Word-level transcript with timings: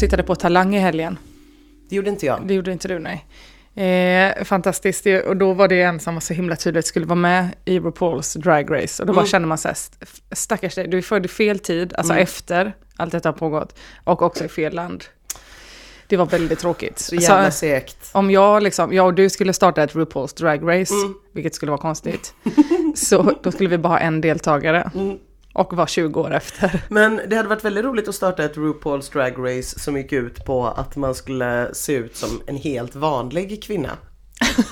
tittade 0.00 0.22
på 0.22 0.34
Talang 0.34 0.74
i 0.76 0.78
helgen. 0.78 1.18
Det 1.88 1.96
gjorde 1.96 2.10
inte 2.10 2.26
jag. 2.26 2.46
Det 2.46 2.54
gjorde 2.54 2.72
inte 2.72 2.88
du, 2.88 2.98
nej. 2.98 3.26
Eh, 3.74 4.44
fantastiskt, 4.44 5.06
och 5.26 5.36
då 5.36 5.52
var 5.52 5.68
det 5.68 5.82
en 5.82 6.00
som 6.00 6.14
var 6.14 6.20
så 6.20 6.34
himla 6.34 6.56
tydligt 6.56 6.86
skulle 6.86 7.06
vara 7.06 7.14
med 7.18 7.48
i 7.64 7.78
RuPaul's 7.78 8.38
Drag 8.38 8.70
Race. 8.70 9.02
Och 9.02 9.06
då 9.06 9.12
bara 9.12 9.20
Mm. 9.20 9.28
känner 9.28 9.46
man 9.46 9.58
så 9.58 9.68
här, 9.68 9.72
st- 9.72 10.06
stackars 10.32 10.74
dig, 10.74 10.88
du 10.88 10.98
är 10.98 11.02
född 11.02 11.24
i 11.24 11.28
fel 11.28 11.58
tid, 11.58 11.92
alltså 11.98 12.12
Mm. 12.12 12.22
efter 12.22 12.72
allt 12.96 13.12
detta 13.12 13.28
har 13.28 13.32
pågått. 13.34 13.78
Och 14.04 14.22
också 14.22 14.44
i 14.44 14.48
fel 14.48 14.74
land. 14.74 15.04
Det 16.06 16.16
var 16.16 16.26
väldigt 16.26 16.58
tråkigt. 16.58 16.98
Så 16.98 17.14
jävla 17.14 17.50
Så, 17.50 17.58
segt. 17.58 17.96
om 18.12 18.30
jag, 18.30 18.62
liksom, 18.62 18.92
jag 18.92 19.06
och 19.06 19.14
du 19.14 19.30
skulle 19.30 19.52
starta 19.52 19.82
ett 19.82 19.94
RuPaul's 19.94 20.38
Drag 20.40 20.62
Race, 20.62 20.94
Mm. 20.94 21.14
vilket 21.34 21.54
skulle 21.54 21.70
vara 21.70 21.80
konstigt, 21.80 22.34
så 22.94 23.32
då 23.42 23.52
skulle 23.52 23.68
vi 23.68 23.78
bara 23.78 23.88
ha 23.92 23.98
en 23.98 24.20
deltagare. 24.20 24.90
Mm. 24.94 25.18
Och 25.52 25.76
vara 25.76 25.86
20 25.86 26.20
år 26.20 26.34
efter. 26.34 26.82
Men 26.88 27.20
det 27.28 27.36
hade 27.36 27.48
varit 27.48 27.64
väldigt 27.64 27.84
roligt 27.84 28.08
att 28.08 28.14
starta 28.14 28.44
ett 28.44 28.56
RuPaul's 28.56 29.12
Drag 29.12 29.34
Race 29.38 29.80
som 29.80 29.96
gick 29.96 30.12
ut 30.12 30.44
på 30.44 30.66
att 30.66 30.96
man 30.96 31.14
skulle 31.14 31.74
se 31.74 31.92
ut 31.92 32.16
som 32.16 32.42
en 32.46 32.56
helt 32.56 32.94
vanlig 32.94 33.62
kvinna. 33.62 33.90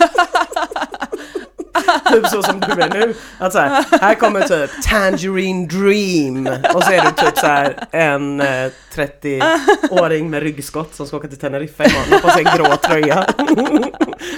typ 2.12 2.26
så 2.26 2.42
som 2.42 2.60
du 2.60 2.82
är 2.82 2.88
nu. 2.88 3.14
Att 3.38 3.52
så 3.52 3.58
här, 3.58 3.84
här 4.00 4.14
kommer 4.14 4.40
typ 4.40 4.70
Tangerine 4.82 5.66
Dream 5.66 6.46
och 6.74 6.84
så 6.84 6.92
är 6.92 7.02
du 7.02 7.10
typ 7.10 7.38
så 7.38 7.46
här 7.46 7.86
en 7.90 8.40
eh, 8.40 8.70
30-åring 8.94 10.30
med 10.30 10.42
ryggskott 10.42 10.94
som 10.94 11.06
ska 11.06 11.16
åka 11.16 11.28
till 11.28 11.38
Teneriffa 11.38 11.84
imorgon 11.84 12.14
och 12.14 12.22
på 12.22 12.30
sig 12.30 12.44
en 12.44 12.56
grå 12.56 12.76
tröja. 12.76 13.26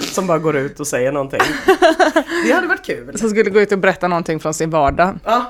som 0.11 0.27
bara 0.27 0.39
går 0.39 0.57
ut 0.57 0.79
och 0.79 0.87
säger 0.87 1.11
någonting. 1.11 1.41
Det 2.45 2.51
hade 2.51 2.67
varit 2.67 2.85
kul. 2.85 3.17
Som 3.17 3.29
skulle 3.29 3.49
gå 3.49 3.61
ut 3.61 3.71
och 3.71 3.79
berätta 3.79 4.07
någonting 4.07 4.39
från 4.39 4.53
sin 4.53 4.69
vardag. 4.69 5.19
Ja, 5.25 5.35
Eh, 5.35 5.43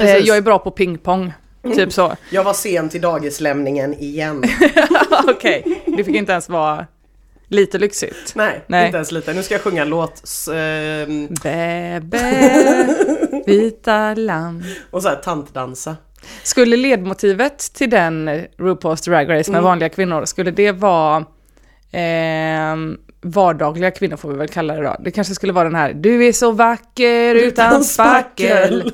precis. 0.00 0.28
jag 0.28 0.36
är 0.36 0.40
bra 0.42 0.58
på 0.58 0.70
pingpong, 0.70 1.32
typ 1.76 1.92
så. 1.92 2.16
Jag 2.30 2.44
var 2.44 2.52
sen 2.52 2.88
till 2.88 3.00
dagislämningen 3.00 3.94
igen. 3.94 4.42
Okej, 5.28 5.82
det 5.96 6.04
fick 6.04 6.14
inte 6.16 6.32
ens 6.32 6.48
vara 6.48 6.86
lite 7.48 7.78
lyxigt. 7.78 8.32
Nej, 8.34 8.64
Nej. 8.66 8.86
inte 8.86 8.96
ens 8.96 9.12
lite. 9.12 9.32
Nu 9.32 9.42
ska 9.42 9.54
jag 9.54 9.60
sjunga 9.62 9.82
en 9.82 9.88
låt 9.88 10.24
s- 10.24 10.48
ehm, 10.48 11.28
Bäbä, 11.42 12.88
vita 13.46 14.14
lamm. 14.14 14.62
och 14.90 15.02
så 15.02 15.08
här 15.08 15.16
tantdansa. 15.16 15.96
Skulle 16.42 16.76
ledmotivet 16.76 17.58
till 17.58 17.90
den 17.90 18.28
eh, 18.28 18.42
RuPaul's 18.58 19.04
Drag 19.10 19.30
Race 19.30 19.50
med 19.50 19.58
Mm. 19.58 19.64
vanliga 19.64 19.88
kvinnor, 19.88 20.24
skulle 20.24 20.50
det 20.50 20.72
vara 20.72 21.24
ehm, 21.92 22.96
vardagliga 23.22 23.90
kvinnor 23.90 24.16
får 24.16 24.28
vi 24.30 24.38
väl 24.38 24.48
kalla 24.48 24.74
det 24.74 24.82
då. 24.82 24.96
Det 25.00 25.10
kanske 25.10 25.34
skulle 25.34 25.52
vara 25.52 25.64
den 25.64 25.74
här, 25.74 25.92
du 25.92 26.26
är 26.26 26.32
så 26.32 26.52
vacker 26.52 27.34
utan 27.34 27.84
spackel, 27.84 28.92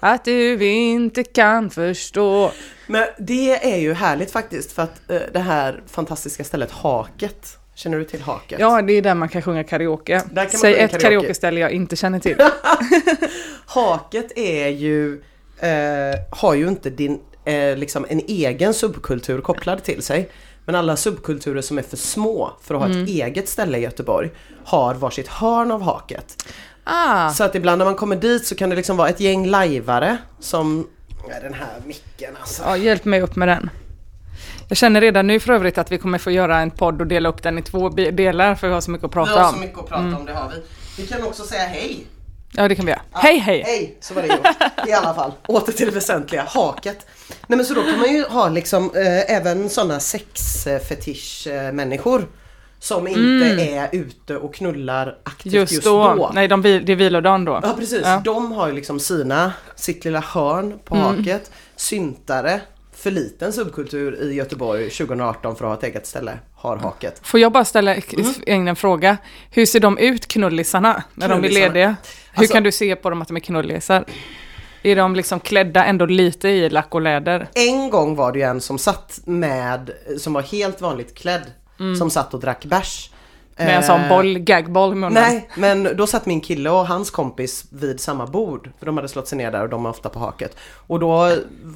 att 0.00 0.24
du 0.24 0.66
inte 0.70 1.24
kan 1.24 1.70
förstå. 1.70 2.52
Men 2.86 3.04
det 3.18 3.72
är 3.74 3.76
ju 3.78 3.92
härligt 3.94 4.30
faktiskt 4.30 4.72
för 4.72 4.82
att 4.82 5.10
eh, 5.10 5.20
det 5.32 5.38
här 5.40 5.82
fantastiska 5.86 6.44
stället 6.44 6.70
Haket. 6.70 7.58
Känner 7.74 7.98
du 7.98 8.04
till 8.04 8.22
Haket? 8.22 8.60
Ja, 8.60 8.82
det 8.82 8.92
är 8.92 9.02
där 9.02 9.14
man 9.14 9.28
kan 9.28 9.42
sjunga 9.42 9.64
karaoke. 9.64 10.22
Kan 10.34 10.50
Säg 10.50 10.60
sjunga 10.74 10.84
ett 10.84 10.90
karaoke. 10.90 11.02
karaokeställe 11.08 11.60
jag 11.60 11.70
inte 11.72 11.96
känner 11.96 12.18
till. 12.20 12.36
Haket 13.66 14.38
är 14.38 14.68
ju, 14.68 15.22
eh, 15.58 16.18
har 16.30 16.54
ju 16.54 16.68
inte 16.68 16.90
din, 16.90 17.20
eh, 17.44 17.76
liksom 17.76 18.06
en 18.08 18.20
egen 18.28 18.74
subkultur 18.74 19.40
kopplad 19.40 19.82
till 19.84 20.02
sig. 20.02 20.28
Men 20.64 20.74
alla 20.74 20.96
subkulturer 20.96 21.60
som 21.60 21.78
är 21.78 21.82
för 21.82 21.96
små 21.96 22.52
för 22.62 22.74
att 22.74 22.80
ha 22.80 22.86
Mm. 22.88 23.02
ett 23.02 23.08
eget 23.08 23.48
ställe 23.48 23.78
i 23.78 23.80
Göteborg 23.80 24.30
har 24.64 24.94
varsitt 24.94 25.28
hörn 25.28 25.70
av 25.70 25.82
Haket. 25.82 26.44
Ah, 26.90 27.30
Så 27.30 27.44
att 27.44 27.54
ibland 27.54 27.78
när 27.78 27.84
man 27.84 27.94
kommer 27.94 28.16
dit 28.16 28.46
så 28.46 28.54
kan 28.54 28.70
det 28.70 28.76
liksom 28.76 28.96
vara 28.96 29.08
ett 29.08 29.20
gäng 29.20 29.46
lajvare 29.46 30.16
som... 30.40 30.88
Ja, 31.28 31.34
den 31.42 31.54
här 31.54 31.68
micken 31.86 32.36
alltså. 32.40 32.62
ja, 32.62 32.76
hjälp 32.76 33.04
mig 33.04 33.20
upp 33.22 33.36
med 33.36 33.48
den. 33.48 33.70
Jag 34.68 34.76
känner 34.78 35.00
redan 35.00 35.26
nu 35.26 35.40
för 35.40 35.52
övrigt 35.52 35.78
att 35.78 35.92
vi 35.92 35.98
kommer 35.98 36.18
få 36.18 36.30
göra 36.30 36.58
en 36.60 36.70
podd 36.70 37.00
och 37.00 37.06
dela 37.06 37.28
upp 37.28 37.42
den 37.42 37.58
i 37.58 37.62
två 37.62 37.88
delar 37.88 38.54
för 38.54 38.68
vi 38.68 38.74
har 38.74 38.80
så 38.80 38.90
mycket 38.90 39.04
att 39.04 39.10
Vi 39.10 39.14
prata 39.14 39.40
har 39.42 39.48
så 39.50 39.54
om. 39.54 39.60
mycket 39.60 39.78
att 39.78 39.88
prata 39.88 40.16
om, 40.16 40.24
det 40.26 40.32
har 40.32 40.48
vi. 40.48 40.62
Vi 41.02 41.06
kan 41.08 41.22
också 41.22 41.42
säga 41.44 41.62
hej. 41.66 42.06
Ja, 42.52 42.68
det 42.68 42.74
kan 42.74 42.86
vi 42.86 42.90
göra. 42.92 43.02
Ja, 43.12 43.18
Hej, 43.22 43.38
hej! 43.38 43.62
Hej, 43.66 43.96
så 44.00 44.14
var 44.14 44.22
det 44.22 44.28
gjort. 44.28 44.46
I 44.88 44.92
alla 44.92 45.14
fall, 45.14 45.32
åter 45.46 45.72
till 45.72 45.86
det 45.86 45.92
väsentliga, 45.92 46.42
haket. 46.48 47.06
Nej 47.46 47.56
men 47.56 47.66
så 47.66 47.74
då 47.74 47.82
kan 47.82 47.98
man 47.98 48.12
ju 48.14 48.24
ha 48.24 48.48
liksom 48.48 48.90
eh, 48.94 49.34
även 49.36 49.68
sådana 49.70 50.00
sexfetisch-människor 50.00 52.28
som 52.80 53.08
inte 53.08 53.62
är 53.62 53.88
ute 53.92 54.36
och 54.36 54.54
knullar 54.54 55.18
aktivt 55.24 55.52
just, 55.52 55.72
Just 55.72 55.84
då. 55.84 56.14
då. 56.14 56.30
Nej, 56.34 56.48
de, 56.48 56.62
det 56.62 56.88
är 56.92 56.96
vilodagen 56.96 57.44
då. 57.44 57.60
Ja 57.62 57.74
precis, 57.78 58.02
Ja. 58.04 58.20
de 58.24 58.52
har 58.52 58.66
ju 58.68 58.72
liksom 58.74 59.00
sina, 59.00 59.52
sitt 59.76 60.04
lilla 60.04 60.20
hörn 60.20 60.78
på 60.84 60.96
haket. 60.96 61.50
Syntare, 61.76 62.60
för 62.94 63.10
liten 63.10 63.52
subkultur 63.52 64.22
i 64.22 64.34
Göteborg 64.34 64.90
2018 64.90 65.56
för 65.56 65.64
att 65.64 65.68
ha 65.70 65.78
ett 65.78 65.84
eget 65.94 66.06
ställe, 66.06 66.38
har 66.54 66.76
haket. 66.76 67.20
Får 67.22 67.40
jag 67.40 67.52
bara 67.52 67.64
ställa 67.64 67.94
in 68.46 68.68
en 68.68 68.76
fråga? 68.76 69.16
Hur 69.50 69.66
ser 69.66 69.80
de 69.80 69.98
ut, 69.98 70.28
knullisarna, 70.28 71.02
när 71.14 71.28
de 71.28 71.34
är 71.34 71.38
Knullisarna? 71.38 71.66
lediga? 71.66 71.96
Hur 72.32 72.40
Alltså- 72.42 72.54
kan 72.54 72.62
du 72.62 72.72
se 72.72 72.96
på 72.96 73.10
dem 73.10 73.22
att 73.22 73.28
de 73.28 73.36
är 73.36 73.40
knullisar? 73.40 74.04
Är 74.82 74.96
de 74.96 75.14
liksom 75.16 75.40
klädda 75.40 75.84
ändå 75.84 76.06
lite 76.06 76.48
i 76.48 76.70
lack 76.70 76.94
och 76.94 77.00
läder? 77.00 77.48
En 77.54 77.90
gång 77.90 78.16
var 78.16 78.32
det 78.32 78.38
ju 78.38 78.44
en 78.44 78.60
som 78.60 78.78
satt 78.78 79.20
med, 79.24 79.90
som 80.18 80.32
var 80.32 80.42
helt 80.42 80.80
vanligt 80.80 81.14
klädd, 81.18 81.42
som 81.98 82.10
satt 82.10 82.34
och 82.34 82.40
drack 82.40 82.64
bärs. 82.64 83.10
Med 83.56 83.76
en 83.76 83.82
sån 83.82 84.00
Eh, 84.00 84.08
boll, 84.08 84.38
gagboll 84.38 84.92
i 84.92 84.94
munnen? 84.94 85.12
Nej, 85.22 85.48
men 85.56 85.96
då 85.96 86.06
satt 86.06 86.26
min 86.26 86.40
kille 86.40 86.70
och 86.70 86.86
hans 86.86 87.10
kompis 87.10 87.64
vid 87.70 88.00
samma 88.00 88.26
bord. 88.26 88.70
För 88.78 88.86
de 88.86 88.96
hade 88.96 89.08
slått 89.08 89.28
sig 89.28 89.38
ner 89.38 89.50
där 89.52 89.62
och 89.62 89.68
de 89.68 89.86
är 89.86 89.90
ofta 89.90 90.08
på 90.08 90.18
haket. 90.18 90.56
Och 90.86 91.00
då 91.00 91.32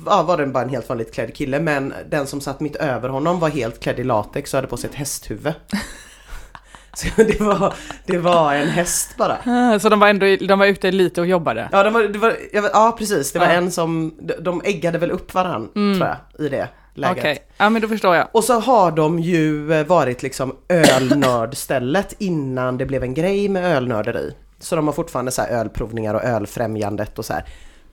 ja, 0.06 0.22
var 0.22 0.36
det 0.36 0.46
bara 0.46 0.62
en 0.62 0.68
helt 0.68 0.88
vanligt 0.88 1.14
klädd 1.14 1.34
kille 1.34 1.60
men 1.60 1.94
den 2.10 2.26
som 2.26 2.40
satt 2.40 2.60
mitt 2.60 2.76
över 2.76 3.08
honom 3.08 3.40
var 3.40 3.48
helt 3.48 3.80
klädd 3.80 3.98
i 3.98 4.04
latex 4.04 4.54
och 4.54 4.58
hade 4.58 4.68
på 4.68 4.76
sig 4.76 4.90
ett 4.90 4.96
hästhuvud. 4.96 5.54
Så 6.94 7.06
det 7.16 7.40
var, 7.40 7.74
det 8.06 8.18
var 8.18 8.54
en 8.54 8.68
häst 8.68 9.14
bara. 9.16 9.36
Ah, 9.46 9.78
Så 9.78 9.88
de 9.88 10.00
var 10.00 10.08
ändå 10.08 10.26
de 10.46 10.58
var 10.58 10.66
ute 10.66 10.90
lite 10.90 11.20
och 11.20 11.26
jobbade? 11.26 11.68
Ja, 11.72 11.82
de 11.82 11.92
var, 11.94 12.02
det 12.02 12.18
var, 12.18 12.70
ja 12.72 12.94
precis, 12.98 13.32
det 13.32 13.38
var 13.38 13.46
Ja. 13.46 13.52
en 13.52 13.70
som, 13.70 14.14
de- 14.20 14.34
de 14.44 14.62
äggade 14.64 14.98
väl 14.98 15.10
upp 15.10 15.34
varann 15.34 15.68
tror 15.72 15.98
jag 16.38 16.46
i 16.46 16.48
det 16.48 16.68
läget. 16.94 17.18
Okej, 17.18 17.38
ja 17.56 17.70
men 17.70 17.82
då 17.82 17.88
förstår 17.88 18.16
jag. 18.16 18.28
Och 18.32 18.44
så 18.44 18.60
har 18.60 18.90
de 18.90 19.18
ju 19.18 19.72
eh, 19.72 19.86
varit 19.86 20.22
liksom 20.22 20.56
ölnördstället 20.68 22.14
innan 22.18 22.78
det 22.78 22.86
blev 22.86 23.02
en 23.02 23.14
grej 23.14 23.48
med 23.48 23.64
ölnörderi. 23.76 24.34
Så 24.58 24.76
de 24.76 24.86
har 24.86 24.92
fortfarande 24.94 25.30
så 25.32 25.42
här 25.42 25.48
ölprovningar 25.48 26.14
och 26.14 26.22
ölfrämjandet 26.24 27.18
och 27.18 27.24
så 27.24 27.32
här. 27.32 27.44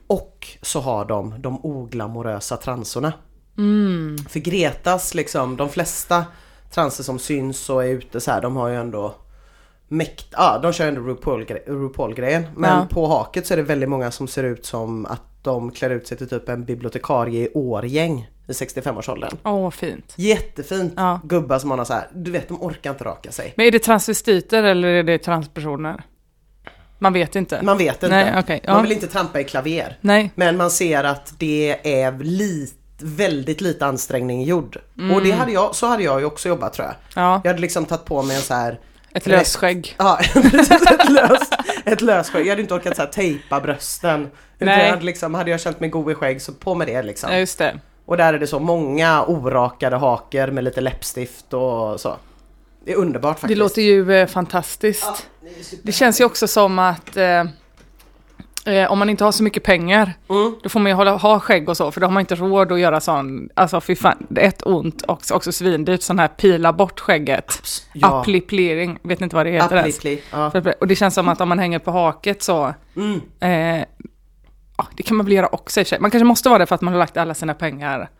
Och 0.06 0.46
så 0.62 0.80
har 0.80 1.04
de 1.04 1.34
de 1.42 1.64
oglamorösa 1.64 2.56
transorna. 2.56 3.12
För 4.28 4.40
Gretas 4.40 5.14
liksom, 5.14 5.56
de 5.56 5.68
flesta 5.68 6.24
transer 6.70 7.04
som 7.04 7.18
syns 7.18 7.70
och 7.70 7.84
är 7.84 7.88
ute 7.88 8.20
så 8.20 8.30
här, 8.30 8.40
de 8.42 8.56
har 8.56 8.68
ju 8.68 8.76
ändå 8.76 9.14
mäkt, 9.88 10.26
ja 10.32 10.58
de 10.62 10.72
kör 10.72 10.88
ändå 10.88 11.00
RuPaul-gre- 11.00 11.66
RuPaul-grejen. 11.66 12.46
Men 12.56 12.78
Ja. 12.78 12.86
på 12.90 13.06
haket 13.06 13.46
så 13.46 13.54
är 13.54 13.56
det 13.56 13.62
väldigt 13.62 13.88
många 13.88 14.10
som 14.10 14.28
ser 14.28 14.44
ut 14.44 14.66
som 14.66 15.06
att 15.06 15.22
de 15.42 15.70
klär 15.70 15.90
ut 15.90 16.06
sig 16.06 16.18
till 16.18 16.28
typ 16.28 16.48
en 16.48 16.64
bibliotekarie 16.64 17.44
i 17.46 17.48
årgäng 17.54 18.30
i 18.50 18.52
65-årsåldern. 18.52 19.36
Åh, 19.44 19.70
fint. 19.70 20.12
Jättefint. 20.16 20.92
Ja. 20.96 21.20
Gubbar 21.24 21.58
som 21.58 21.68
man 21.68 21.78
har 21.78 21.86
så 21.86 21.92
här, 21.92 22.08
du 22.14 22.30
vet 22.30 22.48
de 22.48 22.62
orkar 22.62 22.90
inte 22.90 23.04
raka 23.04 23.32
sig. 23.32 23.52
Men 23.56 23.66
är 23.66 23.70
det 23.70 23.78
transvestiter 23.78 24.62
eller 24.62 24.88
är 24.88 25.02
det 25.02 25.18
transpersoner? 25.18 26.02
Man 26.98 27.12
vet 27.12 27.36
inte. 27.36 27.62
Man 27.62 27.78
vet 27.78 27.94
inte. 27.94 28.08
Nej, 28.08 28.34
okej, 28.38 28.60
ja. 28.64 28.72
Man 28.72 28.82
vill 28.82 28.92
inte 28.92 29.06
trampa 29.06 29.40
i 29.40 29.44
klaver. 29.44 29.98
Nej, 30.00 30.30
Men 30.34 30.56
man 30.56 30.70
ser 30.70 31.04
att 31.04 31.34
det 31.38 31.76
är 32.02 32.12
lit, 32.12 32.74
väldigt 33.02 33.60
lite 33.60 33.86
ansträngning 33.86 34.42
gjord. 34.42 34.76
Och 35.14 35.22
det 35.22 35.30
hade 35.30 35.52
jag, 35.52 35.74
så 35.74 35.86
hade 35.86 36.02
jag 36.02 36.20
ju 36.20 36.26
också 36.26 36.48
jobbat 36.48 36.72
tror 36.72 36.86
jag. 36.86 36.94
ja. 37.24 37.40
Jag 37.44 37.50
hade 37.50 37.60
liksom 37.60 37.84
tagit 37.84 38.04
på 38.04 38.22
mig 38.22 38.36
en 38.36 38.42
så 38.42 38.54
här 38.54 38.78
Ett 39.14 39.26
lösskägg. 39.26 39.94
Ja, 39.98 40.18
ett 40.34 41.10
löst, 41.10 41.54
ett 41.84 42.00
lösskägg. 42.00 42.46
Jag 42.46 42.50
hade 42.50 42.62
inte 42.62 42.74
orkat 42.74 42.96
så 42.96 43.02
här 43.02 43.08
tejpa 43.08 43.60
brösten. 43.60 44.20
Utan 44.58 44.74
Nej. 44.74 44.84
Jag 44.84 44.90
hade, 44.90 45.04
liksom, 45.04 45.34
hade 45.34 45.50
jag 45.50 45.60
känt 45.60 45.80
mig 45.80 45.90
god 45.90 46.12
i 46.12 46.14
skägg 46.14 46.42
så 46.42 46.52
på 46.52 46.74
med 46.74 46.86
det 46.86 47.02
liksom. 47.02 47.32
Ja, 47.32 47.38
just 47.38 47.58
det. 47.58 47.78
Och 48.10 48.16
där 48.16 48.34
är 48.34 48.38
det 48.38 48.46
så 48.46 48.58
många 48.58 49.24
orakade 49.24 49.96
haker 49.96 50.50
med 50.50 50.64
lite 50.64 50.80
läppstift 50.80 51.54
och 51.54 52.00
så. 52.00 52.16
Det 52.84 52.92
är 52.92 52.96
underbart 52.96 53.36
Det 53.36 53.40
faktiskt. 53.40 53.58
låter 53.58 53.82
ju 53.82 54.12
eh, 54.12 54.26
fantastiskt. 54.26 55.26
Det 55.82 55.92
känns 55.92 56.20
ju 56.20 56.24
också 56.24 56.48
som 56.48 56.78
att 56.78 57.16
eh, 57.16 57.40
eh, 58.74 58.92
om 58.92 58.98
man 58.98 59.10
inte 59.10 59.24
har 59.24 59.32
så 59.32 59.42
mycket 59.42 59.62
pengar, 59.62 60.12
Mm. 60.30 60.54
då 60.62 60.68
får 60.68 60.80
man 60.80 60.90
ju 60.90 60.96
hålla, 60.96 61.16
ha 61.16 61.40
skägg 61.40 61.68
och 61.68 61.76
så, 61.76 61.90
för 61.90 62.00
då 62.00 62.06
har 62.06 62.12
man 62.12 62.20
inte 62.20 62.34
råd 62.34 62.72
att 62.72 62.80
göra 62.80 63.00
sån, 63.00 63.48
alltså 63.54 63.80
fy 63.80 63.96
fan, 63.96 64.26
det 64.28 64.40
är 64.44 64.48
ett 64.48 64.66
ont 64.66 65.02
och 65.02 65.22
också 65.32 65.52
svindyrt, 65.52 66.02
sån 66.02 66.18
här 66.18 66.28
pila 66.28 66.72
bort 66.72 67.00
skägget. 67.00 67.62
Ja. 67.92 68.20
Appliplering, 68.20 68.98
vet 69.02 69.20
inte 69.20 69.36
vad 69.36 69.46
det 69.46 69.52
heter 69.52 69.76
ens. 69.76 70.04
Ja. 70.32 70.52
Och 70.80 70.86
det 70.86 70.96
känns 70.96 71.14
som 71.14 71.28
att 71.28 71.40
om 71.40 71.48
man 71.48 71.58
hänger 71.58 71.78
på 71.78 71.90
haket 71.90 72.42
så, 72.42 72.74
Mm. 72.96 73.20
eh, 73.40 73.78
ja, 73.78 73.84
det 74.96 75.02
kan 75.02 75.16
man 75.16 75.26
väl 75.26 75.32
göra 75.32 75.48
också 75.52 75.80
i 75.80 75.82
och 75.82 75.86
för 75.86 75.88
sig. 75.88 76.00
Man 76.00 76.10
kanske 76.10 76.24
måste 76.24 76.48
vara 76.48 76.58
det 76.58 76.66
för 76.66 76.74
att 76.74 76.80
man 76.80 76.94
har 76.94 76.98
lagt 76.98 77.16
alla 77.16 77.34
sina 77.34 77.54
pengar 77.54 78.10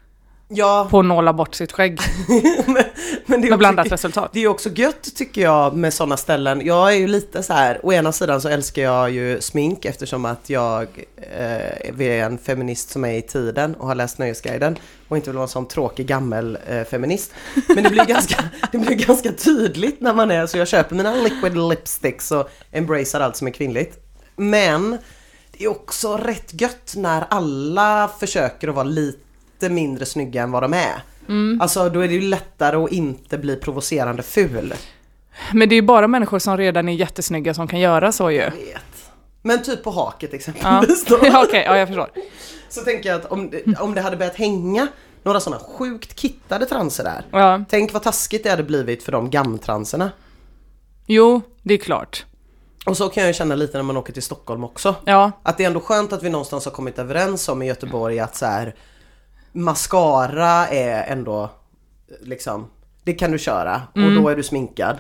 Ja, 0.53 0.89
på 0.91 1.01
att 1.01 1.05
nåla 1.05 1.33
bort 1.33 1.55
sitt 1.55 1.73
skägg 1.73 2.01
men, 2.67 2.85
men 3.27 3.41
det 3.41 3.47
är 3.47 3.51
med 3.51 3.53
också 3.53 3.57
blandat 3.57 3.93
resultat. 3.93 4.31
Det 4.33 4.41
är 4.41 4.49
också 4.49 4.69
gött 4.69 5.17
tycker 5.17 5.43
jag 5.43 5.77
med 5.77 5.95
sådana 5.95 6.17
ställen. 6.17 6.67
Jag 6.67 6.93
är 6.93 6.97
ju 6.97 7.07
lite 7.07 7.43
så 7.43 7.53
här, 7.53 7.81
å 7.83 7.93
ena 7.93 8.13
sidan 8.13 8.41
så 8.41 8.49
älskar 8.49 8.83
jag 8.83 9.11
ju 9.11 9.41
smink 9.41 9.85
eftersom 9.85 10.25
att 10.25 10.51
jag 10.51 10.87
eh, 11.17 12.01
är 12.01 12.25
en 12.25 12.39
feminist 12.39 12.91
som 12.91 13.05
är 13.05 13.13
i 13.13 13.23
tiden 13.23 13.75
och 13.75 13.87
har 13.87 13.95
läst 13.95 14.19
Nöjesguiden 14.19 14.79
och 15.09 15.17
inte 15.17 15.31
vill 15.31 15.37
vara 15.37 15.45
en 15.45 15.49
sån 15.49 15.69
tråkig 15.69 16.07
gammel 16.07 16.59
eh, 16.67 16.85
feminist. 16.85 17.33
Men 17.69 17.85
det 17.85 17.91
blir, 17.91 18.05
ganska, 18.05 18.45
det 18.73 18.79
blir 18.79 18.97
ganska 18.97 19.33
tydligt 19.33 20.01
när 20.01 20.15
man 20.15 20.31
är 20.31 20.47
så 20.47 20.59
jag 20.59 20.69
köper 20.69 20.97
mina 20.97 21.15
liquid 21.15 21.57
lipsticks 21.57 22.33
och 22.33 22.51
embracear 22.73 23.21
allt 23.21 23.37
som 23.37 23.47
är 23.47 23.53
kvinnligt. 23.53 23.99
Men 24.37 24.99
är 25.65 25.69
också 25.69 26.17
rätt 26.17 26.61
gött 26.61 26.95
när 26.97 27.25
alla 27.31 28.11
försöker 28.21 28.69
att 28.69 28.75
vara 28.75 28.85
lite 28.85 29.69
mindre 29.69 30.07
snygga 30.07 30.43
än 30.43 30.51
vad 30.53 30.63
de 30.63 30.75
är. 30.75 31.03
Alltså 31.61 31.89
då 31.89 32.01
är 32.01 32.09
det 32.09 32.15
ju 32.15 32.21
lättare 32.21 32.77
att 32.77 32.93
inte 32.93 33.39
bli 33.39 33.57
provocerande 33.57 34.23
ful. 34.23 34.75
Men 35.53 35.69
det 35.69 35.75
är 35.75 35.77
ju 35.77 35.83
bara 35.83 36.09
människor 36.09 36.39
som 36.39 36.57
redan 36.57 36.89
är 36.89 36.93
jättesnygga 36.93 37.55
som 37.55 37.69
kan 37.69 37.81
göra 37.81 38.13
så 38.13 38.31
ju. 38.31 38.51
Men 39.43 39.63
typ 39.63 39.85
på 39.85 39.91
haket 39.91 40.31
Ja, 40.33 40.37
exempelvis 40.37 41.05
då. 41.05 41.19
ja 41.23 41.45
okej, 41.49 41.63
ja 41.67 41.77
jag 41.77 41.89
förstår. 41.89 42.11
Så 42.69 42.81
tänker 42.81 43.09
jag 43.09 43.21
att 43.21 43.27
om 43.33 43.53
om 43.79 43.95
det 43.95 44.01
hade 44.01 44.17
börjat 44.17 44.37
hänga 44.37 44.89
några 45.23 45.41
sådana 45.41 45.63
sjukt 45.63 46.21
kittade 46.21 46.67
transer 46.67 47.05
där. 47.05 47.25
Ja, 47.31 47.65
Tänk 47.69 47.93
vad 47.93 48.03
taskigt 48.03 48.45
det 48.45 48.51
hade 48.51 48.63
blivit 48.63 49.03
för 49.03 49.13
de 49.13 49.31
gamtranserna. 49.31 50.11
jo, 51.07 51.41
det 51.63 51.75
är 51.75 51.79
klart. 51.79 52.25
Och 52.87 52.97
så 52.97 53.09
kan 53.09 53.23
jag 53.23 53.29
ju 53.29 53.35
känna 53.35 53.55
lite 53.55 53.77
när 53.79 53.83
man 53.85 53.97
åker 53.97 54.13
till 54.13 54.23
Stockholm 54.23 54.65
också. 54.65 54.95
Ja, 55.05 55.33
Att 55.43 55.57
det 55.59 55.63
är 55.65 55.67
ändå 55.67 55.81
skönt 55.81 56.13
att 56.13 56.23
vi 56.23 56.31
någonstans 56.31 56.65
har 56.65 56.73
kommit 56.73 56.99
överens 56.99 57.49
om 57.49 57.63
i 57.63 57.67
Göteborg 57.67 58.21
att 58.21 58.37
så 58.37 58.47
här 58.47 58.75
mascara 59.53 60.69
är 60.69 61.13
ändå 61.13 61.51
liksom, 62.23 62.67
det 63.05 63.13
kan 63.13 63.31
du 63.33 63.39
köra 63.39 63.83
och 63.93 63.99
Mm. 63.99 64.23
då 64.23 64.29
är 64.29 64.37
du 64.37 64.43
sminkad. 64.43 64.97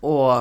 Och 0.00 0.34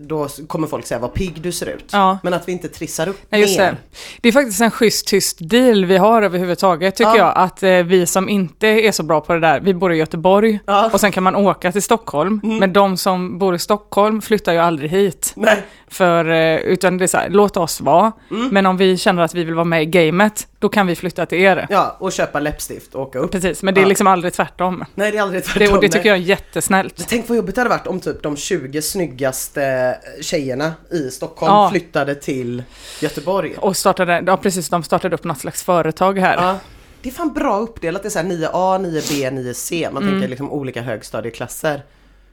då 0.00 0.28
kommer 0.46 0.66
folk 0.68 0.86
säga 0.86 1.00
vad 1.00 1.14
pigg 1.14 1.40
du 1.42 1.52
ser 1.52 1.66
ut. 1.66 1.84
Ja. 1.92 2.18
Men 2.22 2.34
att 2.34 2.48
vi 2.48 2.52
inte 2.52 2.68
trissar 2.68 3.08
upp 3.08 3.20
Nej, 3.30 3.40
just 3.40 3.56
det. 3.58 3.76
Det 4.20 4.28
är 4.28 4.32
faktiskt 4.32 4.60
en 4.60 4.70
schysst 4.70 5.06
tyst 5.06 5.36
deal 5.40 5.84
vi 5.84 5.96
har 5.96 6.22
överhuvudtaget 6.22 6.96
tycker 6.96 7.10
Ja. 7.10 7.16
jag. 7.16 7.32
Att 7.36 7.62
eh, 7.62 7.70
vi 7.70 8.06
som 8.06 8.28
inte 8.28 8.66
är 8.66 8.92
så 8.92 9.02
bra 9.02 9.20
på 9.20 9.32
det 9.32 9.40
där, 9.40 9.60
vi 9.60 9.74
bor 9.74 9.92
i 9.92 9.96
Göteborg 9.96 10.60
Ja. 10.66 10.78
Mm. 10.78 10.90
och 10.92 11.00
sen 11.00 11.12
kan 11.12 11.22
man 11.22 11.36
åka 11.36 11.72
till 11.72 11.82
Stockholm. 11.82 12.40
Men 12.42 12.72
de 12.72 12.96
som 12.96 13.38
bor 13.38 13.54
i 13.54 13.58
Stockholm 13.58 14.22
flyttar 14.22 14.52
ju 14.52 14.58
aldrig 14.58 14.90
hit. 14.90 15.32
Nej, 15.36 15.62
För, 15.92 16.24
eh, 16.30 16.56
utan 16.56 16.98
det 16.98 17.04
är 17.04 17.06
så 17.06 17.16
här, 17.18 17.28
låt 17.30 17.56
oss 17.56 17.80
vara. 17.80 18.12
Mm. 18.30 18.48
Men 18.48 18.66
om 18.66 18.76
vi 18.76 18.96
känner 18.96 19.22
att 19.22 19.34
vi 19.34 19.44
vill 19.44 19.54
vara 19.54 19.64
med 19.64 19.82
i 19.82 19.86
gamet, 19.86 20.48
då 20.58 20.68
kan 20.68 20.86
vi 20.86 20.96
flytta 20.96 21.26
till 21.26 21.38
er. 21.38 21.66
ja 21.70 21.96
och 22.00 22.12
köpa 22.12 22.40
läppstift 22.40 22.94
och 22.94 23.02
åka 23.02 23.18
upp. 23.18 23.32
Precis, 23.32 23.62
men 23.62 23.74
det 23.74 23.82
är 23.82 23.86
liksom 23.86 24.06
aldrig 24.06 24.32
tvärtom. 24.32 24.84
Nej 24.94 25.10
det 25.12 25.18
är 25.18 25.22
aldrig 25.22 25.42
Det, 25.42 25.46
tvärtom. 25.46 25.74
och 25.76 25.80
det 25.82 25.88
tycker 25.88 25.98
nej. 25.98 26.08
jag 26.08 26.16
är 26.16 26.22
jättesnällt. 26.22 27.06
Tänk 27.08 27.28
vad 27.28 27.36
jobbigt 27.36 27.54
det 27.54 27.60
hade 27.60 27.70
varit 27.70 27.86
om 27.86 28.00
typ 28.00 28.22
de 28.22 28.36
20 28.36 28.82
snyggaste 28.82 29.96
tjejerna 30.20 30.72
i 30.90 31.10
Stockholm 31.10 31.52
Ja. 31.54 31.70
flyttade 31.70 32.14
till 32.14 32.62
Göteborg. 33.00 33.54
Och 33.58 33.76
startade, 33.76 34.22
ja 34.26 34.36
precis, 34.36 34.68
de 34.68 34.82
startade 34.82 35.14
upp 35.14 35.24
något 35.24 35.38
slags 35.38 35.62
företag 35.62 36.18
här. 36.18 36.36
Ja. 36.36 36.56
Det 37.02 37.08
är 37.08 37.12
fan 37.12 37.32
bra 37.32 37.58
uppdelat, 37.58 38.02
det 38.02 38.08
är 38.08 38.10
så 38.10 38.18
här 38.18 38.26
9A, 38.26 38.78
9B, 38.78 39.30
9C. 39.30 39.88
Man 39.92 40.02
Mm. 40.02 40.14
tänker 40.14 40.28
liksom 40.28 40.50
olika 40.50 40.82
högstadieklasser. 40.82 41.82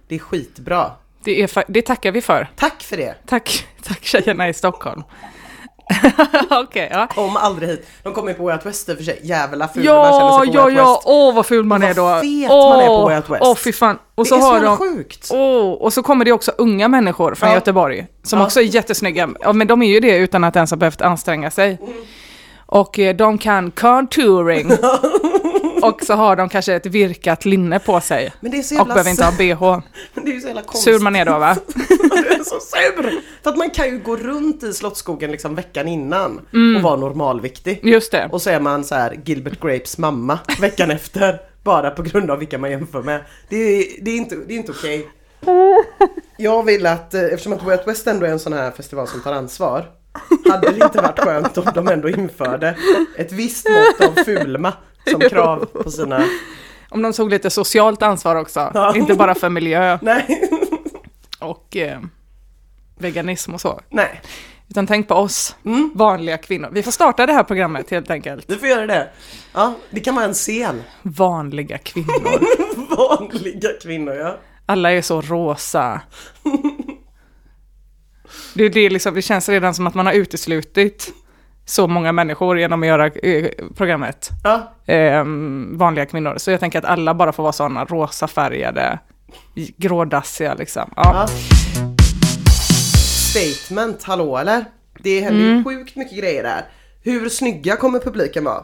Det 0.08 0.16
är 0.16 0.20
skitbra. 0.20 0.92
Det, 1.24 1.42
är, 1.44 1.64
det 1.68 1.82
tackar 1.82 2.12
vi 2.12 2.22
för. 2.22 2.48
Tack 2.56 2.84
för 2.84 2.98
det! 2.98 3.16
Tack, 3.28 3.68
tack 3.88 4.04
tjejerna 4.04 4.50
i 4.50 4.54
Stockholm. 4.54 5.04
Okej, 6.50 6.90
ja. 6.92 7.08
Kom 7.08 7.38
aldrig 7.38 7.70
hit. 7.70 7.88
De 8.04 8.14
kommer 8.14 8.34
på 8.34 8.44
Way 8.44 8.54
Out 8.56 8.66
West 8.66 8.90
i 8.90 8.94
och 8.94 8.98
för 8.98 9.04
sig. 9.04 9.20
Jävla 9.24 9.68
ful 9.68 9.84
man 9.84 9.96
känner 9.96 10.20
Ja, 10.20 10.40
sig 10.44 10.54
på 10.54 10.58
ja, 10.60 10.62
Way 10.64 10.72
Out 10.72 10.78
ja, 10.78 10.92
West. 10.94 11.02
åh 11.06 11.36
vad 11.36 11.46
ful 11.46 11.66
man 11.66 11.84
Och 11.84 11.90
är 11.90 11.94
då. 11.94 12.02
vad 12.04 12.22
fet 12.22 12.50
man 12.50 12.80
är 12.80 12.88
på 12.88 13.04
Way 13.04 13.16
Out 13.16 13.30
West. 13.30 13.42
Åh 13.46 13.56
fy 13.56 13.74
fan. 13.74 14.00
Och 14.16 14.24
Det 14.24 14.30
så 14.30 14.36
är 14.36 14.40
så 14.40 14.46
har 14.46 14.54
jävla 14.54 14.70
de, 14.70 14.78
sjukt. 14.78 15.30
åh, 15.34 15.72
och 15.74 15.94
så 15.94 16.04
kommer 16.04 16.26
det 16.26 16.32
också 16.32 16.52
unga 16.58 16.88
människor 16.88 17.36
från 17.36 17.50
Ja. 17.50 17.56
Göteborg 17.56 18.08
som 18.24 18.40
Ja. 18.40 18.46
också 18.46 18.60
är 18.60 18.64
jättesnygga. 18.64 19.30
Ja, 19.42 19.54
men 19.54 19.68
de 19.68 19.82
är 19.82 19.88
ju 19.88 20.00
det 20.00 20.18
utan 20.18 20.44
att 20.44 20.56
ens 20.56 20.72
ha 20.72 20.78
behövt 20.78 21.02
anstränga 21.02 21.52
sig. 21.52 21.78
Mm. 21.82 21.94
Och 22.66 23.00
eh, 23.00 23.16
de 23.16 23.38
kan 23.38 23.72
contouring. 23.72 24.72
och 25.82 26.02
så 26.04 26.14
har 26.14 26.36
de 26.36 26.50
kanske 26.50 26.74
ett 26.74 26.86
virkat 26.86 27.46
linne 27.46 27.80
på 27.80 28.02
sig. 28.02 28.34
Men 28.40 28.52
det 28.52 28.58
är 28.58 28.62
så 28.64 28.76
Och 28.76 28.80
jävla... 28.80 28.94
behöver 28.94 29.10
inte 29.12 29.24
ha 29.26 29.32
bh. 29.32 29.80
Men 30.14 30.26
det 30.26 30.36
är 30.36 30.40
så 30.40 30.48
jävla 30.48 30.62
konstigt. 30.62 30.94
Sur 30.94 31.00
man 31.04 31.16
är 31.16 31.26
då 31.26 31.40
va? 31.40 31.56
Du 32.18 32.28
är 32.28 32.44
så 32.44 32.60
sur! 32.60 33.22
För 33.44 33.50
att 33.50 33.58
man 33.58 33.70
kan 33.70 33.86
ju 33.86 34.00
gå 34.00 34.16
runt 34.16 34.64
i 34.64 34.74
Slottsskogen 34.74 35.32
liksom 35.32 35.56
veckan 35.56 35.88
innan 35.88 36.42
Mm. 36.54 36.76
och 36.76 36.82
vara 36.82 36.96
normalviktig. 36.96 37.80
Just 37.84 38.12
det. 38.12 38.30
Och 38.32 38.42
så 38.42 38.50
är 38.50 38.60
man 38.60 38.84
så 38.84 38.96
här 38.96 39.20
Gilbert 39.26 39.62
Grapes 39.62 39.98
mamma 39.98 40.40
veckan 40.62 40.92
efter. 40.92 41.40
Bara 41.64 41.92
på 41.92 42.02
grund 42.04 42.32
av 42.32 42.40
vilka 42.40 42.58
man 42.58 42.72
jämför 42.72 43.02
med. 43.02 43.22
Det 43.50 43.56
är, 43.58 43.86
det 44.02 44.12
är 44.12 44.18
inte, 44.18 44.36
det 44.48 44.54
är 44.54 44.58
inte 44.58 44.72
okej. 44.72 45.08
Jag 46.38 46.64
vill 46.64 46.86
att, 46.86 47.14
eh, 47.14 47.22
eftersom 47.24 47.54
att 47.54 47.64
Way 47.64 47.78
Out 47.78 47.88
West 47.88 48.08
ändå 48.08 48.26
är 48.26 48.30
en 48.30 48.40
sån 48.40 48.54
här 48.54 48.72
festival 48.72 49.08
som 49.08 49.22
tar 49.22 49.34
ansvar. 49.34 49.86
Hade 50.50 50.72
det 50.72 50.84
inte 50.86 51.02
varit 51.02 51.20
skönt 51.20 51.58
om 51.58 51.66
de 51.76 51.88
ändå 51.88 52.10
införde 52.10 52.78
ett 53.18 53.32
visst 53.32 53.68
mått 53.70 54.10
av 54.10 54.24
fulma 54.24 54.74
som 55.12 55.20
krav 55.30 55.66
på 55.66 55.92
sina... 55.92 56.26
Om 56.90 57.02
de 57.02 57.14
tog 57.14 57.30
lite 57.30 57.50
socialt 57.50 58.02
ansvar 58.04 58.36
också. 58.36 58.72
Ja. 58.74 58.96
Inte 58.96 59.14
bara 59.16 59.36
för 59.36 59.50
miljö 59.50 59.98
Nej, 60.02 60.50
och 61.40 61.76
eh, 61.78 62.00
veganism 62.98 63.54
och 63.54 63.62
så. 63.62 63.82
nej. 63.90 64.22
Utan 64.70 64.88
tänk 64.88 65.08
på 65.08 65.16
oss, 65.16 65.56
Mm. 65.66 65.92
vanliga 65.96 66.38
kvinnor. 66.38 66.70
Vi 66.72 66.84
får 66.84 66.92
starta 66.92 67.26
det 67.26 67.34
här 67.34 67.44
programmet 67.44 67.90
helt 67.90 68.10
enkelt. 68.10 68.48
Du 68.48 68.58
får 68.58 68.68
göra 68.68 68.88
det. 68.88 69.10
Ja, 69.54 69.74
det 69.90 70.00
kan 70.00 70.16
vara 70.16 70.26
en 70.26 70.34
scen. 70.34 70.84
Vanliga 71.02 71.78
kvinnor. 71.78 72.40
Vanliga 72.98 73.70
kvinnor 73.82 74.14
ja. 74.16 74.38
Alla 74.66 74.92
är 74.92 75.02
så 75.02 75.22
rosa. 75.22 76.02
Det, 78.54 78.70
det, 78.70 78.90
liksom, 78.90 79.14
det 79.14 79.22
känns 79.22 79.50
redan 79.50 79.74
som 79.74 79.88
att 79.88 79.94
man 79.96 80.06
har 80.06 80.14
uteslutit 80.14 81.14
så 81.70 81.88
många 81.88 82.12
människor 82.12 82.60
genom 82.60 82.82
att 82.82 82.88
göra 82.88 83.08
eh, 83.08 83.46
programmet. 83.76 84.30
Ja, 84.44 84.74
Eh, 84.94 85.24
vanliga 85.72 86.06
kvinnor. 86.06 86.34
Så 86.38 86.52
jag 86.52 86.60
tänker 86.60 86.80
att 86.80 86.86
alla 86.86 87.14
bara 87.14 87.32
får 87.32 87.44
vara 87.44 87.54
sådana 87.54 87.86
rosa 87.86 88.28
färgade, 88.28 89.00
grådassiga 89.78 90.54
liksom. 90.54 90.94
Ja. 90.96 91.04
ja. 91.14 91.28
Statement, 93.32 94.04
hallå 94.04 94.38
eller? 94.38 94.66
Det 95.00 95.22
händer 95.22 95.44
Mm. 95.46 95.58
ju 95.58 95.64
sjukt 95.64 95.96
mycket 95.96 96.18
grejer 96.18 96.44
där. 96.44 96.66
Hur 97.04 97.30
snygga 97.30 97.76
kommer 97.76 98.00
publiken 98.00 98.44
vara? 98.44 98.64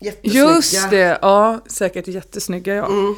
Jättesnygga. 0.00 0.38
Just 0.50 0.90
det, 0.90 1.18
ja 1.22 1.60
säkert 1.66 2.08
jättesnygga 2.08 2.74
ja. 2.74 2.86
Mm. 2.86 3.14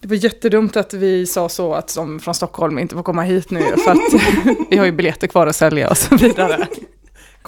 Det 0.00 0.08
var 0.08 0.16
jättedumt 0.16 0.76
att 0.76 0.94
vi 0.94 1.26
sa 1.26 1.48
så 1.48 1.74
att 1.74 1.94
de 1.94 2.20
från 2.20 2.34
Stockholm 2.34 2.78
inte 2.78 2.94
får 2.94 3.02
komma 3.02 3.22
hit 3.22 3.50
nu 3.50 3.60
för 3.62 3.90
att 3.90 3.98
vi 4.70 4.76
har 4.76 4.84
ju 4.86 4.92
biljetter 4.92 5.26
kvar 5.26 5.46
att 5.46 5.56
sälja 5.56 5.90
och 5.90 5.96
så 5.98 6.16
vidare. 6.16 6.66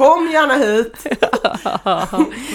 Kom 0.01 0.31
gärna 0.33 0.55
hit! 0.55 1.07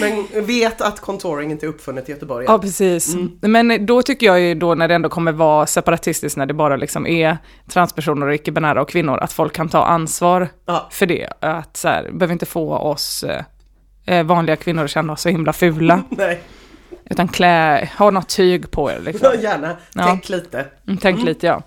Men 0.00 0.46
vet 0.46 0.80
att 0.80 1.00
contouring 1.00 1.50
inte 1.50 1.66
är 1.66 1.68
uppfunnet 1.68 2.08
i 2.08 2.12
Göteborg. 2.12 2.44
Ja, 2.48 2.58
precis. 2.58 3.16
Men 3.40 3.86
då 3.86 4.02
tycker 4.02 4.26
jag 4.26 4.40
ju 4.40 4.54
då 4.54 4.74
när 4.74 4.88
det 4.88 4.94
ändå 4.94 5.08
kommer 5.08 5.32
vara 5.32 5.66
separatistiskt, 5.66 6.36
när 6.36 6.46
det 6.46 6.54
bara 6.54 6.76
liksom 6.76 7.06
är 7.06 7.38
transpersoner 7.68 8.26
och 8.26 8.34
icke-binära 8.34 8.80
och 8.82 8.88
kvinnor, 8.88 9.18
att 9.18 9.32
folk 9.32 9.52
kan 9.52 9.68
ta 9.68 9.84
ansvar 9.84 10.48
Ja. 10.66 10.88
för 10.90 11.06
det. 11.06 11.28
Att 11.40 11.76
så 11.76 11.88
här, 11.88 12.02
behöver 12.12 12.32
inte 12.32 12.46
få 12.46 12.74
oss 12.78 13.24
eh, 14.06 14.24
vanliga 14.26 14.56
kvinnor 14.56 14.84
att 14.84 14.90
känna 14.90 15.12
oss 15.12 15.20
så 15.22 15.28
himla 15.28 15.52
fula, 15.52 16.02
Nej, 16.10 16.40
utan 17.10 17.28
klä, 17.28 17.88
ha 17.98 18.10
något 18.10 18.28
tyg 18.28 18.70
på 18.70 18.90
er 18.90 19.00
liksom. 19.00 19.28
ja, 19.34 19.40
gärna. 19.40 19.76
Ja. 19.94 20.04
Tänk 20.06 20.28
lite. 20.28 20.66
Mm, 20.86 20.98
Tänk 21.02 21.24
lite 21.24 21.46
ja. 21.46 21.62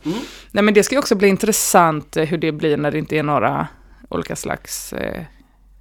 Nej 0.51 0.63
men 0.63 0.73
det 0.73 0.83
ska 0.83 0.95
ju 0.95 0.99
också 0.99 1.15
bli 1.15 1.27
intressant 1.27 2.17
eh, 2.17 2.23
hur 2.25 2.37
det 2.37 2.51
blir 2.51 2.77
när 2.77 2.91
det 2.91 2.97
inte 2.99 3.17
är 3.17 3.23
några 3.23 3.67
olika 4.09 4.35
slags 4.35 4.93
eh, 4.93 5.23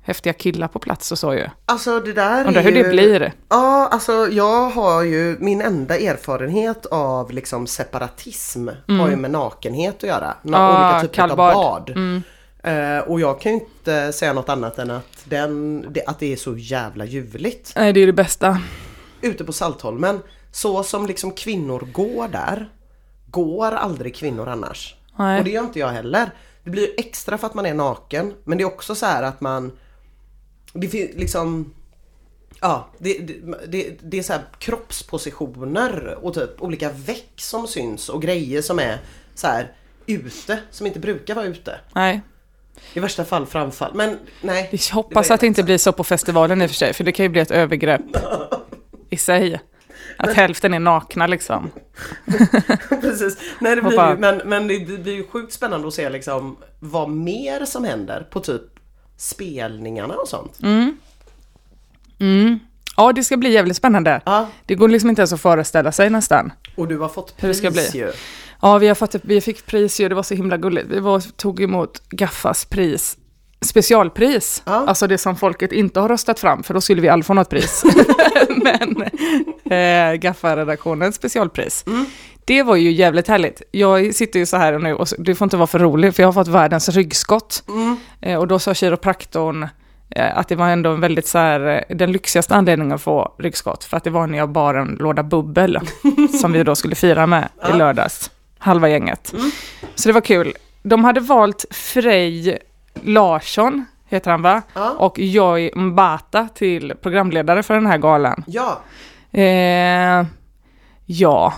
häftiga 0.09 0.33
killar 0.33 0.69
på 0.69 0.79
plats 0.79 1.13
och 1.13 1.19
så 1.19 1.35
ju. 1.35 1.47
Alltså 1.67 2.01
det 2.01 2.13
där 2.13 2.47
Undrar 2.47 2.61
är 2.61 2.65
hur 2.65 2.77
ju... 2.77 2.83
det 2.83 2.89
blir. 2.89 3.33
Ja, 3.49 3.89
alltså 3.91 4.29
jag 4.31 4.71
har 4.71 5.03
ju 5.03 5.37
min 5.41 5.61
enda 5.61 5.99
erfarenhet 5.99 6.87
av 6.87 7.31
liksom 7.31 7.67
separatism 7.67 8.69
har 8.87 9.11
ju 9.11 9.17
med 9.17 9.31
nakenhet 9.31 9.97
att 9.97 10.03
göra. 10.03 10.35
Mm. 10.45 10.61
Ah, 10.61 10.91
olika 10.91 11.01
typer 11.01 11.15
kallbad. 11.15 11.55
av 11.55 11.55
bad. 11.55 11.91
Mm. 11.91 12.23
Eh, 12.63 12.99
och 12.99 13.21
jag 13.21 13.41
kan 13.41 13.53
ju 13.53 13.59
inte 13.59 14.13
säga 14.13 14.33
något 14.33 14.49
annat 14.49 14.79
än 14.79 14.91
att, 14.91 15.25
den, 15.25 15.87
det, 15.93 16.05
att 16.07 16.19
det 16.19 16.33
är 16.33 16.37
så 16.37 16.57
jävla 16.57 17.05
ljuvligt. 17.05 17.73
Nej 17.77 17.93
det 17.93 18.01
är 18.01 18.07
det 18.07 18.13
bästa. 18.13 18.61
Ute 19.21 19.45
på 19.45 19.53
Saltholmen, 19.53 20.21
så 20.53 20.83
som 20.83 21.07
liksom 21.07 21.31
kvinnor 21.31 21.89
går 21.93 22.29
där, 22.29 22.69
går 23.27 23.73
aldrig 23.73 24.17
kvinnor 24.17 24.49
annars. 24.49 24.95
Nej. 25.19 25.39
Och 25.39 25.45
det 25.45 25.51
gör 25.51 25.63
inte 25.63 25.79
jag 25.79 25.89
heller. 25.89 26.31
Det 26.65 26.71
blir 26.71 26.89
extra 26.97 27.39
för 27.39 27.47
att 27.47 27.55
man 27.55 27.67
är 27.67 27.75
naken, 27.75 28.35
men 28.45 28.59
det 28.59 28.65
är 28.65 28.67
också 28.67 28.95
så 28.95 29.07
här 29.07 29.23
att 29.23 29.41
man... 29.41 29.73
Det 30.81 30.89
finns 30.89 31.11
liksom... 31.15 31.75
Ja, 32.61 32.89
det, 32.99 33.19
det, 33.19 33.35
det, 33.67 33.99
det 34.03 34.19
är 34.19 34.23
så 34.23 34.33
här 34.33 34.43
kroppspositioner 34.59 36.19
och 36.23 36.35
typ 36.35 36.63
olika 36.63 36.91
väck 36.91 37.33
som 37.37 37.67
syns 37.67 38.09
och 38.09 38.23
grejer 38.23 38.63
som 38.63 38.79
är 38.79 38.99
så 39.35 39.47
här 39.47 39.73
ute, 40.07 40.59
som 40.71 40.87
inte 40.87 40.99
brukar 40.99 41.35
vara 41.35 41.47
ute. 41.47 41.81
Nej. 41.95 42.21
I 42.95 43.01
värsta 43.01 43.25
fall 43.25 43.47
framfall. 43.47 43.95
Men 43.95 44.19
nej. 44.43 44.69
Vi 44.73 44.79
hoppas 44.93 45.29
var 45.29 45.35
att 45.35 45.41
det 45.41 45.47
inte 45.47 45.63
blir 45.63 45.79
så 45.79 45.93
på 45.93 46.05
festivalen 46.05 46.63
i 46.63 46.67
och 46.67 46.71
för 46.71 46.75
sig, 46.75 46.93
för 46.93 47.05
det 47.05 47.13
kan 47.13 47.25
ju 47.25 47.29
bli 47.29 47.41
ett 47.41 47.51
övergrepp 47.51 48.03
i 49.11 49.17
sig. 49.17 49.61
Att 50.17 50.35
hälften 50.35 50.75
är 50.75 50.79
nakna 50.79 51.27
liksom. 51.27 51.71
Precis. 53.01 53.39
Nej, 53.61 53.77
det 53.77 53.83
blir 53.83 54.11
ju, 54.11 54.17
men, 54.17 54.41
men 54.45 54.69
det 54.69 54.79
blir 54.79 55.15
ju 55.15 55.27
sjukt 55.27 55.53
spännande 55.53 55.89
att 55.89 55.95
se 55.95 56.11
liksom 56.11 56.57
vad 56.79 57.09
mer 57.09 57.65
som 57.65 57.85
händer 57.85 58.27
på 58.31 58.41
typ 58.41 58.63
spelningarna 59.19 60.15
och 60.15 60.29
sånt. 60.29 60.59
Mm. 62.19 62.59
Ja, 62.97 63.13
det 63.13 63.25
ska 63.25 63.37
bli 63.37 63.53
jävligt 63.53 63.77
spännande. 63.77 64.21
Ja, 64.27 64.49
Det 64.67 64.75
går 64.75 64.89
liksom 64.89 65.11
inte 65.11 65.23
ens 65.23 65.33
att 65.33 65.41
föreställa 65.41 65.93
sig 65.93 66.11
nästan. 66.11 66.53
och 66.77 66.89
du 66.89 66.99
har 66.99 67.09
fått 67.09 67.35
Hur 67.37 67.49
det 67.49 67.55
ska 67.55 67.71
pris 67.71 67.93
bli. 67.93 68.01
ju. 68.01 68.13
Ja, 68.63 68.79
vi, 68.79 68.89
har 68.89 68.95
fått, 68.95 69.15
vi 69.23 69.41
fick 69.41 69.67
pris 69.67 70.01
ju, 70.01 70.09
det 70.09 70.15
var 70.15 70.23
så 70.23 70.35
himla 70.35 70.57
gulligt. 70.57 70.87
Vi 70.91 71.01
var, 71.01 71.21
tog 71.21 71.63
emot 71.63 72.03
Gaffas 72.11 72.65
pris, 72.65 73.17
specialpris. 73.61 74.63
Ja. 74.67 74.85
Alltså 74.87 75.07
det 75.07 75.19
som 75.19 75.37
folket 75.37 75.73
inte 75.73 76.01
har 76.01 76.09
röstat 76.09 76.41
fram, 76.41 76.63
för 76.63 76.75
då 76.75 76.81
skulle 76.81 77.03
vi 77.03 77.09
aldrig 77.09 77.27
få 77.27 77.35
något 77.35 77.51
pris. 77.51 77.85
Men 78.49 79.03
eh, 79.65 80.19
Gaffa-redaktionens 80.19 81.15
specialpris. 81.15 81.85
Det 82.45 82.63
var 82.63 82.77
ju 82.77 82.93
jävligt 82.93 83.29
härligt. 83.29 83.63
Jag 83.71 84.15
sitter 84.15 84.39
ju 84.39 84.47
så 84.47 84.57
här 84.57 84.79
nu 84.79 84.95
och 84.95 85.09
du 85.19 85.35
får 85.35 85.47
inte 85.47 85.57
vara 85.57 85.67
för 85.67 85.79
rolig, 85.79 86.15
för 86.15 86.23
jag 86.23 86.29
har 86.29 86.33
fått 86.33 86.49
världens 86.49 86.89
ryggskott. 86.89 87.65
Eh, 88.21 88.39
och 88.39 88.49
då 88.49 88.59
sa 88.59 88.75
kiropraktorn 88.75 89.69
eh, 90.11 90.39
att 90.39 90.49
det 90.49 90.57
var 90.57 90.69
ändå 90.69 90.91
en 90.91 91.01
väldigt 91.01 91.27
så 91.27 91.39
här, 91.39 91.85
eh, 91.89 91.97
den 91.97 92.13
lyxigaste 92.13 92.55
anledningen 92.55 92.95
att 92.95 93.03
få 93.03 93.35
ryggskott, 93.39 93.85
för 93.85 93.97
att 93.97 94.05
det 94.05 94.11
var 94.11 94.27
när 94.27 94.39
jag 94.39 94.49
bar 94.49 94.75
en 94.75 94.97
låda 95.01 95.23
bubbel, 95.23 95.81
som 96.41 96.53
vi 96.53 96.65
då 96.65 96.75
skulle 96.75 96.95
fira 96.95 97.27
med 97.27 97.49
i 97.75 97.77
lördags, 97.77 98.31
halva 98.59 98.89
gänget. 98.89 99.35
Så 99.95 100.09
det 100.09 100.13
var 100.13 100.21
kul. 100.21 100.53
De 100.83 101.05
hade 101.05 101.21
valt 101.21 101.65
Frej 101.71 102.59
Larsson, 103.05 103.85
heter 104.09 104.31
han 104.31 104.43
va? 104.43 104.63
Ja. 104.75 104.91
Och 104.99 105.19
Joy 105.19 105.71
Mbata 105.75 106.49
till 106.55 106.95
programledare 107.03 107.63
för 107.63 107.75
den 107.75 107.87
här 107.87 107.99
galan. 107.99 108.45
Ja. 108.47 108.81
Eh, 109.33 109.43
ja, 109.45 110.27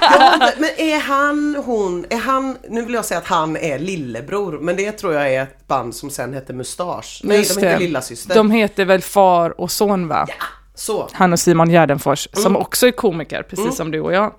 ja, 0.00 0.34
men 0.58 0.70
är 0.78 1.00
han, 1.00 1.62
hon, 1.66 2.06
är 2.10 2.16
han, 2.18 2.56
nu 2.68 2.82
vill 2.84 2.94
jag 2.94 3.04
säga 3.04 3.18
att 3.18 3.26
han 3.26 3.56
är 3.56 3.78
lillebror, 3.78 4.58
men 4.60 4.76
det 4.76 4.92
tror 4.92 5.14
jag 5.14 5.34
är 5.34 5.42
ett 5.42 5.66
band 5.68 5.94
som 5.94 6.10
sen 6.10 6.34
hette 6.34 6.52
Mustasch. 6.52 7.20
Nej, 7.24 7.38
Just 7.38 7.54
de 7.54 7.66
heter 7.66 7.78
det. 7.78 7.84
Lilla 7.84 8.02
Syster. 8.02 8.34
de 8.34 8.50
heter 8.50 8.84
väl 8.84 9.02
far 9.02 9.60
och 9.60 9.70
son 9.70 10.08
va? 10.08 10.26
Så. 10.74 11.08
Han 11.12 11.32
och 11.32 11.38
Simon 11.40 11.70
Gärdenfors, 11.70 12.28
som 12.32 12.52
Mm. 12.52 12.62
också 12.62 12.86
är 12.86 12.90
komiker, 12.92 13.42
precis 13.42 13.76
som 13.76 13.90
du 13.90 14.00
och 14.00 14.12
jag. 14.12 14.32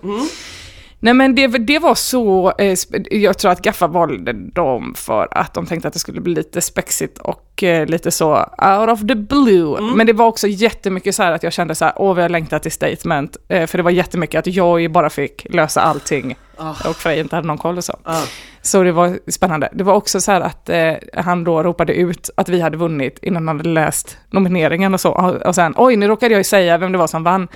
Nej 1.02 1.14
men 1.14 1.34
det, 1.34 1.46
det 1.46 1.78
var 1.78 1.94
så, 1.94 2.52
eh, 2.58 2.78
jag 3.10 3.38
tror 3.38 3.50
att 3.50 3.62
Gaffa 3.62 3.86
valde 3.86 4.32
dem 4.32 4.94
för 4.96 5.28
att 5.30 5.54
de 5.54 5.66
tänkte 5.66 5.88
att 5.88 5.94
det 5.94 6.00
skulle 6.00 6.20
bli 6.20 6.34
lite 6.34 6.60
spexigt 6.60 7.18
och 7.18 7.62
eh, 7.62 7.86
lite 7.86 8.10
så 8.10 8.34
out 8.78 8.90
of 8.90 9.00
the 9.00 9.14
blue. 9.14 9.78
Mm. 9.78 9.96
Men 9.96 10.06
det 10.06 10.12
var 10.12 10.26
också 10.26 10.46
jättemycket 10.46 11.14
så 11.14 11.22
här 11.22 11.32
att 11.32 11.42
jag 11.42 11.52
kände 11.52 11.74
så 11.74 11.84
här, 11.84 11.94
åh 11.96 12.14
vad 12.14 12.24
jag 12.24 12.30
längtar 12.30 12.58
till 12.58 12.72
statement. 12.72 13.36
Eh, 13.48 13.66
för 13.66 13.78
det 13.78 13.84
var 13.84 13.90
jättemycket 13.90 14.38
att 14.38 14.46
jag 14.46 14.92
bara 14.92 15.10
fick 15.10 15.46
lösa 15.50 15.80
allting 15.80 16.36
Ah. 16.62 16.88
och 16.88 16.96
Frej 16.96 17.20
inte 17.20 17.36
hade 17.36 17.48
någon 17.48 17.58
koll 17.58 17.76
och 17.76 17.84
så. 17.84 17.96
Ja. 18.04 18.22
Så 18.62 18.82
det 18.82 18.92
var 18.92 19.18
spännande. 19.30 19.68
Det 19.72 19.84
var 19.84 19.94
också 19.94 20.20
så 20.20 20.32
här 20.32 20.40
att 20.40 20.68
eh, 20.68 20.92
han 21.14 21.44
då 21.44 21.62
ropade 21.62 21.94
ut 21.94 22.30
att 22.36 22.48
vi 22.48 22.60
hade 22.60 22.76
vunnit 22.76 23.18
innan 23.22 23.48
han 23.48 23.56
hade 23.56 23.70
läst 23.70 24.18
nomineringen 24.30 24.94
och 24.94 25.00
så. 25.00 25.10
Och, 25.10 25.34
och 25.34 25.54
sen, 25.54 25.74
oj, 25.76 25.96
nu 25.96 26.08
råkade 26.08 26.34
jag 26.34 26.40
ju 26.40 26.44
säga 26.44 26.78
vem 26.78 26.92
det 26.92 26.98
var 26.98 27.06
som 27.06 27.24
vann. 27.24 27.48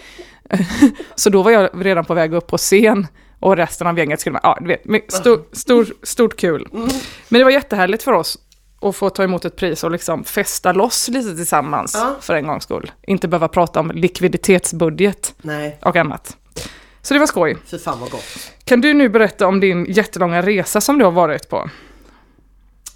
så 1.14 1.30
då 1.30 1.42
var 1.42 1.50
jag 1.50 1.70
redan 1.74 2.04
på 2.04 2.14
väg 2.14 2.34
upp 2.34 2.46
på 2.46 2.56
scen 2.56 3.06
och 3.44 3.56
resten 3.56 3.86
av 3.86 3.98
gänget 3.98 4.20
skulle, 4.20 4.40
ja 4.42 4.58
du 4.60 4.66
vet, 4.66 4.84
my- 4.84 5.00
stor, 5.08 5.42
stor, 5.52 5.86
stort 6.02 6.36
kul. 6.36 6.68
Men 7.28 7.38
det 7.38 7.44
var 7.44 7.50
jättehärligt 7.50 8.02
för 8.02 8.12
oss 8.12 8.38
att 8.80 8.96
få 8.96 9.10
ta 9.10 9.24
emot 9.24 9.44
ett 9.44 9.56
pris 9.56 9.84
och 9.84 9.90
liksom 9.90 10.24
festa 10.24 10.72
loss 10.72 11.08
lite 11.08 11.36
tillsammans 11.36 11.94
Ja. 11.94 12.16
för 12.20 12.34
en 12.34 12.46
gångs 12.46 12.64
skull. 12.64 12.90
Inte 13.06 13.28
behöva 13.28 13.48
prata 13.48 13.80
om 13.80 13.90
likviditetsbudget 13.94 15.34
Nej, 15.42 15.78
och 15.82 15.96
annat. 15.96 16.36
Så 17.02 17.14
det 17.14 17.20
var 17.20 17.26
skoj. 17.26 17.56
fy 17.66 17.78
fan 17.78 18.00
vad 18.00 18.10
gott. 18.10 18.52
Kan 18.64 18.80
du 18.80 18.94
nu 18.94 19.08
berätta 19.08 19.46
om 19.46 19.60
din 19.60 19.84
jättelånga 19.88 20.42
resa 20.42 20.80
som 20.80 20.98
du 20.98 21.04
har 21.04 21.12
varit 21.12 21.48
på? 21.48 21.70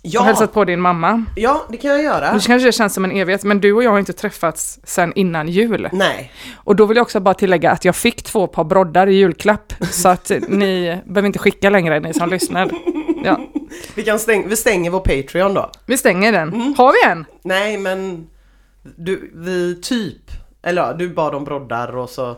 Och 0.03 0.09
Ja, 0.15 0.23
hälsat 0.23 0.53
på 0.53 0.65
din 0.65 0.81
mamma. 0.81 1.25
ja, 1.37 1.67
det 1.69 1.77
kan 1.77 1.91
jag 1.91 2.03
göra. 2.03 2.33
Nu 2.33 2.41
kanske 2.41 2.69
det 2.69 2.73
känns 2.73 2.95
som 2.95 3.05
en 3.05 3.11
evighet, 3.13 3.45
men 3.45 3.61
du 3.61 3.73
och 3.73 3.83
jag 3.85 3.91
har 3.91 3.99
inte 3.99 4.13
träffats 4.13 4.79
sen 4.85 5.13
innan 5.15 5.49
jul. 5.49 5.89
Nej, 5.93 6.33
Och 6.57 6.77
då 6.77 6.87
vill 6.87 6.97
jag 6.97 7.03
också 7.03 7.21
bara 7.21 7.35
tillägga 7.35 7.71
att 7.71 7.85
jag 7.85 7.97
fick 7.97 8.23
två 8.23 8.47
par 8.47 8.65
broddar 8.65 9.07
i 9.07 9.15
julklapp, 9.15 9.73
så 9.91 10.09
att 10.09 10.31
ni 10.49 11.01
behöver 11.07 11.27
inte 11.27 11.39
skicka 11.39 11.71
längre, 11.71 12.01
ni 12.01 12.15
som 12.15 12.29
lyssnar. 12.31 12.71
Ja. 13.25 13.41
vi, 13.95 14.03
kan 14.03 14.19
stäng, 14.19 14.49
vi 14.49 14.57
stänger 14.57 14.91
vår 14.91 15.01
Patreon 15.01 15.55
då. 15.55 15.71
Vi 15.87 15.97
stänger 15.97 16.33
den. 16.33 16.49
Mm. 16.49 16.75
Har 16.79 16.93
vi 16.93 17.11
en? 17.13 17.25
Nej, 17.43 17.79
men 17.79 18.27
du, 18.97 19.33
vi 19.35 19.81
typ, 19.83 20.31
eller 20.63 20.83
ja, 20.83 20.93
du 20.93 21.09
bad 21.09 21.35
om 21.35 21.45
broddar 21.45 21.97
och 21.97 22.11
så 22.11 22.37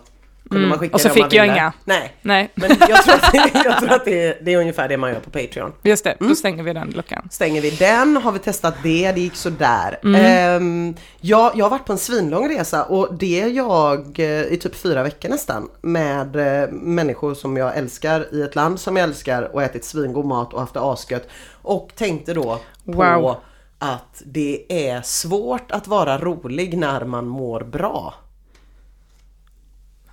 kunde 0.50 0.68
man 0.68 0.78
skicka 0.78 0.90
Mm. 0.90 0.94
och 0.94 1.00
så 1.00 1.08
det 1.08 1.12
om 1.12 1.14
fick 1.14 1.22
man 1.22 1.30
jag 1.36 1.42
ville. 1.42 1.54
inga. 1.54 1.72
Nej, 1.84 2.16
Nej, 2.22 2.50
men 2.54 2.70
jag 2.88 3.04
tror 3.04 3.14
att, 3.14 3.32
det, 3.32 3.50
jag 3.64 3.78
tror 3.78 3.92
att 3.92 4.04
det, 4.04 4.26
är, 4.26 4.38
det 4.42 4.52
är 4.52 4.58
ungefär 4.58 4.88
det 4.88 4.96
man 4.96 5.10
gör 5.12 5.20
på 5.20 5.30
Patreon. 5.30 5.72
just 5.82 6.04
det. 6.04 6.10
Mm. 6.10 6.28
Då 6.28 6.34
stänger 6.34 6.62
vi 6.62 6.72
den 6.72 6.90
luckan. 6.90 7.28
Stänger 7.30 7.60
vi 7.62 7.70
den, 7.70 8.16
har 8.16 8.32
vi 8.32 8.38
testat 8.38 8.74
det, 8.82 9.12
det 9.12 9.20
gick 9.20 9.36
sådär. 9.36 9.98
Mm. 10.04 10.20
Ehm, 10.24 10.94
jag, 11.20 11.52
jag 11.56 11.64
har 11.64 11.70
varit 11.70 11.84
på 11.86 11.92
en 11.92 11.98
svinlång 11.98 12.48
resa 12.48 12.84
och 12.84 13.14
det 13.14 13.40
är 13.40 13.46
jag 13.48 14.18
eh, 14.18 14.42
i 14.52 14.58
typ 14.62 14.76
fyra 14.76 15.02
veckor 15.02 15.28
nästan 15.28 15.68
med 15.80 16.36
eh, 16.36 16.68
människor 16.70 17.34
som 17.34 17.56
jag 17.56 17.76
älskar 17.76 18.34
i 18.34 18.42
ett 18.42 18.54
land 18.54 18.80
som 18.80 18.96
jag 18.96 19.04
älskar 19.04 19.42
och 19.54 19.62
ätit 19.62 19.84
svingod 19.84 20.24
mat 20.24 20.52
och 20.54 20.60
haft 20.60 20.74
det 20.74 20.80
asgött. 20.80 21.28
Och 21.62 21.90
tänkte 21.96 22.34
då 22.34 22.60
på 22.86 22.92
Wow. 22.92 23.36
att 23.78 24.22
det 24.26 24.88
är 24.88 25.02
svårt 25.02 25.70
att 25.72 25.86
vara 25.88 26.18
rolig 26.18 26.78
när 26.78 27.04
man 27.04 27.26
mår 27.26 27.60
bra. 27.60 28.14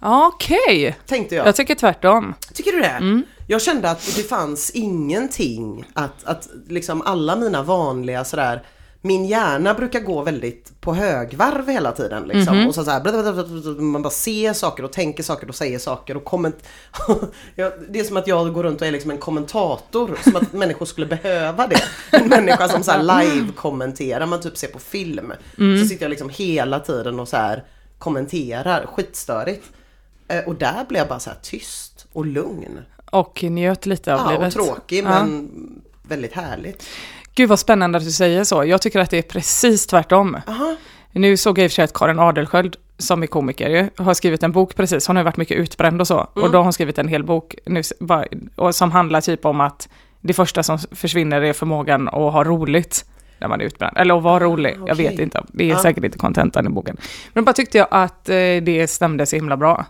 Okej, 0.01 0.97
Tänkte 1.05 1.35
jag. 1.35 1.47
jag 1.47 1.55
tycker 1.55 1.75
tvärtom. 1.75 2.33
Tycker 2.53 2.71
du 2.71 2.79
det? 2.79 2.87
Mm. 2.87 3.23
Jag 3.47 3.61
kände 3.61 3.91
att 3.91 4.15
det 4.15 4.23
fanns 4.23 4.69
ingenting 4.69 5.85
att, 5.93 6.23
att 6.23 6.49
liksom 6.67 7.01
alla 7.01 7.35
mina 7.35 7.63
vanliga 7.63 8.23
sådär 8.23 8.63
min 9.01 9.25
hjärna 9.25 9.73
brukar 9.73 9.99
gå 9.99 10.21
väldigt 10.21 10.81
på 10.81 10.93
högvarv 10.93 11.69
hela 11.69 11.91
tiden 11.91 12.23
liksom. 12.23 12.57
Mhm. 12.57 12.67
Och 12.67 12.75
så, 12.75 12.83
så 12.83 12.91
här, 12.91 13.81
man 13.81 14.01
bara 14.01 14.09
ser 14.09 14.53
saker 14.53 14.83
och 14.83 14.91
tänker 14.91 15.23
saker 15.23 15.49
och 15.49 15.55
säger 15.55 15.79
saker 15.79 16.17
och 16.17 16.23
komment... 16.23 16.63
Det 17.89 17.99
är 17.99 18.03
som 18.03 18.17
att 18.17 18.27
jag 18.27 18.53
går 18.53 18.63
runt 18.63 18.81
och 18.81 18.87
är 18.87 18.91
liksom 18.91 19.11
en 19.11 19.17
kommentator. 19.17 20.17
Som 20.23 20.35
att 20.35 20.53
människor 20.53 20.85
skulle 20.85 21.07
behöva 21.07 21.67
det. 21.67 21.81
En 22.11 22.27
människa 22.27 22.67
som 22.67 22.83
så 22.83 22.91
här 22.91 23.03
live-kommenterar, 23.03 24.25
man 24.25 24.41
typ 24.41 24.57
ser 24.57 24.67
på 24.67 24.79
film. 24.79 25.33
Mm. 25.57 25.81
Så 25.81 25.89
sitter 25.89 26.05
jag 26.05 26.09
liksom 26.09 26.29
hela 26.29 26.79
tiden 26.79 27.19
och 27.19 27.27
så 27.27 27.37
här 27.37 27.63
kommenterar, 27.97 28.85
skitstörigt. 28.85 29.63
Eh, 30.27 30.39
Och 30.47 30.55
där 30.55 30.85
blev 30.89 30.99
jag 30.99 31.07
bara 31.07 31.19
så 31.19 31.29
här 31.29 31.37
tyst 31.41 32.07
och 32.13 32.25
lugn. 32.25 32.79
Och 33.11 33.43
njöt 33.43 33.85
lite 33.85 34.13
av 34.13 34.19
Ja, 34.19 34.25
och 34.25 34.31
livet. 34.31 34.53
tråkig 34.53 35.03
Ja. 35.03 35.09
men 35.09 35.49
väldigt 36.03 36.33
härligt. 36.33 36.83
Gud 37.35 37.49
vad 37.49 37.59
spännande 37.59 37.97
att 37.97 38.03
du 38.03 38.11
säger 38.11 38.43
så. 38.43 38.65
Jag 38.65 38.81
tycker 38.81 38.99
att 38.99 39.09
det 39.09 39.17
är 39.17 39.21
precis 39.21 39.87
tvärtom. 39.87 40.37
Aha. 40.47 40.75
Nu 41.11 41.37
såg 41.37 41.57
jag 41.59 41.63
i 41.63 41.67
och 41.67 41.71
för 41.71 41.75
sig 41.75 41.83
att 41.85 41.93
Karin 41.93 42.19
Adelsköld, 42.19 42.75
som 42.97 43.23
är 43.23 43.27
komiker 43.27 43.69
ju, 43.69 43.89
har 44.03 44.13
skrivit 44.13 44.43
en 44.43 44.51
bok 44.51 44.75
precis. 44.75 45.07
Hon 45.07 45.15
har 45.15 45.21
ju 45.21 45.25
varit 45.25 45.37
mycket 45.37 45.57
utbränd 45.57 46.01
och 46.01 46.07
så. 46.07 46.17
Och 46.33 46.51
då 46.51 46.57
har 46.57 46.63
hon 46.63 46.73
skrivit 46.73 46.97
en 46.97 47.07
hel 47.07 47.23
bok 47.23 47.55
nu, 47.65 47.81
och 48.55 48.75
som 48.75 48.91
handlar 48.91 49.21
typ 49.21 49.45
om 49.45 49.61
att 49.61 49.89
det 50.21 50.33
första 50.33 50.63
som 50.63 50.77
försvinner 50.91 51.41
är 51.41 51.53
förmågan 51.53 52.07
att 52.07 52.13
ha 52.13 52.43
roligt 52.43 53.05
när 53.39 53.47
man 53.47 53.61
är 53.61 53.65
utbränd. 53.65 53.97
Eller 53.97 54.17
att 54.17 54.23
vara 54.23 54.43
rolig, 54.43 54.73
jag 54.75 54.83
okej. 54.83 54.95
vet 55.09 55.19
inte. 55.19 55.43
Det 55.47 55.63
är 55.63 55.67
Ja. 55.69 55.79
säkert 55.81 56.03
inte 56.03 56.17
kontentan 56.17 56.65
i 56.65 56.69
boken. 56.69 56.97
Men 57.33 57.45
bara 57.45 57.53
tyckte 57.53 57.77
jag 57.77 57.87
att 57.91 58.29
eh, 58.29 58.35
det 58.35 58.87
stämde 58.89 59.25
så 59.25 59.35
himla 59.35 59.57
bra. 59.57 59.85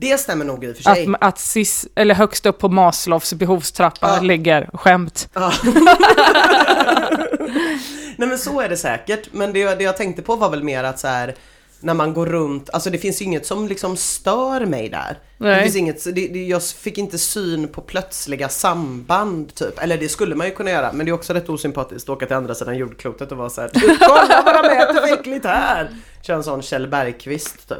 Det 0.00 0.20
stämmer 0.20 0.44
nog 0.44 0.64
i 0.64 0.72
och 0.72 0.76
för 0.76 0.82
sig. 0.82 1.06
Att, 1.14 1.22
att 1.22 1.38
sis, 1.38 1.88
eller 1.94 2.14
högst 2.14 2.46
upp 2.46 2.58
på 2.58 2.68
Maslows 2.68 3.32
behovstrappa 3.34 4.14
Ja. 4.16 4.20
ligger 4.20 4.70
skämt. 4.74 5.28
Ja. 5.34 5.52
Nej 8.16 8.28
men 8.28 8.38
så 8.38 8.60
är 8.60 8.68
det 8.68 8.76
säkert. 8.76 9.28
Men 9.32 9.52
det, 9.52 9.74
det 9.74 9.84
jag 9.84 9.96
tänkte 9.96 10.22
på 10.22 10.36
var 10.36 10.50
väl 10.50 10.62
mer 10.62 10.84
att 10.84 10.98
så 10.98 11.08
här 11.08 11.34
när 11.82 11.94
man 11.94 12.14
går 12.14 12.26
runt, 12.26 12.70
alltså 12.70 12.90
det 12.90 12.98
finns 12.98 13.20
ju 13.20 13.24
inget 13.24 13.46
som 13.46 13.68
liksom 13.68 13.96
stör 13.96 14.66
mig 14.66 14.88
där. 14.88 15.18
Det 15.38 15.44
Nej. 15.44 15.62
finns 15.62 15.76
inget, 15.76 16.04
det, 16.04 16.28
det, 16.28 16.46
jag 16.46 16.62
fick 16.62 16.98
inte 16.98 17.18
syn 17.18 17.68
på 17.68 17.80
plötsliga 17.80 18.48
samband 18.48 19.54
typ. 19.54 19.78
Eller 19.82 19.98
det 19.98 20.08
skulle 20.08 20.34
man 20.34 20.46
ju 20.46 20.52
kunna 20.54 20.70
göra, 20.70 20.92
men 20.92 21.06
det 21.06 21.10
är 21.10 21.14
också 21.14 21.32
rätt 21.32 21.48
osympatiskt 21.48 22.08
att 22.08 22.16
åka 22.16 22.26
till 22.26 22.36
andra 22.36 22.54
sidan 22.54 22.76
jordklotet 22.76 23.32
och 23.32 23.38
vara 23.38 23.50
såhär 23.50 23.70
Kolla 23.98 24.42
vad 24.44 24.64
de 24.64 24.68
äter 24.76 25.12
äckligt 25.18 25.46
här! 25.46 25.90
Kör 26.22 26.34
en 26.34 26.44
sån 26.44 26.62
Kjell 26.62 26.86
Bergqvist 26.88 27.68
typ. 27.68 27.78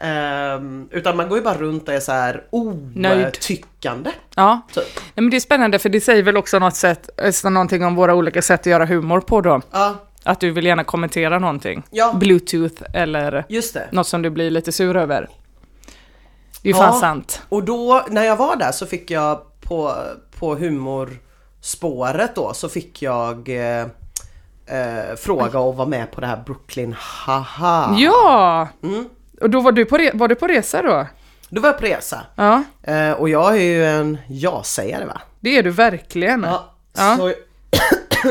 Ehm, 0.00 0.88
utan 0.90 1.16
man 1.16 1.28
går 1.28 1.38
ju 1.38 1.44
bara 1.44 1.58
runt 1.58 1.88
och 1.88 1.94
är 1.94 2.00
så 2.00 2.12
här 2.12 2.44
otyckande. 2.50 4.10
Ja, 4.34 4.60
Typ. 4.74 4.84
Nej, 4.96 5.12
men 5.14 5.30
det 5.30 5.36
är 5.36 5.40
spännande 5.40 5.78
för 5.78 5.88
det 5.88 6.00
säger 6.00 6.22
väl 6.22 6.36
också 6.36 6.58
något 6.58 6.76
sätt, 6.76 7.20
alltså 7.22 7.50
någonting 7.50 7.84
om 7.84 7.94
våra 7.94 8.14
olika 8.14 8.42
sätt 8.42 8.60
att 8.60 8.66
göra 8.66 8.86
humor 8.86 9.20
på 9.20 9.40
då. 9.40 9.60
Ja, 9.70 9.94
Att 10.24 10.40
du 10.40 10.50
vill 10.50 10.66
gärna 10.66 10.84
kommentera 10.84 11.38
någonting. 11.38 11.82
Ja. 11.90 12.12
Bluetooth 12.12 12.82
eller 12.94 13.44
just 13.48 13.74
det. 13.74 13.88
något 13.92 14.06
som 14.06 14.22
du 14.22 14.30
blir 14.30 14.50
lite 14.50 14.72
sur 14.72 14.96
över. 14.96 15.28
Det 16.62 16.68
är 16.68 16.72
ju 16.74 16.78
Ja. 16.80 16.86
fan 16.86 17.00
sant. 17.00 17.42
Och 17.48 17.64
då 17.64 18.04
när 18.10 18.24
jag 18.24 18.36
var 18.36 18.56
där 18.56 18.72
så 18.72 18.86
fick 18.86 19.10
jag 19.10 19.40
på, 19.60 19.94
på 20.38 20.54
humorspåret 20.54 22.34
då 22.34 22.52
så 22.54 22.68
fick 22.68 23.02
jag 23.02 23.48
eh, 23.48 23.80
eh, 24.66 25.14
fråga 25.16 25.58
och 25.58 25.76
vara 25.76 25.88
med 25.88 26.10
på 26.12 26.20
det 26.20 26.26
här 26.26 26.42
Brooklyn 26.46 26.94
Haha. 26.98 27.96
Ja! 27.98 28.68
Mm. 28.82 29.08
Och 29.40 29.50
då 29.50 29.60
var 29.60 29.72
du 29.72 29.84
på, 29.84 30.10
var 30.14 30.28
du 30.28 30.34
på 30.34 30.46
resa 30.46 30.82
då? 30.82 31.06
Då 31.48 31.60
var 31.60 31.68
jag 31.68 31.78
på 31.78 31.86
resa. 31.86 32.26
Ja, 32.34 32.62
Eh, 32.82 33.12
och 33.12 33.28
jag 33.28 33.56
är 33.56 33.62
ju 33.62 33.84
en 33.86 34.18
ja-sägare 34.28 35.04
va? 35.04 35.20
det 35.40 35.58
är 35.58 35.62
du 35.62 35.70
verkligen. 35.70 36.42
Ja. 36.42 36.74
Ja. 36.96 37.16
Så 37.16 37.32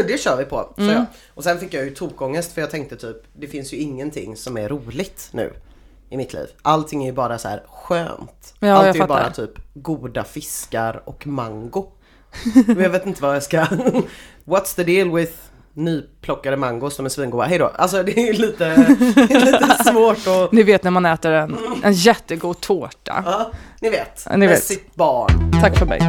det 0.07 0.19
kör 0.19 0.37
vi 0.37 0.45
på. 0.45 0.73
Så 0.77 0.83
jag. 0.83 1.05
Och 1.33 1.43
sen 1.43 1.59
fick 1.59 1.73
jag 1.73 1.83
ju 1.85 1.89
tokångest 1.89 2.53
för 2.53 2.61
jag 2.61 2.71
tänkte 2.71 2.95
typ, 2.95 3.17
det 3.33 3.47
finns 3.47 3.73
ju 3.73 3.77
ingenting 3.77 4.35
som 4.35 4.57
är 4.57 4.69
roligt 4.69 5.29
nu 5.31 5.53
i 6.09 6.17
mitt 6.17 6.33
liv. 6.33 6.47
Allting 6.61 7.01
är 7.03 7.07
ju 7.07 7.13
bara 7.13 7.37
så 7.37 7.47
här 7.47 7.63
skönt. 7.67 8.53
Ja, 8.59 8.73
Allt 8.73 8.87
är 8.95 9.01
ju 9.01 9.07
bara 9.07 9.29
typ 9.31 9.51
goda 9.73 10.23
fiskar 10.23 11.01
och 11.05 11.27
mango. 11.27 11.91
Men 12.67 12.79
jag 12.83 12.89
vet 12.89 13.05
inte 13.05 13.21
vad 13.21 13.35
jag 13.35 13.43
ska... 13.43 13.57
What's 14.45 14.75
the 14.75 14.83
deal 14.83 15.11
with 15.11 15.33
nyplockade 15.77 16.57
mangos 16.57 16.96
som 16.96 17.05
är 17.05 17.10
svingoda? 17.10 17.43
Hej 17.46 17.57
då. 17.57 17.65
Alltså 17.75 18.03
det 18.03 18.29
är 18.29 18.34
lite, 18.34 18.65
det 19.27 19.34
är 19.34 19.46
lite 19.46 19.84
svårt 19.91 20.27
att... 20.27 20.51
Ni 20.51 20.63
vet 20.63 20.84
när 20.84 20.91
man 20.91 21.05
äter 21.05 21.31
en, 21.31 21.57
en 21.84 21.93
jättegod 21.93 22.62
tårta. 22.62 23.24
Ja, 23.25 23.51
ni 23.81 23.89
vet. 23.89 24.27
Ni 24.31 24.38
med 24.38 24.50
vet. 24.50 24.63
sitt 24.63 24.96
barn. 24.96 25.51
Tack 25.62 25.77
för 25.77 25.86
mig. 25.86 26.00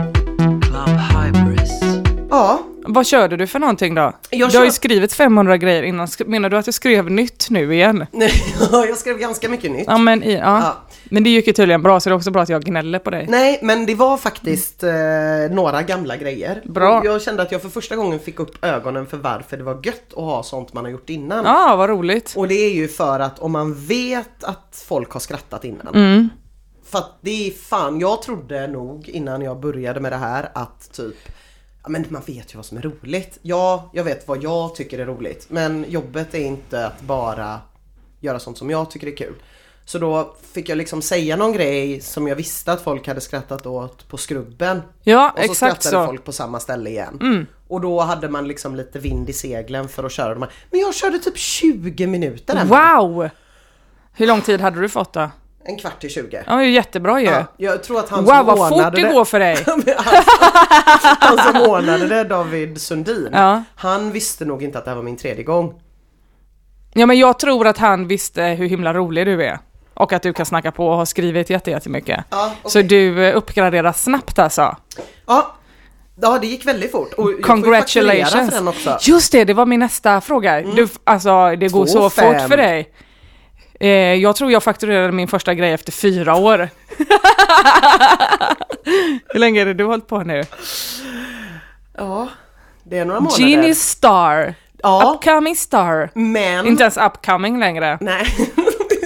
Ja, 2.31 2.59
Vad 2.91 3.07
körde 3.07 3.37
du 3.37 3.47
för 3.47 3.59
någonting 3.59 3.95
då? 3.95 4.13
Jag 4.31 4.51
Du 4.51 4.59
har 4.59 4.65
ju 4.65 4.71
skrivit 4.71 5.13
500 5.13 5.57
grejer 5.57 5.83
innan. 5.83 6.09
Menar 6.27 6.51
du 6.51 6.59
att 6.59 6.65
du 6.65 6.73
skrev 6.73 7.11
nytt 7.11 7.51
nu 7.51 7.75
igen? 7.75 8.07
Nej, 8.13 8.33
jag 8.73 8.97
skrev 8.97 9.19
ganska 9.19 9.49
mycket 9.49 9.71
nytt. 9.71 9.85
Ja 9.87 9.99
men, 9.99 10.23
i, 10.23 10.35
ja. 10.35 10.41
Ja. 10.41 10.77
men 11.05 11.25
det 11.25 11.31
gick 11.31 11.47
ju 11.47 11.53
tydligen 11.53 11.83
bra 11.83 12.01
så 12.01 12.09
det 12.09 12.13
är 12.13 12.17
också 12.17 12.31
bra 12.31 12.43
att 12.43 12.49
jag 12.49 12.65
gnäller 12.65 12.99
på 12.99 13.11
dig. 13.11 13.27
Nej, 13.29 13.59
men 13.63 13.87
det 13.87 13.95
var 13.95 14.17
faktiskt 14.17 14.83
eh, 14.83 14.91
några 15.51 15.83
gamla 15.83 16.17
grejer. 16.17 16.63
Bra. 16.65 16.99
Och 16.99 17.07
Jag 17.07 17.23
kände 17.23 17.43
att 17.43 17.53
jag 17.53 17.63
för 17.63 17.69
första 17.69 17.97
gången 17.97 18.19
fick 18.19 18.41
upp 18.41 18.65
ögonen 18.65 19.07
för 19.07 19.17
varför 19.17 19.57
det 19.57 19.63
var 19.63 19.81
gött 19.85 20.09
att 20.11 20.25
ha 20.25 20.43
sånt 20.43 20.73
man 20.73 20.85
har 20.85 20.91
gjort 20.91 21.11
innan. 21.11 21.45
Ja, 21.45 21.77
vad 21.77 21.89
roligt. 21.91 22.35
Och 22.37 22.49
det 22.49 22.55
är 22.55 22.73
ju 22.75 22.89
för 22.89 23.21
att 23.21 23.39
om 23.39 23.53
man 23.53 23.75
vet 23.75 24.45
att 24.45 24.85
folk 24.89 25.11
har 25.11 25.21
skrattat 25.21 25.65
innan. 25.65 25.95
Mm. 25.95 26.29
För 26.91 26.99
att 26.99 27.19
det 27.21 27.49
är 27.49 27.51
fan, 27.51 28.01
jag 28.01 28.23
trodde 28.23 28.67
nog 28.67 29.09
innan 29.09 29.43
jag 29.43 29.61
började 29.61 30.01
med 30.01 30.13
det 30.13 30.17
här 30.17 30.51
att 30.55 30.93
typ 30.93 31.17
men 31.89 32.05
man 32.09 32.23
vet 32.27 32.55
ju 32.55 32.57
vad 32.57 32.67
som 32.67 32.79
är 32.79 32.83
roligt. 32.83 33.39
Ja, 33.43 33.91
jag 33.93 34.05
vet 34.05 34.29
vad 34.29 34.43
jag 34.43 34.75
tycker 34.75 34.99
är 34.99 35.07
roligt. 35.07 35.47
Men 35.51 35.85
jobbet 35.89 36.35
är 36.35 36.45
inte 36.45 36.87
att 36.87 37.01
bara 37.01 37.61
göra 38.21 38.39
sånt 38.39 38.59
som 38.59 38.71
jag 38.71 38.91
tycker 38.91 39.07
är 39.07 39.17
kul. 39.17 39.35
Så 39.85 39.99
då 39.99 40.37
fick 40.53 40.69
jag 40.69 40.79
liksom 40.79 41.03
säga 41.03 41.37
någon 41.37 41.53
grej 41.53 42.01
som 42.01 42.29
jag 42.29 42.37
visste 42.37 42.73
att 42.73 42.81
folk 42.81 43.07
hade 43.09 43.21
skrattat 43.21 43.67
åt 43.67 44.09
på 44.09 44.17
skrubben. 44.17 44.83
Ja, 45.03 45.31
Och 45.31 45.39
så 45.39 45.45
exakt 45.53 45.83
skrattade 45.83 45.91
så. 45.91 45.97
Mm. 45.97 46.07
folk 46.07 46.25
på 46.25 46.33
samma 46.33 46.61
ställe 46.61 46.91
igen. 46.91 47.47
Och 47.69 47.81
då 47.81 48.01
hade 48.01 48.29
man 48.29 48.49
liksom 48.49 48.77
lite 48.77 48.99
vind 48.99 49.31
i 49.31 49.33
seglen 49.33 49.89
för 49.89 50.05
att 50.05 50.13
köra 50.13 50.35
de 50.35 50.43
här. 50.43 50.53
Men 50.71 50.81
jag 50.81 50.95
körde 50.95 51.19
typ 51.19 51.37
20 51.39 52.07
minuter. 52.07 52.65
Wow! 52.65 53.29
Hur 54.13 54.27
lång 54.27 54.41
tid 54.41 54.61
hade 54.61 54.81
du 54.81 54.89
fått 54.89 55.13
då? 55.13 55.31
En 55.65 55.77
kvart 55.79 56.01
till 56.01 56.11
20. 56.11 56.43
Ja, 56.47 56.55
det 56.57 56.63
är 56.63 56.67
jättebra 56.69 57.21
ju. 57.21 57.27
Ja, 57.27 57.45
jag 57.57 57.83
tror 57.83 57.99
att 57.99 58.09
han 58.09 58.25
wow, 58.25 58.35
som 58.35 58.47
vad 58.47 58.69
fort 58.69 58.95
det 58.95 59.03
går 59.03 59.25
för 59.25 59.39
dig. 59.39 59.57
han 61.21 61.39
som 61.39 61.71
ordnade 61.71 62.09
det, 62.09 62.25
David 62.25 62.81
Sundin, 62.81 63.29
Ja. 63.33 63.63
han 63.77 64.13
visste 64.13 64.45
nog 64.45 64.63
inte 64.63 64.79
att 64.79 64.85
det 64.85 64.91
här 64.91 64.97
var 64.97 65.03
min 65.03 65.17
tredje 65.17 65.45
gång. 65.45 65.81
Ja, 66.95 67.07
men 67.07 67.19
jag 67.19 67.39
tror 67.39 67.67
att 67.67 67.79
han 67.79 68.09
visste 68.09 68.43
hur 68.43 68.69
himla 68.69 68.95
rolig 68.95 69.27
du 69.27 69.45
är. 69.45 69.59
Och 69.95 70.13
att 70.13 70.23
du 70.23 70.33
kan 70.33 70.47
snacka 70.47 70.73
på 70.73 70.87
och 70.89 70.97
har 70.97 71.05
skrivit 71.05 71.51
jätte- 71.51 71.71
jättemycket. 71.71 72.25
Ja, 72.31 72.53
Så 72.65 72.83
du 72.83 73.25
eh, 73.27 73.37
uppgraderar 73.37 73.93
snabbt 73.93 74.39
alltså. 74.39 74.77
Ja, 75.27 75.55
ja 76.21 76.39
det 76.41 76.47
gick 76.47 76.67
väldigt 76.67 76.93
fort. 76.93 77.13
Och 77.13 77.31
Congratulations! 77.43 78.51
för 78.51 78.57
den 78.57 78.69
också. 78.69 78.99
Just 79.01 79.33
det, 79.33 79.45
det 79.45 79.55
var 79.55 79.67
min 79.67 79.81
nästa 79.81 80.21
fråga. 80.21 80.61
Du, 80.63 80.89
alltså, 81.05 81.57
det 81.57 81.69
går 81.69 81.85
Två 81.87 81.93
så 81.93 82.11
fem. 82.11 82.35
fort 82.41 82.49
för 82.49 82.57
dig. 82.57 82.93
Eh, 83.81 83.89
jag 84.15 84.37
tror 84.37 84.53
jag 84.53 84.63
fakturerade 84.63 85.13
min 85.13 85.29
första 85.29 85.55
grej 85.55 85.73
efter 85.73 85.93
fyra 85.93 86.37
år. 86.37 86.59
Hur 89.29 89.39
länge 89.39 89.61
är 89.61 89.67
det 89.67 89.75
du 89.75 89.85
har 89.85 89.91
hållit 89.91 90.07
på 90.07 90.19
nu? 90.19 90.45
Ja, 91.97 92.29
det 92.85 92.99
är 92.99 93.05
några 93.05 93.21
månader. 93.21 93.45
Genie 93.45 93.75
Star. 93.75 94.55
Ja, 94.83 95.15
Upcoming 95.17 95.57
Star. 95.57 96.11
men... 96.15 96.67
Inte 96.67 96.83
ens 96.83 96.97
upcoming 96.97 97.61
längre. 97.61 97.99
Nej. 98.01 98.27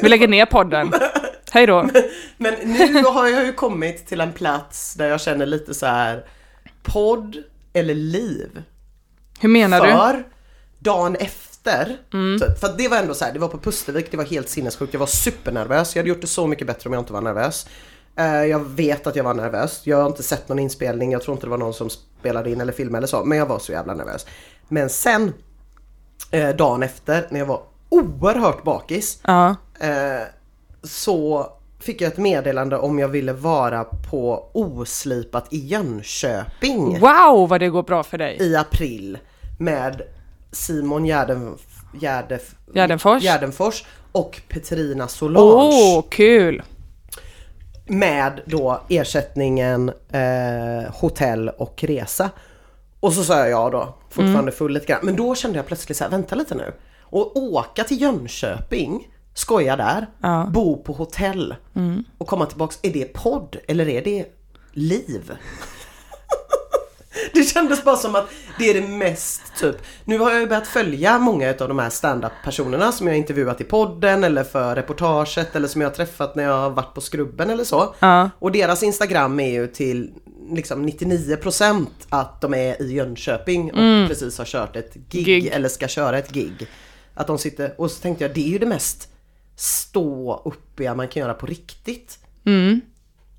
Vi 0.02 0.08
lägger 0.08 0.28
ner 0.28 0.46
podden. 0.46 0.92
Hej 1.52 1.66
då. 1.66 1.88
men 2.36 2.54
nu 2.64 3.02
har 3.02 3.28
jag 3.28 3.46
ju 3.46 3.52
kommit 3.52 4.06
till 4.06 4.20
en 4.20 4.32
plats 4.32 4.94
där 4.94 5.08
jag 5.08 5.20
känner 5.20 5.46
lite 5.46 5.74
så 5.74 5.86
här 5.86 6.24
podd 6.82 7.36
eller 7.72 7.94
liv. 7.94 8.62
Hur 9.40 9.48
menar 9.48 9.80
du? 9.86 9.92
För 9.92 10.24
dagen 10.78 11.16
efter, 11.16 11.51
Mm. 12.12 12.40
typ, 12.40 12.58
för 12.58 12.74
det 12.78 12.88
var 12.88 12.96
ändå 12.96 13.14
så 13.14 13.24
här, 13.24 13.32
det 13.32 13.38
var 13.38 13.48
på 13.48 13.58
Pustervik, 13.58 14.10
det 14.10 14.16
var 14.16 14.24
helt 14.24 14.48
sinnessjukt, 14.48 14.92
jag 14.92 15.00
var 15.00 15.06
supernervös. 15.06 15.94
Jag 15.96 16.02
hade 16.02 16.08
gjort 16.08 16.20
det 16.20 16.26
så 16.26 16.46
mycket 16.46 16.66
bättre 16.66 16.88
om 16.88 16.92
jag 16.92 17.00
inte 17.00 17.12
var 17.12 17.20
nervös. 17.20 17.66
Eh, 18.16 18.44
jag 18.44 18.58
vet 18.58 19.06
att 19.06 19.16
jag 19.16 19.24
var 19.24 19.34
nervös, 19.34 19.80
jag 19.84 19.96
har 19.96 20.06
inte 20.06 20.22
sett 20.22 20.48
någon 20.48 20.58
inspelning, 20.58 21.12
jag 21.12 21.22
tror 21.22 21.34
inte 21.34 21.46
det 21.46 21.50
var 21.50 21.58
någon 21.58 21.74
som 21.74 21.90
spelade 21.90 22.50
in 22.50 22.60
eller 22.60 22.72
filmade 22.72 22.98
eller 22.98 23.06
så, 23.06 23.24
men 23.24 23.38
jag 23.38 23.46
var 23.46 23.58
så 23.58 23.72
jävla 23.72 23.94
nervös. 23.94 24.26
Men 24.68 24.88
sen, 24.90 25.32
eh, 26.30 26.48
dagen 26.48 26.82
efter, 26.82 27.26
när 27.30 27.38
jag 27.38 27.46
var 27.46 27.62
oerhört 27.88 28.64
bakis, 28.64 29.20
eh, 29.80 30.22
så 30.82 31.46
fick 31.80 32.00
jag 32.00 32.12
ett 32.12 32.18
meddelande 32.18 32.78
om 32.78 32.98
jag 32.98 33.08
ville 33.08 33.32
vara 33.32 33.84
på 33.84 34.50
Oslipat 34.52 35.46
i 35.50 35.66
Jönköping 35.66 37.00
Wow 37.00 37.48
vad 37.48 37.60
det 37.60 37.68
går 37.68 37.82
bra 37.82 38.02
för 38.02 38.18
dig. 38.18 38.36
i 38.40 38.56
april 38.56 39.18
med 39.58 40.02
Simon 40.52 41.04
Gärden, 41.04 41.56
Gärdenfors. 42.74 43.22
Gärdenfors 43.22 43.84
och 44.12 44.40
Petrina 44.48 45.08
Solange 45.08 45.46
Åh, 45.46 46.04
kul. 46.10 46.62
med 47.86 48.40
då 48.46 48.80
ersättningen 48.88 49.88
eh, 50.10 50.92
hotell 50.94 51.48
och 51.48 51.84
resa. 51.84 52.30
Och 53.00 53.12
så 53.12 53.24
sa 53.24 53.38
jag 53.38 53.50
ja 53.50 53.70
då, 53.70 53.94
fortfarande 54.08 54.38
Mm. 54.40 54.52
full 54.52 54.72
lite 54.72 54.86
grann. 54.86 55.00
Men 55.02 55.16
då 55.16 55.34
kände 55.34 55.58
jag 55.58 55.66
plötsligt 55.66 55.98
så 55.98 56.04
här, 56.04 56.10
vänta 56.10 56.34
lite 56.34 56.54
nu. 56.54 56.72
Och 57.02 57.36
åka 57.36 57.84
till 57.84 58.00
Jönköping, 58.00 59.08
skoja 59.34 59.76
där, 59.76 60.06
Ja. 60.22 60.40
Mm. 60.40 60.52
bo 60.52 60.82
på 60.82 60.92
hotell 60.92 61.54
och 62.18 62.26
komma 62.26 62.46
tillbaks. 62.46 62.78
Är 62.82 62.92
det 62.92 63.04
podd 63.12 63.56
eller 63.68 63.88
är 63.88 64.02
det 64.02 64.26
liv? 64.72 65.32
Det 67.34 67.42
kändes 67.44 67.84
bara 67.84 67.96
som 67.96 68.14
att 68.14 68.28
det 68.58 68.70
är 68.70 68.74
det 68.74 68.88
mest 68.88 69.42
typ. 69.58 69.76
Nu 70.04 70.18
har 70.18 70.30
jag 70.30 70.40
ju 70.40 70.46
börjat 70.46 70.66
följa 70.66 71.18
många 71.18 71.48
av 71.48 71.68
de 71.68 71.78
här 71.78 71.90
stand-up 71.90 72.32
personerna 72.44 72.92
som 72.92 73.06
jag 73.06 73.16
intervjuat 73.16 73.60
i 73.60 73.64
podden 73.64 74.24
eller 74.24 74.44
för 74.44 74.74
reportaget 74.74 75.56
eller 75.56 75.68
som 75.68 75.80
jag 75.80 75.88
har 75.88 75.94
träffat 75.94 76.34
när 76.34 76.44
jag 76.44 76.58
har 76.58 76.70
varit 76.70 76.94
på 76.94 77.00
Skrubben 77.00 77.50
eller 77.50 77.64
så. 77.64 77.94
Ja. 77.98 78.30
Och 78.38 78.52
deras 78.52 78.82
Instagram 78.82 79.40
är 79.40 79.50
ju 79.52 79.66
till 79.66 80.10
liksom 80.50 80.88
99% 80.88 81.86
att 82.08 82.40
de 82.40 82.54
är 82.54 82.82
i 82.82 82.92
Jönköping 82.92 83.70
och 83.70 84.08
precis 84.08 84.38
har 84.38 84.44
kört 84.44 84.76
ett 84.76 84.94
gig, 84.94 85.24
Gig. 85.24 85.46
eller 85.46 85.68
ska 85.68 85.88
köra 85.88 86.18
ett 86.18 86.32
gig. 86.32 86.66
Att 87.14 87.26
de 87.26 87.38
sitter, 87.38 87.80
och 87.80 87.90
så 87.90 88.00
tänkte 88.02 88.24
jag 88.24 88.34
det 88.34 88.46
är 88.46 88.48
ju 88.48 88.58
det 88.58 88.66
mest 88.66 89.08
stå 89.56 90.42
uppiga 90.44 90.94
man 90.94 91.08
kan 91.08 91.20
göra 91.20 91.34
på 91.34 91.46
riktigt. 91.46 92.18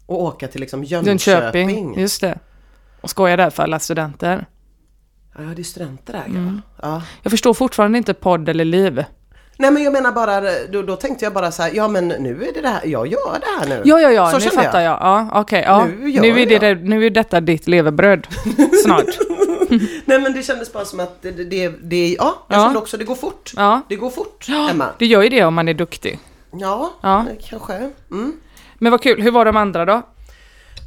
Och 0.05 0.21
åka 0.23 0.47
till 0.47 0.61
liksom 0.61 0.83
Jönköping. 0.83 1.69
Jönköping. 1.69 1.99
Just 1.99 2.21
det. 2.21 2.39
Och 3.03 3.09
skoja 3.09 3.37
där 3.37 3.49
för 3.49 3.63
alla 3.63 3.79
studenter. 3.79 4.45
Ja, 5.37 5.41
det 5.55 5.61
är 5.61 5.63
studenter 5.63 6.13
där 6.13 6.23
ja. 6.27 6.61
ja. 6.81 7.01
Jag 7.23 7.31
förstår 7.31 7.53
fortfarande 7.53 7.97
inte 7.97 8.13
podd 8.13 8.49
eller 8.49 8.65
liv. 8.65 9.03
Nej 9.57 9.71
men 9.71 9.83
jag 9.83 9.93
menar 9.93 10.11
bara, 10.11 10.41
då, 10.71 10.81
då 10.81 10.95
tänkte 10.95 11.25
jag 11.25 11.33
bara 11.33 11.51
så 11.51 11.63
här, 11.63 11.71
ja 11.73 11.87
men 11.87 12.07
nu 12.07 12.43
är 12.43 12.53
det 12.53 12.61
det 12.61 12.67
här, 12.67 12.81
jag 12.85 13.07
gör 13.07 13.39
det 13.39 13.59
här 13.59 13.69
nu. 13.69 13.81
Ja, 13.85 13.99
ja, 14.01 14.11
ja, 14.11 14.31
Så 14.31 14.37
nu 14.37 14.49
fattar 14.63 14.81
jag. 14.81 14.93
Ja, 15.01 15.29
okej. 15.33 15.63
ja. 15.67 15.85
Nu 15.85 16.19
Nu, 16.21 16.41
är 16.41 16.59
det, 16.59 16.67
jag. 16.67 16.83
nu 16.83 17.05
är 17.05 17.09
detta 17.09 17.41
ditt 17.41 17.67
levebröd. 17.67 18.27
Snart. 18.83 19.05
Nej 20.05 20.19
men 20.21 20.33
det 20.33 20.43
kändes 20.43 20.73
bara 20.73 20.85
som 20.85 20.99
att 20.99 21.21
det, 21.21 21.31
det, 21.31 21.69
det, 21.69 22.15
ja, 22.19 22.35
jag 22.47 22.57
Ja. 22.59 22.63
kände 22.63 22.79
också 22.79 22.97
det 22.97 23.03
går 23.03 23.15
fort. 23.15 23.51
Ja. 23.55 23.81
Det 23.89 23.95
går 23.95 24.09
fort, 24.09 24.47
Emma. 24.71 24.85
Det 24.99 25.05
gör 25.05 25.21
ju 25.23 25.29
det 25.29 25.43
om 25.43 25.53
man 25.53 25.67
är 25.67 25.73
duktig. 25.73 26.19
Ja, 26.51 26.93
Ja. 27.01 27.25
kanske. 27.49 27.73
Mm. 28.11 28.33
Men 28.75 28.91
vad 28.91 29.01
kul. 29.01 29.21
Hur 29.21 29.31
var 29.31 29.45
de 29.45 29.57
andra 29.57 29.85
då? 29.85 30.01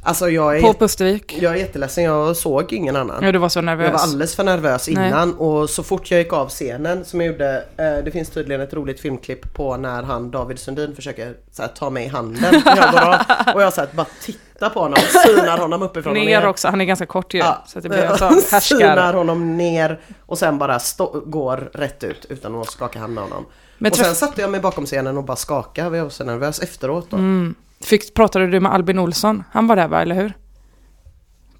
Alltså 0.07 0.29
jag 0.29 0.57
är, 0.57 0.61
På 0.61 0.73
Pustervik? 0.73 1.37
jag 1.41 1.53
är 1.53 1.57
jätteledsen, 1.57 2.03
jag 2.03 2.35
såg 2.37 2.73
ingen 2.73 2.95
annan. 2.95 3.23
Ja, 3.23 3.31
du 3.31 3.39
var 3.39 3.49
så 3.49 3.59
Jag 3.59 3.63
var 3.63 3.75
nervös. 3.75 4.03
alldeles 4.03 4.35
för 4.35 4.43
nervös 4.43 4.89
Nej. 4.91 5.07
innan 5.07 5.33
och 5.33 5.69
så 5.69 5.83
fort 5.83 6.11
jag 6.11 6.19
gick 6.19 6.33
av 6.33 6.49
scenen 6.49 7.05
som 7.05 7.21
jag 7.21 7.31
gjorde, 7.31 7.63
eh, 7.77 8.03
det 8.05 8.11
finns 8.11 8.29
tydligen 8.29 8.61
ett 8.61 8.73
roligt 8.73 8.99
filmklipp 8.99 9.53
på 9.53 9.77
när 9.77 10.03
han 10.03 10.31
David 10.31 10.59
Sundin 10.59 10.95
försöker 10.95 11.33
här, 11.59 11.67
ta 11.67 11.89
mig 11.89 12.05
i 12.05 12.07
handen 12.07 12.61
när 12.65 12.77
jag 12.77 12.91
går 12.91 12.99
av. 13.01 13.15
Och 13.55 13.61
jag 13.61 13.73
så 13.73 13.81
här, 13.81 13.89
bara 13.93 14.07
tittar 14.21 14.69
på 14.69 14.79
honom, 14.79 14.99
synar 15.25 15.57
honom 15.57 15.81
uppifrån 15.81 16.17
och 16.17 16.23
Ner 16.25 16.47
också. 16.47 16.67
Han 16.67 16.81
är 16.81 16.85
ganska 16.85 17.05
kort 17.05 17.33
ju. 17.33 17.37
Ja. 17.39 17.63
Så 17.67 17.79
att 17.79 17.83
det 17.83 17.89
blir 17.89 17.99
härskar. 18.51 18.59
Synar 18.59 19.13
honom 19.13 19.57
ner 19.57 19.99
och 20.25 20.37
sen 20.37 20.57
bara 20.57 20.79
stå, 20.79 21.23
går 21.25 21.69
rätt 21.73 22.03
ut 22.03 22.25
utan 22.29 22.55
att 22.55 22.69
skaka 22.71 22.99
hand 22.99 23.13
med 23.13 23.23
honom. 23.23 23.45
Men 23.77 23.91
och 23.91 23.97
sen 23.97 24.15
satte 24.15 24.41
jag 24.41 24.49
mig 24.51 24.59
bakom 24.59 24.85
scenen 24.85 25.17
och 25.17 25.23
bara 25.23 25.37
skakade, 25.37 25.97
jag 25.97 26.03
var 26.03 26.09
så 26.09 26.23
nervös 26.23 26.59
efteråt 26.59 27.07
då. 27.09 27.17
Mm. 27.17 27.55
Fick, 27.83 28.13
pratade 28.13 28.47
du 28.47 28.59
med 28.59 28.73
Albin 28.73 28.99
Olsson? 28.99 29.43
Han 29.51 29.67
var 29.67 29.75
där 29.75 29.87
va, 29.87 30.01
eller 30.01 30.15
hur? 30.15 30.33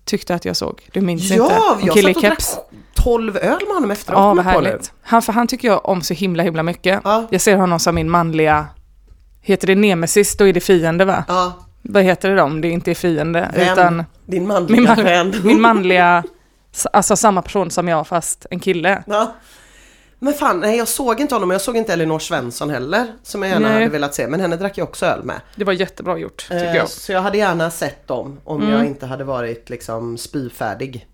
Tyckte 0.06 0.36
att 0.36 0.46
jag 0.46 0.56
såg. 0.58 0.90
Du 0.94 1.02
minns 1.02 1.24
inte? 1.32 1.36
Ja, 1.36 1.78
jag 1.82 2.00
satt 2.04 2.16
och 2.16 2.22
drack 2.22 2.44
12 2.96 3.38
öl 3.38 3.60
med 3.68 3.74
honom 3.76 3.92
efteråt. 3.92 4.20
Ja, 4.20 4.34
vad 4.34 4.46
härligt. 4.46 4.92
Han, 5.02 5.22
för 5.22 5.34
han 5.34 5.48
tycker 5.48 5.68
jag 5.68 5.86
om 5.90 6.02
så 6.02 6.14
himla, 6.14 6.44
himla 6.44 6.64
mycket. 6.64 7.02
Ja. 7.04 7.28
Jag 7.30 7.42
ser 7.42 7.56
honom 7.56 7.80
som 7.80 7.96
min 7.96 8.10
manliga 8.10 8.66
heter 9.42 9.68
det 9.68 9.76
nemesis, 9.76 10.38
då 10.38 10.48
är 10.48 10.54
det 10.54 10.60
fiende 10.60 11.06
va? 11.06 11.24
Ja, 11.28 11.54
Vad 11.82 12.04
heter 12.04 12.30
det 12.30 12.36
då 12.36 12.44
om 12.44 12.62
det 12.62 12.70
inte 12.70 12.92
är 12.92 12.96
fiende? 12.96 13.52
vem? 13.56 13.74
Utan 13.74 14.04
Din 14.26 14.48
manliga 14.48 14.76
min, 14.82 14.84
man, 14.84 15.04
vän. 15.04 15.34
min 15.44 15.62
manliga, 15.68 16.24
alltså 16.94 17.16
samma 17.16 17.42
person 17.42 17.72
som 17.72 17.88
jag 17.88 18.08
fast 18.08 18.46
en 18.52 18.60
kille. 18.60 19.04
Ja. 19.08 19.34
Men 20.20 20.34
fan, 20.34 20.60
nej 20.60 20.78
jag 20.78 20.88
såg 20.88 21.20
inte 21.22 21.36
honom 21.36 21.50
och 21.50 21.54
jag 21.54 21.62
såg 21.62 21.78
inte 21.78 21.94
Elinor 21.94 22.20
Svensson 22.20 22.70
heller 22.70 23.06
som 23.24 23.44
jag 23.44 23.50
gärna 23.52 23.68
Nej. 23.70 23.74
hade 23.78 23.90
velat 23.90 24.16
se 24.16 24.28
men 24.28 24.40
henne 24.40 24.56
drack 24.56 24.78
jag 24.78 24.88
också 24.88 25.06
öl 25.06 25.24
med. 25.24 25.42
Det 25.56 25.64
var 25.64 25.74
jättebra 25.74 26.18
gjort 26.18 26.38
tycker 26.50 26.66
Eh, 26.66 26.76
jag. 26.76 26.90
Så 26.90 27.12
jag 27.12 27.22
hade 27.22 27.38
gärna 27.38 27.72
sett 27.72 28.08
dem 28.08 28.40
om 28.44 28.62
Mm. 28.62 28.74
jag 28.74 28.86
inte 28.86 29.06
hade 29.06 29.24
varit 29.24 29.70
liksom 29.70 30.18
spyfärdig. 30.18 31.08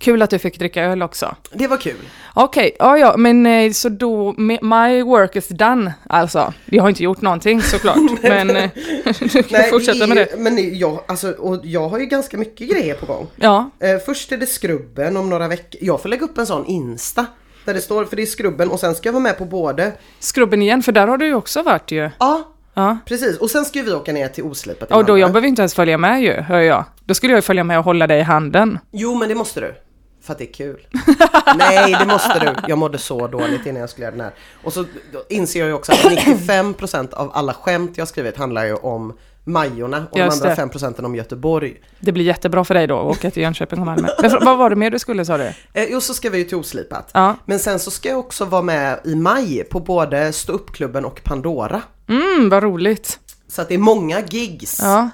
Kul 0.00 0.22
att 0.22 0.30
du 0.30 0.38
fick 0.38 0.58
dricka 0.58 0.82
öl 0.84 1.02
också. 1.02 1.36
Det 1.52 1.66
var 1.66 1.76
kul. 1.76 1.96
Okej, 2.34 2.76
ja 2.78 2.98
ja, 2.98 3.16
men 3.16 3.46
eh, 3.46 3.72
så 3.72 3.88
då, 3.88 4.32
my 4.62 5.02
work 5.02 5.36
is 5.36 5.48
done 5.48 5.94
alltså. 6.08 6.52
Jag 6.64 6.82
har 6.82 6.88
inte 6.88 7.02
gjort 7.02 7.20
någonting 7.20 7.62
såklart, 7.62 7.96
men 8.22 8.50
eh, 8.56 8.70
du 9.32 9.42
kan 9.42 9.62
fortsätta 9.70 10.04
är 10.04 10.08
med 10.08 10.16
ju- 10.18 10.24
det. 10.24 10.36
Men 10.38 10.78
jag, 10.78 11.00
alltså, 11.08 11.30
och 11.30 11.60
jag 11.64 11.88
har 11.88 11.98
ju 11.98 12.06
ganska 12.06 12.36
mycket 12.38 12.70
grejer 12.70 12.94
på 12.94 13.06
gång. 13.06 13.26
Ja, 13.36 13.70
Eh, 13.80 13.98
först 14.06 14.32
är 14.32 14.36
det 14.36 14.46
skrubben 14.46 15.16
om 15.16 15.30
några 15.30 15.48
veckor. 15.48 15.80
Jag 15.84 16.02
får 16.02 16.08
lägga 16.08 16.24
upp 16.24 16.38
en 16.38 16.46
sån 16.46 16.66
Insta. 16.66 17.26
Där 17.64 17.74
det 17.74 17.80
står, 17.80 18.04
för 18.04 18.16
det 18.16 18.22
är 18.22 18.26
skrubben 18.26 18.70
och 18.70 18.80
sen 18.80 18.94
ska 18.94 19.08
jag 19.08 19.12
vara 19.12 19.22
med 19.22 19.38
på 19.38 19.44
både. 19.44 19.92
skrubben 20.18 20.62
igen, 20.62 20.82
för 20.82 20.92
där 20.92 21.06
har 21.06 21.18
du 21.18 21.26
ju 21.26 21.34
också 21.34 21.62
varit 21.62 21.90
ju. 21.90 22.10
Ja, 22.18 22.50
Ja. 22.76 22.98
precis. 23.06 23.38
Och 23.38 23.50
sen 23.50 23.64
ska 23.64 23.82
vi 23.82 23.92
åka 23.92 24.12
ner 24.12 24.28
till 24.28 24.44
Oslipat 24.44 24.90
Och 24.92 25.04
då 25.04 25.18
jag 25.18 25.32
behöver 25.32 25.48
inte 25.48 25.62
ens 25.62 25.74
följa 25.74 25.98
med 25.98 26.22
ju, 26.22 26.32
hör 26.32 26.60
jag. 26.60 26.84
Då 27.04 27.14
skulle 27.14 27.32
jag 27.32 27.38
ju 27.38 27.42
följa 27.42 27.64
med 27.64 27.78
och 27.78 27.84
hålla 27.84 28.06
dig 28.06 28.18
i 28.20 28.22
handen. 28.22 28.78
Jo 28.90 29.14
men 29.14 29.28
det 29.28 29.34
måste 29.34 29.60
du. 29.60 29.74
För 30.22 30.32
att 30.32 30.38
det 30.38 30.48
är 30.50 30.52
kul. 30.52 30.86
Nej 31.56 31.96
det 32.00 32.06
måste 32.06 32.38
du. 32.38 32.68
Jag 32.68 32.78
mådde 32.78 32.98
så 32.98 33.26
dåligt 33.26 33.66
innan 33.66 33.80
jag 33.80 33.90
skulle 33.90 34.04
göra 34.04 34.16
den 34.16 34.20
här. 34.24 34.32
Och 34.64 34.72
så 34.72 34.84
inser 35.28 35.60
jag 35.60 35.68
ju 35.68 35.74
också 35.74 35.92
att 35.92 35.98
95% 35.98 37.14
av 37.14 37.30
alla 37.34 37.54
skämt 37.54 37.98
jag 37.98 38.08
skrivit 38.08 38.36
handlar 38.36 38.64
ju 38.64 38.74
om 38.74 39.12
Majorna 39.44 40.06
och 40.10 40.18
Just 40.18 40.30
de 40.30 40.36
andra 40.36 40.48
det. 40.48 40.56
5 40.56 40.68
procenten 40.68 41.04
om 41.04 41.14
Göteborg. 41.14 41.74
Det 42.00 42.12
blir 42.12 42.24
jättebra 42.24 42.64
för 42.64 42.74
dig 42.74 42.86
då 42.86 42.98
att 42.98 43.16
åka 43.16 43.30
till 43.30 43.42
Jönköping 43.42 43.80
och 43.80 43.86
Malmö. 43.86 44.08
Men 44.22 44.30
vad 44.44 44.58
var 44.58 44.70
det 44.70 44.76
mer 44.76 44.90
du 44.90 44.98
skulle 44.98 45.24
sa 45.24 45.38
du? 45.38 45.52
Eh, 45.72 45.84
jo 45.90 46.00
så 46.00 46.14
ska 46.14 46.30
vi 46.30 46.38
ju 46.38 46.44
till 46.44 46.56
Oslipat. 46.56 47.10
Ja. 47.12 47.36
Men 47.44 47.58
sen 47.58 47.78
så 47.78 47.90
ska 47.90 48.08
jag 48.08 48.18
också 48.18 48.44
vara 48.44 48.62
med 48.62 49.00
i 49.04 49.14
maj 49.14 49.64
på 49.64 49.80
både 49.80 50.32
Ståuppklubben 50.32 51.04
och 51.04 51.20
Pandora. 51.24 51.82
Mm, 52.08 52.48
vad 52.48 52.62
roligt. 52.62 53.18
Så 53.48 53.62
att 53.62 53.68
det 53.68 53.74
är 53.74 53.78
många 53.78 54.20
gigs. 54.20 54.80
Ja. 54.82 55.10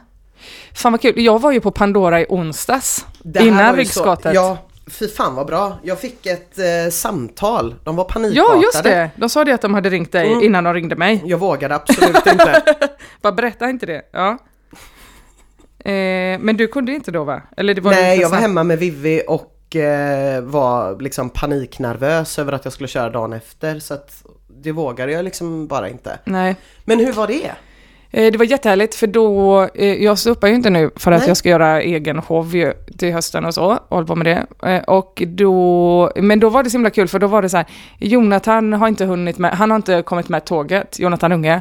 Fan 0.75 0.93
vad 0.93 1.01
kul. 1.01 1.25
Jag 1.25 1.41
var 1.41 1.53
ju 1.53 1.61
på 1.61 1.71
Pandora 1.71 2.21
i 2.21 2.27
onsdags. 2.29 3.07
Det 3.23 3.47
innan 3.47 3.77
ryggskottet. 3.77 4.35
Ja, 4.35 4.59
fy 4.87 5.09
fan 5.09 5.35
vad 5.35 5.47
bra. 5.47 5.79
Jag 5.83 5.99
fick 6.01 6.27
ett 6.27 6.59
eh, 6.59 6.91
samtal. 6.91 7.75
De 7.85 7.97
var 7.97 8.05
panikartade. 8.05 8.57
Ja, 8.57 8.63
just 8.63 8.83
det. 8.85 9.11
De 9.17 9.29
sa 9.29 9.45
det 9.45 9.53
att 9.53 9.61
de 9.63 9.75
hade 9.75 9.91
ringt 9.91 10.13
dig 10.13 10.27
Mm. 10.33 10.45
innan 10.45 10.65
de 10.65 10.75
ringde 10.75 10.97
mig. 10.97 11.23
Jag 11.27 11.39
vågade 11.39 11.75
absolut 11.75 12.27
inte. 12.27 12.63
Bara 13.23 13.33
berätta 13.33 13.71
inte 13.71 13.87
det. 13.87 14.03
Ja. 14.13 14.39
Eh, 15.85 16.39
men 16.41 16.57
du 16.57 16.67
kunde 16.69 16.93
inte 16.93 17.11
då 17.11 17.25
va? 17.25 17.43
Eller 17.57 17.75
det 17.75 17.81
var 17.81 17.91
Nej, 17.91 18.21
jag 18.21 18.29
var 18.29 18.39
hemma 18.39 18.65
med 18.65 18.79
Vivi 18.79 19.23
och 19.29 19.77
eh, 19.77 20.41
var 20.43 21.01
liksom 21.01 21.31
paniknervös 21.31 22.39
över 22.39 22.53
att 22.53 22.65
jag 22.65 22.73
skulle 22.73 22.89
köra 22.89 23.11
dagen 23.11 23.33
efter. 23.33 23.79
Så 23.79 23.95
att 23.95 24.25
det 24.49 24.73
vågade 24.73 25.13
jag 25.13 25.25
liksom 25.25 25.67
bara 25.67 25.89
inte. 25.89 26.19
Nej. 26.25 26.57
Men 26.85 26.99
hur 26.99 27.13
var 27.13 27.27
det? 27.27 27.51
Eh, 28.13 28.33
det 28.33 28.39
var 28.39 28.45
jättehärligt 28.45 28.95
för 28.95 29.07
då, 29.07 29.63
eh, 29.75 30.05
jag 30.05 30.19
ståuppar 30.19 30.49
ju 30.49 30.55
inte 30.55 30.71
nu 30.71 30.91
för 30.97 31.13
att 31.13 31.21
Nej. 31.21 31.29
jag 31.29 31.37
ska 31.37 31.49
göra 31.49 31.83
egen 31.83 32.23
show 32.23 32.55
ju 32.57 32.73
till 32.99 33.13
hösten 33.13 33.45
och 33.45 33.55
så, 33.55 33.65
och 33.65 33.97
håller 33.97 34.07
på 34.07 34.15
med 34.15 34.27
det. 34.27 34.69
Eh, 34.71 34.83
och 34.83 35.23
då, 35.27 36.13
men 36.17 36.41
då 36.41 36.49
var 36.49 36.63
det 36.63 36.71
så 36.71 36.77
himla 36.77 36.91
kul 36.91 37.09
för 37.09 37.19
då 37.19 37.27
var 37.27 37.43
det 37.43 37.49
så 37.49 37.57
här, 37.57 37.67
Jonathan 37.99 38.73
har 38.73 38.89
inte 38.89 39.05
hunnit 39.05 39.39
med, 39.39 39.51
han 39.53 39.71
har 39.71 39.77
inte 39.77 40.03
kommit 40.03 40.29
med 40.29 40.45
tåget, 40.45 40.99
Jonathan 40.99 41.33
Unge, 41.33 41.61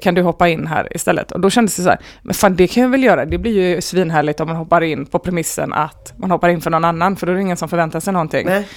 kan 0.00 0.14
du 0.14 0.22
hoppa 0.22 0.48
in 0.48 0.66
här 0.66 0.96
istället? 0.96 1.32
Och 1.32 1.40
då 1.40 1.50
kändes 1.50 1.76
det 1.76 1.82
så 1.82 1.88
här, 1.88 1.98
men 2.22 2.34
fan 2.34 2.56
det 2.56 2.66
kan 2.66 2.82
jag 2.82 2.90
väl 2.90 3.04
göra, 3.04 3.24
det 3.24 3.38
blir 3.38 3.60
ju 3.60 3.80
svinhärligt 3.80 4.40
om 4.40 4.48
man 4.48 4.56
hoppar 4.56 4.80
in 4.80 5.06
på 5.06 5.18
premissen 5.18 5.72
att 5.72 6.12
man 6.16 6.30
hoppar 6.30 6.48
in 6.48 6.60
för 6.60 6.70
någon 6.70 6.84
annan, 6.84 7.16
för 7.16 7.26
då 7.26 7.32
är 7.32 7.36
det 7.36 7.42
ingen 7.42 7.56
som 7.56 7.68
förväntar 7.68 8.00
sig 8.00 8.12
någonting. 8.12 8.46
Nej. 8.46 8.68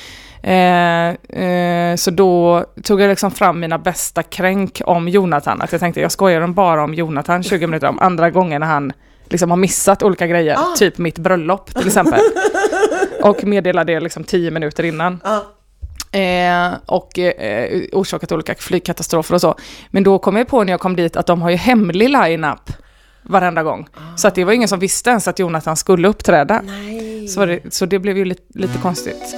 Eh, 0.45 1.09
eh, 1.43 1.95
så 1.95 2.11
då 2.11 2.65
tog 2.83 3.01
jag 3.01 3.09
liksom 3.09 3.31
fram 3.31 3.59
mina 3.59 3.77
bästa 3.77 4.23
kränk 4.23 4.81
om 4.85 5.07
Jonathan. 5.09 5.61
Att 5.61 5.71
jag 5.71 5.81
tänkte 5.81 6.01
jag 6.01 6.11
skojar 6.11 6.41
dem 6.41 6.53
bara 6.53 6.83
om 6.83 6.93
Jonathan 6.93 7.43
20 7.43 7.67
minuter 7.67 7.87
om 7.87 7.99
andra 7.99 8.29
gånger 8.29 8.59
när 8.59 8.67
han 8.67 8.93
liksom 9.29 9.49
har 9.49 9.57
missat 9.57 10.03
olika 10.03 10.27
grejer. 10.27 10.55
Ah. 10.57 10.75
Typ 10.77 10.97
mitt 10.97 11.17
bröllop 11.17 11.75
till 11.75 11.87
exempel. 11.87 12.19
och 13.21 13.43
meddelade 13.43 13.93
det 13.93 13.99
liksom 13.99 14.23
10 14.23 14.51
minuter 14.51 14.83
innan. 14.83 15.21
Ja. 15.23 15.43
Eh, 16.19 16.73
och 16.85 17.19
eh, 17.19 17.81
orsakat 17.91 18.31
olika 18.31 18.55
flygkatastrofer 18.55 19.35
och 19.35 19.41
så. 19.41 19.55
Men 19.89 20.03
då 20.03 20.19
kom 20.19 20.35
jag 20.35 20.47
på 20.47 20.63
när 20.63 20.73
jag 20.73 20.79
kom 20.79 20.95
dit 20.95 21.15
att 21.15 21.25
de 21.25 21.41
har 21.41 21.49
ju 21.49 21.55
hemlig 21.55 22.09
line-up 22.09 22.71
varenda 23.21 23.63
gång. 23.63 23.87
Så 24.17 24.27
att 24.27 24.35
det 24.35 24.43
var 24.43 24.53
ingen 24.53 24.69
som 24.69 24.79
visste 24.79 25.09
ens 25.09 25.27
att 25.27 25.39
Jonathan 25.39 25.77
skulle 25.77 26.07
uppträda. 26.07 26.61
Nej. 26.65 27.27
Så, 27.27 27.45
det, 27.45 27.73
så 27.73 27.85
det 27.85 27.99
blev 27.99 28.17
ju 28.17 28.25
lite, 28.25 28.59
lite 28.59 28.77
konstigt. 28.77 29.35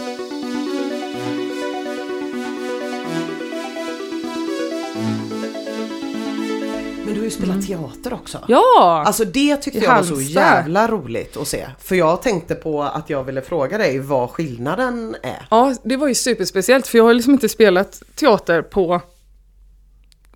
Ju 7.37 7.43
spelat 7.43 7.67
teater 7.67 8.13
också. 8.13 8.39
Ja! 8.47 9.03
Alltså 9.05 9.25
det 9.25 9.57
tyckte 9.57 9.79
I 9.79 9.83
jag 9.83 9.95
var 9.95 10.03
så 10.03 10.21
jävla 10.21 10.87
roligt 10.87 11.37
att 11.37 11.47
se. 11.47 11.67
För 11.79 11.95
jag 11.95 12.21
tänkte 12.21 12.55
på 12.55 12.83
att 12.83 13.09
jag 13.09 13.23
ville 13.23 13.41
fråga 13.41 13.77
dig 13.77 13.99
vad 13.99 14.29
skillnaden 14.29 15.15
är. 15.23 15.47
Ja, 15.49 15.75
det 15.83 15.97
var 15.97 16.07
ju 16.07 16.15
superspeciellt 16.15 16.87
för 16.87 16.97
jag 16.97 17.05
har 17.05 17.13
liksom 17.13 17.33
inte 17.33 17.49
spelat 17.49 18.03
teater 18.15 18.61
på, 18.61 19.01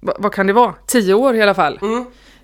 vad, 0.01 0.15
vad 0.19 0.33
kan 0.33 0.47
det 0.47 0.53
vara, 0.53 0.73
tio 0.87 1.13
år 1.13 1.35
i 1.35 1.41
alla 1.41 1.53
fall. 1.53 1.79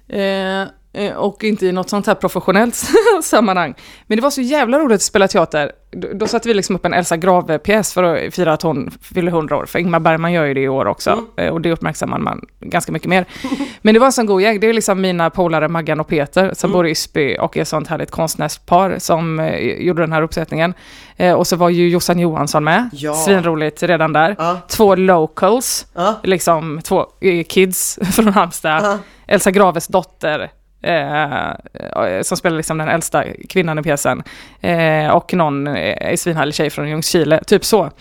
Eh, 0.08 0.20
eh, 0.20 0.68
och 1.16 1.44
inte 1.44 1.66
i 1.66 1.72
något 1.72 1.90
sånt 1.90 2.08
här 2.08 2.16
professionellt 2.16 2.76
sammanhang. 3.24 3.74
Men 4.08 4.16
det 4.18 4.22
var 4.22 4.30
så 4.30 4.42
jävla 4.42 4.80
roligt 4.80 4.96
att 4.96 5.02
spela 5.02 5.28
teater. 5.28 5.72
Då, 5.92 6.08
då 6.14 6.28
satte 6.28 6.48
vi 6.48 6.54
liksom 6.54 6.76
upp 6.76 6.86
en 6.86 6.94
Elsa 6.94 7.18
Grave-pjäs 7.18 7.94
för 7.94 8.04
att 8.04 8.34
fira 8.36 8.54
att 8.54 8.62
hon 8.62 8.92
fyller 9.02 9.32
100 9.32 9.58
år. 9.58 9.66
För 9.66 9.80
Ingmar 9.80 10.00
Bergman 10.00 10.34
gör 10.34 10.46
ju 10.46 10.54
det 10.54 10.62
i 10.62 10.68
år 10.70 10.86
också. 10.88 11.24
Eh, 11.38 11.54
och 11.54 11.62
det 11.62 11.72
uppmärksammar 11.72 12.18
man 12.20 12.42
ganska 12.60 12.92
mycket 12.92 13.10
mer. 13.10 13.26
Men 13.82 13.94
det 13.94 14.00
var 14.00 14.06
en 14.06 14.12
sån 14.14 14.26
god 14.26 14.42
gäng. 14.42 14.60
Det 14.60 14.68
är 14.68 14.74
liksom 14.74 15.02
mina 15.02 15.30
polare 15.30 15.68
Maggan 15.68 16.00
och 16.00 16.08
Peter 16.08 16.52
som 16.54 16.72
bor 16.72 16.88
i 16.88 16.92
Ysby 16.92 17.38
och 17.40 17.58
är 17.58 17.62
ett 17.62 17.68
sånt 17.68 17.88
härligt 17.88 18.12
konstnärspar 18.12 18.96
som 19.00 19.40
eh, 19.40 19.58
gjorde 19.60 20.02
den 20.02 20.12
här 20.14 20.22
uppsättningen. 20.22 20.74
Eh, 21.18 21.34
och 21.34 21.48
så 21.48 21.56
var 21.56 21.70
ju 21.70 21.90
Jossan 21.90 22.20
Johansson 22.20 22.64
med. 22.64 22.90
Ja. 22.94 23.14
Svinroligt 23.14 23.84
redan 23.84 24.14
där. 24.14 24.36
Ja. 24.40 24.58
Två 24.68 24.96
locals, 24.96 25.86
Ja. 25.96 26.16
liksom 26.24 26.82
två 26.84 27.06
eh, 27.22 27.44
kids 27.44 28.00
från 28.16 28.28
Halmstad. 28.28 28.84
Ja. 28.84 28.98
Elsa 29.28 29.52
Graves 29.52 29.88
dotter, 29.88 30.52
eh, 30.82 31.50
eh, 31.50 32.22
som 32.22 32.38
spelar 32.38 32.58
liksom 32.58 32.78
den 32.78 32.88
äldsta 32.88 33.24
kvinnan 33.50 33.80
i 33.80 33.84
pjäsen. 33.84 34.24
Eh, 34.62 35.08
och 35.08 35.34
någon 35.34 35.68
eh, 35.68 36.16
svinhärlig 36.16 36.56
tjej 36.56 36.70
från 36.70 36.90
Ljungskile, 36.90 37.44
typ 37.44 37.66
så. 37.66 37.92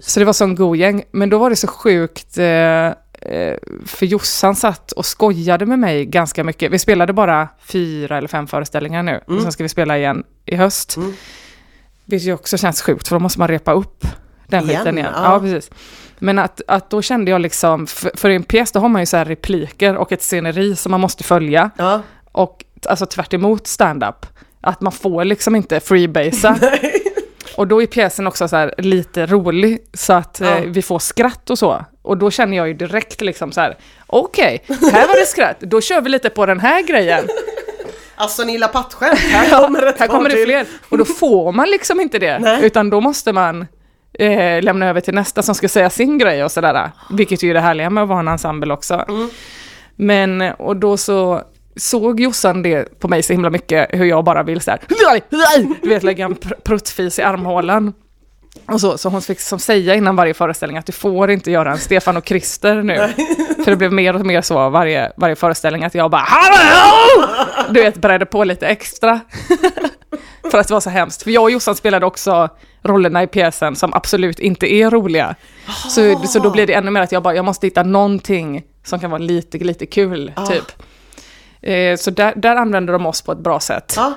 Så 0.00 0.20
det 0.20 0.26
var 0.26 0.32
sån 0.32 0.54
god 0.54 0.76
gäng. 0.76 1.02
Men 1.10 1.30
då 1.30 1.38
var 1.38 1.50
det 1.50 1.56
så 1.56 1.66
sjukt, 1.66 2.38
eh, 2.38 2.46
eh, 2.46 3.56
för 3.86 4.06
Jossan 4.06 4.56
satt 4.56 4.92
och 4.92 5.06
skojade 5.06 5.66
med 5.66 5.78
mig 5.78 6.06
ganska 6.06 6.44
mycket. 6.44 6.72
Vi 6.72 6.78
spelade 6.78 7.12
bara 7.12 7.48
fyra 7.64 8.18
eller 8.18 8.28
fem 8.28 8.46
föreställningar 8.46 9.02
nu, 9.02 9.20
och 9.26 9.42
sen 9.42 9.52
ska 9.52 9.62
vi 9.62 9.68
spela 9.68 9.98
igen 9.98 10.24
i 10.44 10.56
höst. 10.56 10.96
Mm. 10.96 11.14
Vilket 12.04 12.28
ju 12.28 12.32
också 12.32 12.58
känns 12.58 12.82
sjukt, 12.82 13.08
för 13.08 13.16
då 13.16 13.20
måste 13.20 13.38
man 13.38 13.48
repa 13.48 13.72
upp 13.72 14.06
den 14.46 14.64
Igen, 14.64 14.78
skiten 14.78 14.98
igen. 14.98 15.12
ja. 15.16 15.32
Ja, 15.32 15.40
precis. 15.40 15.70
Men 16.18 16.38
att, 16.38 16.60
att 16.68 16.90
då 16.90 17.02
kände 17.02 17.30
jag 17.30 17.40
liksom, 17.40 17.86
för, 17.86 18.10
för 18.14 18.30
i 18.30 18.34
en 18.34 18.42
pjäs 18.42 18.72
då 18.72 18.80
har 18.80 18.88
man 18.88 19.02
ju 19.02 19.06
så 19.06 19.16
här 19.16 19.24
repliker 19.24 19.96
och 19.96 20.12
ett 20.12 20.22
sceneri 20.22 20.76
som 20.76 20.90
man 20.90 21.00
måste 21.00 21.24
följa. 21.24 21.70
Ja. 21.76 22.02
Och 22.32 22.64
alltså 22.86 23.06
tvärt 23.06 23.34
emot 23.34 23.66
stand-up, 23.66 24.26
att 24.60 24.80
man 24.80 24.92
får 24.92 25.24
liksom 25.24 25.56
inte 25.56 25.80
freebasea. 25.80 26.58
Och 27.56 27.66
då 27.66 27.82
är 27.82 27.86
pjäsen 27.86 28.26
också 28.26 28.48
så 28.48 28.70
lite 28.78 29.26
rolig, 29.26 29.78
så 29.94 30.12
att 30.12 30.38
Ja. 30.42 30.56
eh, 30.56 30.62
vi 30.64 30.82
får 30.82 30.98
skratt 30.98 31.50
och 31.50 31.58
så. 31.58 31.84
Och 32.02 32.16
då 32.16 32.30
känner 32.30 32.56
jag 32.56 32.68
ju 32.68 32.74
direkt 32.74 33.20
liksom 33.20 33.52
så 33.52 33.60
här, 33.60 33.76
okej, 34.06 34.64
här 34.68 35.08
var 35.08 35.20
det 35.20 35.26
skratt, 35.26 35.56
då 35.60 35.80
kör 35.80 36.00
vi 36.00 36.08
lite 36.10 36.30
på 36.30 36.46
den 36.46 36.60
här 36.60 36.82
grejen. 36.82 37.24
Alltså 38.18 38.44
ni 38.44 38.52
gillar 38.52 38.68
pattskämt, 38.68 39.18
här 39.18 39.60
kommer 39.66 39.86
ett 39.86 39.98
Här 39.98 40.06
kommer 40.06 40.28
det 40.30 40.44
fler. 40.44 40.66
Och 40.88 40.98
då 40.98 41.04
får 41.04 41.52
man 41.52 41.70
liksom 41.70 42.00
inte 42.00 42.18
det, 42.18 42.38
Nej. 42.38 42.64
utan 42.66 42.90
då 42.90 43.00
måste 43.00 43.32
man 43.32 43.66
eh, 44.18 44.62
lämna 44.62 44.86
över 44.88 45.00
till 45.00 45.14
nästa 45.14 45.42
som 45.42 45.54
ska 45.54 45.68
säga 45.68 45.90
sin 45.90 46.18
grej 46.18 46.44
och 46.44 46.52
sådär. 46.52 46.90
Vilket 47.10 47.42
ju 47.42 47.50
är 47.50 47.54
det 47.54 47.60
härliga 47.60 47.90
med 47.90 48.02
att 48.02 48.08
vara 48.08 48.20
en 48.20 48.28
ensemble 48.28 48.74
också. 48.74 49.04
Men, 49.96 50.40
och 50.42 50.76
då 50.76 50.96
så 50.96 51.42
såg 51.76 52.20
Jossan 52.20 52.62
det 52.62 53.00
på 53.00 53.08
mig 53.08 53.22
så 53.22 53.32
himla 53.32 53.50
mycket, 53.50 53.88
hur 53.90 54.04
jag 54.04 54.24
bara 54.24 54.42
vill 54.42 54.60
såhär, 54.60 54.80
du 55.82 55.88
vet 55.88 56.02
lägga 56.02 56.24
en 56.24 56.34
pr- 56.36 56.60
pruttfis 56.64 57.18
i 57.18 57.22
armhålan. 57.22 57.92
Och 58.66 58.80
så, 58.80 58.98
så 58.98 59.08
hon 59.08 59.22
fick 59.22 59.40
som 59.40 59.58
säga 59.58 59.94
innan 59.94 60.16
varje 60.16 60.34
föreställning 60.34 60.78
att 60.78 60.86
du 60.86 60.92
får 60.92 61.30
inte 61.30 61.50
göra 61.50 61.72
en 61.72 61.78
Stefan 61.78 62.16
och 62.16 62.24
Krister 62.24 62.82
nu. 62.82 62.96
För 63.64 63.70
det 63.70 63.76
blev 63.76 63.92
mer 63.92 64.14
och 64.14 64.26
mer 64.26 64.40
så 64.42 64.68
varje, 64.70 65.12
varje 65.16 65.36
föreställning 65.36 65.84
att 65.84 65.94
jag 65.94 66.10
bara 66.10 66.24
Hallå! 66.26 67.28
Du 67.70 67.80
vet, 67.80 67.96
bredde 67.96 68.26
på 68.26 68.44
lite 68.44 68.66
extra. 68.66 69.20
För 70.50 70.58
att 70.58 70.68
det 70.68 70.74
var 70.74 70.80
så 70.80 70.90
hemskt. 70.90 71.22
För 71.22 71.30
jag 71.30 71.42
och 71.42 71.50
Jossan 71.50 71.74
spelade 71.76 72.06
också 72.06 72.48
rollerna 72.82 73.22
i 73.22 73.26
pjäsen 73.26 73.76
som 73.76 73.94
absolut 73.94 74.38
inte 74.38 74.72
är 74.72 74.90
roliga. 74.90 75.34
Så, 75.88 76.18
så 76.26 76.38
då 76.38 76.50
blir 76.50 76.66
det 76.66 76.72
ännu 76.74 76.90
mer 76.90 77.00
att 77.00 77.12
jag 77.12 77.22
bara, 77.22 77.34
jag 77.34 77.44
måste 77.44 77.66
hitta 77.66 77.82
någonting 77.82 78.62
som 78.84 79.00
kan 79.00 79.10
vara 79.10 79.18
lite, 79.22 79.58
lite 79.58 79.86
kul, 79.86 80.32
Ah. 80.36 80.46
typ. 80.46 80.64
Eh, 81.62 81.96
så 81.96 82.10
där, 82.10 82.32
där 82.36 82.56
använder 82.56 82.92
de 82.92 83.06
oss 83.06 83.22
på 83.22 83.32
ett 83.32 83.38
bra 83.38 83.60
sätt. 83.60 83.92
Ja, 83.96 84.12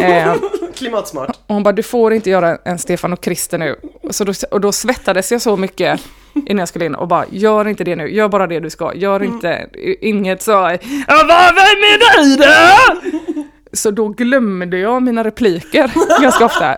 Eh, 0.00 0.34
klimatsmart. 0.76 1.28
och 1.46 1.54
hon 1.54 1.62
bara, 1.62 1.72
du 1.72 1.82
får 1.82 2.12
inte 2.12 2.30
göra 2.30 2.58
en 2.64 2.78
Stefan 2.78 3.12
och 3.12 3.24
Christer 3.24 3.58
nu. 3.58 3.76
Så 4.10 4.24
då, 4.24 4.32
och 4.50 4.60
då 4.60 4.72
svettades 4.72 5.32
jag 5.32 5.42
så 5.42 5.56
mycket 5.56 6.00
innan 6.46 6.58
jag 6.58 6.68
skulle 6.68 6.84
in 6.86 6.94
och 6.94 7.08
bara, 7.08 7.24
gör 7.30 7.68
inte 7.68 7.84
det 7.84 7.96
nu, 7.96 8.14
gör 8.14 8.28
bara 8.28 8.46
det 8.46 8.60
du 8.60 8.70
ska, 8.70 8.94
gör 8.94 9.22
inte, 9.22 9.66
inget 10.00 10.42
så, 10.42 10.50
"Ja, 10.50 10.78
vad, 11.08 11.54
vem 11.54 11.82
är 11.82 11.98
du 12.24 12.36
då? 12.36 13.44
Så 13.72 13.90
då 13.90 14.08
glömde 14.08 14.78
jag 14.78 15.02
mina 15.02 15.24
repliker 15.24 15.90
ganska 16.22 16.44
ofta. 16.44 16.76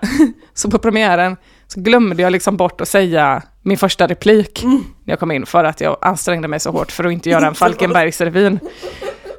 Så 0.55 0.71
på 0.71 0.79
premiären 0.79 1.37
så 1.67 1.81
glömde 1.81 2.23
jag 2.23 2.33
liksom 2.33 2.57
bort 2.57 2.81
att 2.81 2.89
säga 2.89 3.43
min 3.63 3.79
första 3.79 4.07
replik 4.07 4.63
när 4.65 4.81
jag 5.13 5.19
kom 5.19 5.31
in 5.31 5.47
för 5.47 5.65
att 5.65 5.81
jag 5.81 5.97
ansträngde 6.01 6.49
mig 6.49 6.61
så 6.61 6.71
hårt 6.71 6.93
för 6.93 7.05
att 7.05 7.13
inte 7.13 7.31
göra 7.31 7.47
en 7.47 7.55
Falkenbergsrevyn. 7.55 8.61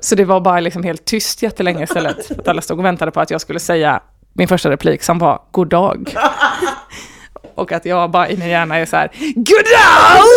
Så 0.04 0.16
det 0.16 0.26
var 0.26 0.42
bara 0.42 0.60
liksom 0.60 0.84
helt 0.84 1.06
tyst 1.06 1.42
jättelänge 1.42 1.84
istället. 1.84 2.26
För 2.28 2.36
att 2.40 2.48
alla 2.48 2.62
stod 2.62 2.80
och 2.80 2.86
väntade 2.86 3.12
på 3.12 3.22
att 3.22 3.32
jag 3.32 3.42
skulle 3.42 3.60
säga 3.60 4.02
min 4.34 4.48
första 4.48 4.70
replik 4.70 5.04
som 5.04 5.20
var 5.20 5.42
god 5.52 5.68
dag. 5.68 6.16
Och 7.56 7.72
att 7.72 7.86
jag 7.86 8.12
bara 8.12 8.30
i 8.30 8.38
min 8.38 8.50
hjärna 8.50 8.78
är 8.78 8.86
så 8.86 8.96
här 8.96 9.12
god 9.36 9.46
dag! 9.46 10.24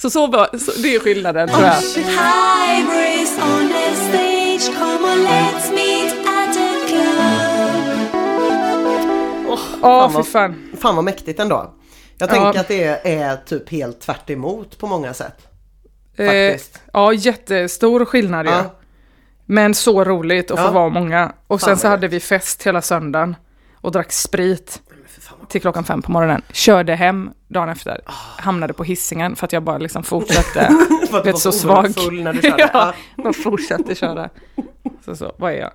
Så, 0.00 0.10
så, 0.10 0.26
var, 0.26 0.58
så 0.58 0.80
det 0.82 0.94
är 0.94 1.00
skillnaden 1.00 1.48
tror 1.48 1.62
jag. 1.62 1.74
Ja, 9.82 10.10
Fan 10.10 10.24
fy 10.24 10.30
fan. 10.30 10.70
Fan 10.80 10.94
vad 10.96 11.04
mäktigt 11.04 11.40
ändå. 11.40 11.74
Jag 12.18 12.28
Ja. 12.28 12.32
tänker 12.32 12.60
att 12.60 12.68
det 12.68 12.84
är 13.14 13.36
typ 13.36 13.70
helt 13.70 14.00
tvärt 14.00 14.30
emot 14.30 14.78
på 14.78 14.86
många 14.86 15.14
sätt. 15.14 15.47
Eh, 16.18 16.56
ja, 16.92 17.12
jättestor 17.12 18.04
skillnad 18.04 18.46
ju. 18.46 18.52
Ja. 18.52 18.74
Men 19.46 19.74
så 19.74 20.04
roligt 20.04 20.50
att 20.50 20.58
få 20.58 20.64
Ja. 20.64 20.70
vara 20.70 20.88
många. 20.88 21.32
Och 21.46 21.60
Fan 21.60 21.68
sen 21.68 21.76
så 21.78 21.88
hade 21.88 22.08
vi 22.08 22.20
fest 22.20 22.62
hela 22.66 22.82
söndagen 22.82 23.36
och 23.74 23.92
drack 23.92 24.12
sprit 24.12 24.82
till 25.48 25.60
klockan 25.60 25.84
fem 25.84 26.02
på 26.02 26.10
morgonen. 26.12 26.42
Körde 26.52 26.94
hem 26.94 27.30
dagen 27.48 27.68
efter, 27.68 28.00
hamnade 28.36 28.72
på 28.72 28.84
hissingen 28.84 29.36
för 29.36 29.44
att 29.46 29.52
jag 29.52 29.62
bara 29.62 29.78
liksom 29.78 30.02
fortsatte. 30.02 30.68
För 31.10 31.18
att 31.18 31.24
du 31.24 31.32
var 31.32 31.38
så 31.38 31.52
svag. 31.52 31.94
full 31.94 32.22
när 32.22 32.32
du 32.32 32.40
körde. 32.42 32.70
ja, 32.72 32.92
bara 33.16 33.32
fortsatte 33.32 33.94
köra. 33.94 34.30
Så, 35.04 35.16
så, 35.16 35.32
vad 35.36 35.52
är 35.52 35.56
jag? 35.56 35.70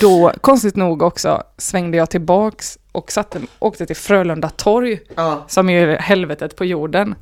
Då, 0.00 0.32
konstigt 0.40 0.76
nog 0.76 1.02
också, 1.02 1.42
svängde 1.58 1.96
jag 1.98 2.10
tillbaks 2.10 2.78
och 2.92 3.12
satte, 3.12 3.40
åkte 3.58 3.86
till 3.86 3.96
Frölunda 3.96 4.48
torg, 4.48 5.00
Ja. 5.14 5.44
som 5.48 5.70
är 5.70 5.96
helvetet 5.96 6.56
på 6.56 6.64
jorden. 6.64 7.14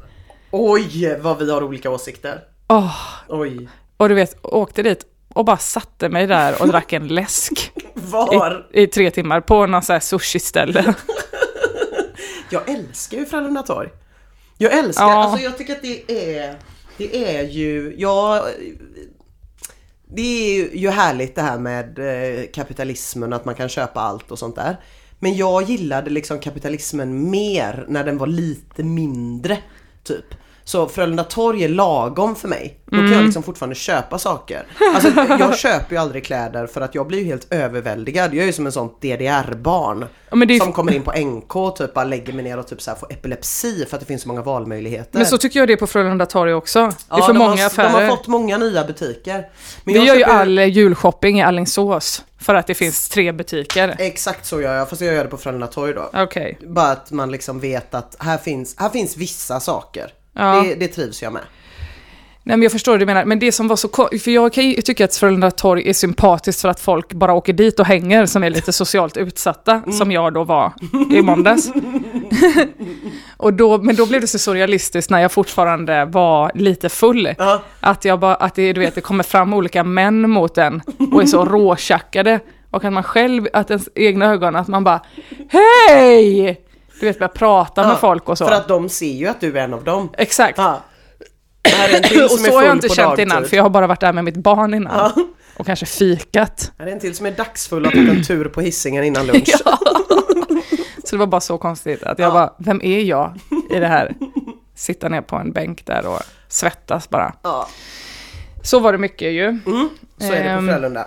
Oj, 0.50 1.18
vad 1.20 1.38
vi 1.38 1.52
har 1.52 1.62
olika 1.64 1.90
åsikter. 1.90 2.40
Åh, 2.68 2.94
Oj. 3.28 3.68
och 3.96 4.08
du 4.08 4.14
vet, 4.14 4.36
åkte 4.42 4.82
dit 4.82 5.04
och 5.34 5.44
bara 5.44 5.56
satte 5.56 6.08
mig 6.08 6.26
där 6.26 6.62
och 6.62 6.68
drack 6.68 6.92
en 6.92 7.08
läsk 7.08 7.72
Var? 7.94 8.66
i, 8.72 8.82
i 8.82 8.86
tre 8.86 9.10
timmar 9.10 9.40
på 9.40 9.66
någon 9.66 9.82
sån 9.82 9.92
här 9.92 10.00
sushi-ställe. 10.00 10.94
Jag 12.50 12.68
älskar 12.68 13.18
ju 13.18 13.26
Frölunda 13.26 13.62
torg. 13.62 13.88
Jag 14.58 14.72
älskar, 14.78 15.04
Ja. 15.04 15.24
alltså 15.24 15.44
jag 15.44 15.58
tycker 15.58 15.72
att 15.72 15.82
det 15.82 16.10
är, 16.38 16.54
det 16.96 17.36
är 17.36 17.42
ju, 17.42 17.94
ja, 17.98 18.46
det 20.14 20.22
är 20.22 20.54
ju, 20.56 20.70
ju 20.78 20.90
härligt 20.90 21.34
det 21.34 21.42
här 21.42 21.58
med 21.58 21.98
eh, 21.98 22.46
kapitalismen, 22.54 23.32
att 23.32 23.44
man 23.44 23.54
kan 23.54 23.68
köpa 23.68 24.00
allt 24.00 24.30
och 24.30 24.38
sånt 24.38 24.56
där. 24.56 24.76
Men 25.18 25.36
jag 25.36 25.62
gillade 25.62 26.10
liksom 26.10 26.38
kapitalismen 26.38 27.30
mer 27.30 27.84
när 27.88 28.04
den 28.04 28.18
var 28.18 28.26
lite 28.26 28.82
mindre, 28.82 29.58
typ. 30.04 30.34
Så 30.68 30.88
Frölunda 30.88 31.24
torg 31.24 31.64
är 31.64 31.68
lagom 31.68 32.36
för 32.36 32.48
mig. 32.48 32.80
Då 32.84 32.90
kan 32.90 33.00
Mm. 33.00 33.12
jag 33.12 33.24
liksom 33.24 33.42
fortfarande 33.42 33.74
köpa 33.74 34.18
saker. 34.18 34.66
Alltså 34.94 35.08
jag 35.38 35.58
köper 35.58 35.96
ju 35.96 36.02
aldrig 36.02 36.24
kläder 36.24 36.66
för 36.66 36.80
att 36.80 36.94
jag 36.94 37.06
blir 37.06 37.18
ju 37.18 37.24
helt 37.24 37.52
överväldigad. 37.52 38.34
Jag 38.34 38.42
är 38.42 38.46
ju 38.46 38.52
som 38.52 38.66
en 38.66 38.72
sån 38.72 38.88
DDR-barn. 39.00 40.04
Ja, 40.30 40.58
Som 40.64 40.72
kommer 40.72 40.94
in 40.94 41.02
på 41.02 41.12
NK 41.12 41.56
och 41.56 41.76
typ 41.76 41.94
bara 41.94 42.04
lägger 42.04 42.32
mig 42.32 42.44
ner 42.44 42.58
och 42.58 42.66
typ 42.66 42.82
så 42.82 42.94
får 42.94 43.12
epilepsi 43.12 43.86
för 43.88 43.96
att 43.96 44.00
det 44.00 44.06
finns 44.06 44.22
så 44.22 44.28
många 44.28 44.42
valmöjligheter. 44.42 45.18
Men 45.18 45.26
så 45.26 45.38
tycker 45.38 45.58
jag 45.58 45.68
det 45.68 45.72
är 45.72 45.76
på 45.76 45.86
Frölunda 45.86 46.26
torg 46.26 46.54
också. 46.54 46.78
Det 46.78 46.84
är 46.86 47.18
Ja, 47.18 47.26
för 47.26 47.32
de 47.32 47.38
många 47.38 47.50
har, 47.56 47.66
affärer. 47.66 47.92
De 48.00 48.08
har 48.08 48.16
fått 48.16 48.26
många 48.26 48.58
nya 48.58 48.84
butiker. 48.84 49.48
Men 49.84 49.94
Vi 49.94 49.94
jag 49.94 50.06
gör 50.06 50.14
ju 50.16 50.24
all 50.24 50.58
julshopping 50.58 51.38
i 51.38 51.42
Alingsås 51.42 52.24
för 52.40 52.54
att 52.54 52.66
det 52.66 52.74
finns 52.74 53.08
tre 53.08 53.32
butiker. 53.32 53.96
Exakt 53.98 54.46
så 54.46 54.60
gör 54.60 54.74
jag, 54.74 54.88
fast 54.88 55.02
jag 55.02 55.14
gör 55.14 55.24
det 55.24 55.30
på 55.30 55.36
Frölunda 55.36 55.66
torg 55.66 55.94
då. 55.94 56.10
Okej. 56.14 56.58
Bara 56.66 56.90
att 56.90 57.10
man 57.10 57.30
liksom 57.30 57.60
vet 57.60 57.94
att 57.94 58.16
här 58.18 58.38
finns, 58.38 58.74
här 58.78 58.88
finns 58.88 59.16
vissa 59.16 59.60
saker. 59.60 60.12
Ja. 60.38 60.62
Det, 60.68 60.74
det 60.74 60.88
trivs 60.88 61.22
jag 61.22 61.32
med. 61.32 61.42
Nej 62.42 62.56
men 62.56 62.62
jag 62.62 62.72
förstår 62.72 62.92
vad 62.92 63.00
du 63.00 63.06
menar, 63.06 63.24
men 63.24 63.38
det 63.38 63.52
som 63.52 63.68
var 63.68 63.76
så 63.76 63.88
för 64.24 64.30
jag 64.30 64.52
kan 64.52 64.64
ju 64.68 64.82
tycka 64.82 65.04
att 65.04 65.16
Frölunda 65.16 65.50
torg 65.50 65.88
är 65.88 65.92
sympatiskt 65.92 66.60
för 66.60 66.68
att 66.68 66.80
folk 66.80 67.12
bara 67.12 67.32
åker 67.32 67.52
dit 67.52 67.80
och 67.80 67.86
hänger 67.86 68.26
som 68.26 68.44
är 68.44 68.50
lite 68.50 68.72
socialt 68.72 69.16
utsatta, 69.16 69.72
Mm. 69.72 69.92
som 69.92 70.12
jag 70.12 70.34
då 70.34 70.44
var 70.44 70.72
i 71.10 71.22
måndags. 71.22 71.70
och 73.36 73.54
då, 73.54 73.78
men 73.78 73.96
då 73.96 74.06
blev 74.06 74.20
det 74.20 74.26
så 74.26 74.38
surrealistiskt 74.38 75.10
när 75.10 75.18
jag 75.20 75.32
fortfarande 75.32 76.04
var 76.04 76.50
lite 76.54 76.88
full. 76.88 77.34
Ja. 77.38 77.62
Att, 77.80 78.04
jag 78.04 78.20
bara, 78.20 78.34
att 78.34 78.54
det, 78.54 78.72
du 78.72 78.80
vet, 78.80 78.94
det 78.94 79.00
kommer 79.00 79.24
fram 79.24 79.54
olika 79.54 79.84
män 79.84 80.30
mot 80.30 80.58
en 80.58 80.82
och 81.12 81.22
är 81.22 81.26
så 81.26 81.44
råtjackade. 81.44 82.40
Och 82.70 82.84
att 82.84 82.92
man 82.92 83.02
själv, 83.02 83.48
att 83.52 83.70
ens 83.70 83.88
egna 83.94 84.26
ögon, 84.32 84.56
att 84.56 84.68
man 84.68 84.84
bara 84.84 85.00
Hej! 85.50 86.60
Du 87.00 87.06
vet, 87.06 87.18
börja 87.18 87.28
prata 87.28 87.82
med 87.82 87.92
Ja, 87.92 87.96
folk 87.96 88.28
och 88.28 88.38
så. 88.38 88.46
För 88.46 88.54
att 88.54 88.68
de 88.68 88.88
ser 88.88 89.12
ju 89.12 89.26
att 89.26 89.40
du 89.40 89.58
är 89.58 89.64
en 89.64 89.74
av 89.74 89.84
dem. 89.84 90.10
Exakt. 90.18 90.58
Ja. 90.58 90.80
Och 92.24 92.30
så 92.40 92.52
har 92.56 92.62
jag 92.62 92.72
inte 92.76 92.88
känt 92.88 93.08
dagtid. 93.08 93.22
innan, 93.22 93.44
för 93.44 93.56
jag 93.56 93.62
har 93.62 93.70
bara 93.70 93.86
varit 93.86 94.00
där 94.00 94.12
med 94.12 94.24
mitt 94.24 94.36
barn 94.36 94.74
innan. 94.74 95.12
Ja. 95.16 95.22
Och 95.56 95.66
kanske 95.66 95.86
fikat. 95.86 96.72
Här 96.78 96.86
är 96.86 96.92
en 96.92 97.00
till 97.00 97.16
som 97.16 97.26
är 97.26 97.30
dagsfull 97.30 97.86
och 97.86 97.92
har 97.92 97.96
tagit 97.98 98.14
en 98.18 98.24
tur 98.24 98.44
på 98.48 98.60
hissingen 98.60 99.04
innan 99.04 99.26
lunch. 99.26 99.48
Så 101.04 101.16
det 101.16 101.16
var 101.16 101.26
bara 101.26 101.40
så 101.40 101.58
konstigt 101.58 102.02
att 102.02 102.18
jag 102.18 102.28
Ja. 102.28 102.32
bara, 102.32 102.52
vem 102.58 102.80
är 102.82 103.00
jag 103.00 103.38
i 103.70 103.78
det 103.78 103.86
här? 103.86 104.14
Sitta 104.74 105.08
ner 105.08 105.20
på 105.20 105.36
en 105.36 105.52
bänk 105.52 105.86
där 105.86 106.06
och 106.06 106.20
svettas 106.48 107.10
bara. 107.10 107.32
Ja. 107.42 107.68
Så 108.62 108.78
var 108.80 108.92
det 108.92 108.98
mycket 108.98 109.32
ju. 109.32 109.44
Mm, 109.46 109.88
så 110.18 110.32
är 110.32 110.44
det 110.44 110.44
på 110.44 110.48
Ehm, 110.48 110.68
Frölunda. 110.68 111.04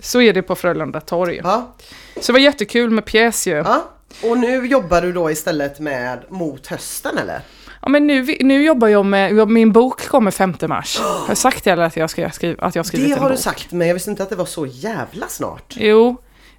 Så 0.00 0.20
är 0.20 0.32
det 0.32 0.42
på 0.42 0.54
Frölunda 0.54 1.00
torg. 1.00 1.40
Ja. 1.44 1.74
Så 2.20 2.26
det 2.26 2.32
var 2.32 2.40
jättekul 2.40 2.90
med 2.90 3.04
pjäs 3.04 3.46
ju. 3.46 3.52
Ja, 3.52 3.62
ja. 3.66 3.84
Och 4.22 4.38
nu 4.38 4.66
jobbar 4.66 5.02
du 5.02 5.12
då 5.12 5.30
istället 5.30 5.80
med 5.80 6.24
Mot 6.28 6.66
hösten 6.66 7.18
eller? 7.18 7.40
men 7.88 8.06
nu, 8.06 8.36
nu 8.40 8.64
jobbar 8.64 8.88
jag 8.88 9.06
med, 9.06 9.48
min 9.48 9.72
bok 9.72 10.06
kommer 10.06 10.30
5 10.30 10.54
mars. 10.68 10.98
Har 11.00 11.28
jag 11.28 11.36
sagt 11.36 11.64
det 11.64 11.70
eller 11.70 11.82
att 11.82 11.96
jag 11.96 12.10
ska 12.10 12.30
skriva, 12.30 12.66
att 12.66 12.74
jag 12.74 12.82
har 12.82 12.84
skrivit 12.84 13.08
Det 13.08 13.14
en 13.14 13.22
har 13.22 13.30
du 13.30 13.36
sagt 13.36 13.72
men 13.72 13.86
jag 13.86 13.94
visste 13.94 14.10
inte 14.10 14.22
att 14.22 14.30
det 14.30 14.36
var 14.36 14.44
så 14.44 14.66
jävla 14.66 15.28
snart. 15.28 15.74
Jo, 15.76 16.16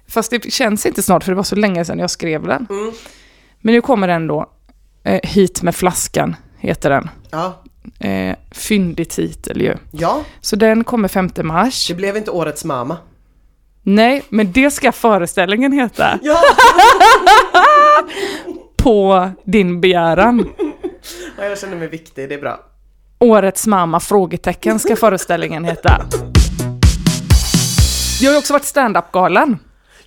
fast 0.08 0.30
det 0.30 0.52
känns 0.52 0.86
inte 0.86 1.02
snart 1.02 1.24
för 1.24 1.32
det 1.32 1.36
var 1.36 1.42
så 1.42 1.56
länge 1.56 1.84
sedan 1.84 1.98
jag 1.98 2.10
skrev 2.10 2.42
den. 2.42 2.66
Mm. 2.70 2.92
Men 3.60 3.74
nu 3.74 3.80
kommer 3.80 4.08
den 4.08 4.26
då. 4.26 4.50
Eh, 5.04 5.20
Hit 5.22 5.62
med 5.62 5.74
flaskan 5.76 6.36
heter 6.58 6.90
den. 6.90 7.10
Ja. 7.30 7.62
Eh, 8.06 8.36
fyndig 8.50 9.10
titel 9.10 9.62
ju. 9.62 9.74
Ja, 9.90 10.22
Så 10.40 10.56
den 10.56 10.84
kommer 10.84 11.08
5 11.08 11.30
mars. 11.42 11.88
det 11.88 11.94
blev 11.94 12.16
inte 12.16 12.30
årets 12.30 12.64
mamma. 12.64 12.96
Nej, 13.88 14.22
men 14.28 14.52
det 14.52 14.70
ska 14.70 14.92
föreställningen 14.92 15.72
heta. 15.72 16.18
Ja! 16.22 16.40
På 18.76 19.30
din 19.44 19.80
begäran. 19.80 20.48
ja 21.38 21.44
jag 21.44 21.58
känner 21.58 21.76
mig 21.76 21.88
viktig, 21.88 22.28
det 22.28 22.34
är 22.34 22.40
bra. 22.40 22.60
Årets 23.18 23.66
mamma? 23.66 24.00
Frågetecken 24.00 24.78
ska 24.78 24.96
föreställningen 24.96 25.64
heta. 25.64 26.06
Jag 28.20 28.28
har 28.30 28.34
ju 28.34 28.38
också 28.38 28.52
varit 28.52 28.64
stand-up-galan. 28.64 29.58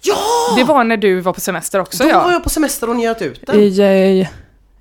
Ja! 0.02 0.16
Det 0.56 0.64
var 0.64 0.84
när 0.84 0.98
du 0.98 1.20
var 1.20 1.34
på 1.34 1.42
semester 1.42 1.80
också 1.80 2.04
Då 2.04 2.10
var 2.10 2.16
ja. 2.16 2.32
jag 2.32 2.44
på 2.44 2.50
semester 2.50 2.90
och 2.90 2.96
njöt 2.96 3.22
ut 3.22 3.44
den. 3.48 3.56
I, 3.60 4.30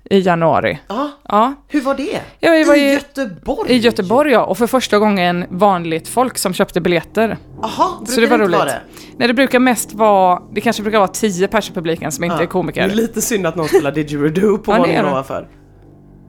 i, 0.09 0.19
januari. 0.19 0.79
Ja, 0.87 1.09
Ja, 1.27 1.53
hur 1.67 1.81
var 1.81 1.95
det? 1.95 2.21
jag 2.39 2.65
var 2.65 2.75
I 2.75 2.79
i, 2.79 2.93
Göteborg? 2.93 3.71
i 3.71 3.77
Göteborg 3.77 4.31
ja. 4.31 4.43
Och 4.45 4.57
för 4.57 4.67
första 4.67 4.99
gången 4.99 5.45
vanligt 5.49 6.07
folk 6.07 6.37
som 6.37 6.53
köpte 6.53 6.81
biljetter. 6.81 7.37
Jaha, 7.61 7.87
Så 8.07 8.21
det 8.21 8.27
var 8.27 8.37
roligt. 8.37 8.57
Vara 8.57 8.65
det? 8.65 8.79
Nej, 9.17 9.27
det 9.27 9.33
brukar 9.33 9.59
mest 9.59 9.93
vara, 9.93 10.41
det 10.53 10.61
kanske 10.61 10.81
brukar 10.83 10.97
vara 10.99 11.07
10 11.07 11.47
pers 11.47 11.69
i 11.69 11.73
publiken 11.73 12.11
som 12.11 12.23
inte 12.23 12.35
Ja. 12.37 12.41
är 12.41 12.45
komiker. 12.45 12.87
Det 12.87 12.93
är 12.93 12.95
lite 12.95 13.21
synd 13.21 13.47
att 13.47 13.55
någon 13.55 13.67
spelar 13.67 13.91
didgeridoo 13.91 14.57
på 14.57 14.71
Ja, 14.71 14.75
det 14.75 14.79
våningen 14.81 15.05
det. 15.05 15.11
ovanför. 15.11 15.47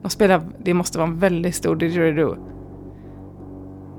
De 0.03 0.11
spelar, 0.11 0.43
det 0.65 0.75
måste 0.75 0.99
vara 0.99 1.09
en 1.09 1.19
väldigt 1.19 1.55
stor 1.55 1.77
didgeridoo. 1.77 2.37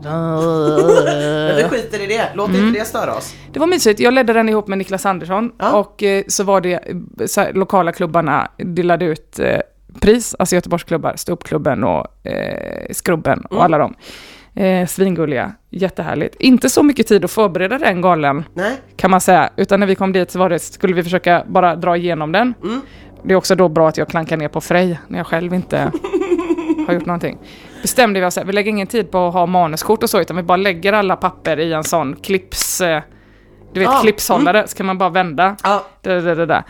Vi 1.58 1.64
skiter 1.70 2.02
i 2.04 2.08
det, 2.08 2.30
låt 2.36 2.50
Mm. 2.50 2.68
inte 2.68 2.80
det 2.80 2.86
störa 2.86 3.16
oss. 3.16 3.36
Det 3.54 3.60
var 3.60 3.68
mysigt, 3.68 4.00
jag 4.00 4.14
ledde 4.14 4.34
den 4.34 4.50
ihop 4.50 4.68
med 4.68 4.78
Niklas 4.78 5.06
Andersson 5.06 5.52
Ja. 5.60 5.72
och 5.80 6.04
eh, 6.04 6.24
så 6.28 6.44
var 6.44 6.62
det 6.62 6.74
eh, 6.74 7.26
så 7.26 7.42
här, 7.42 7.54
lokala 7.54 7.92
klubbarna 7.92 8.48
delade 8.58 9.06
ut 9.06 9.40
eh, 9.40 9.58
pris, 10.00 10.36
alltså 10.40 10.56
Göteborgsklubbar, 10.56 11.14
Ståuppklubben 11.16 11.84
och 11.84 12.28
eh, 12.28 12.86
Skrubben 12.92 13.40
och 13.40 13.52
Mm. 13.52 13.64
alla 13.64 13.78
dem. 13.78 13.94
Eh, 14.56 14.88
svingulliga, 14.88 15.52
jättehärligt. 15.70 16.36
Inte 16.40 16.70
så 16.70 16.84
mycket 16.84 17.08
tid 17.08 17.26
att 17.26 17.32
förbereda 17.32 17.78
den 17.78 18.02
galan 18.02 18.44
Nej, 18.54 18.74
kan 18.96 19.12
man 19.12 19.22
säga, 19.22 19.50
utan 19.56 19.80
när 19.80 19.88
vi 19.88 19.96
kom 19.96 20.14
dit 20.14 20.32
så 20.32 20.40
var 20.40 20.50
det, 20.50 20.60
skulle 20.60 20.94
vi 20.94 21.04
försöka 21.04 21.44
bara 21.48 21.76
dra 21.76 21.98
igenom 21.98 22.32
den. 22.32 22.54
Mm. 22.64 22.82
Det 23.24 23.34
är 23.34 23.36
också 23.38 23.56
då 23.56 23.70
bra 23.70 23.88
att 23.90 23.98
jag 23.98 24.08
klankar 24.08 24.38
ner 24.38 24.48
på 24.48 24.62
Frej 24.62 25.00
när 25.08 25.18
jag 25.18 25.28
själv 25.28 25.54
inte 25.54 25.78
har 26.88 26.94
gjort 26.94 27.06
någonting. 27.06 27.38
Bestämde 27.82 28.20
vi 28.20 28.26
oss 28.26 28.38
att 28.38 28.48
vi 28.48 28.52
lägger 28.54 28.70
ingen 28.70 28.88
tid 28.88 29.12
på 29.12 29.28
att 29.28 29.34
ha 29.34 29.46
manuskort 29.46 30.04
och 30.04 30.10
så 30.10 30.22
utan 30.22 30.38
vi 30.38 30.44
bara 30.44 30.58
lägger 30.58 30.94
alla 30.94 31.16
papper 31.16 31.60
i 31.60 31.74
en 31.74 31.84
sån 31.84 32.16
clips, 32.16 32.82
eh, 32.82 33.02
du 33.74 33.80
vet 33.80 33.90
Ah, 33.90 34.02
clipshållare, 34.02 34.68
så 34.68 34.78
kan 34.78 34.86
man 34.86 34.98
bara 34.98 35.10
vända. 35.10 35.56
Det, 36.02 36.22
det, 36.22 36.46
det. 36.46 36.56
Eh, 36.56 36.64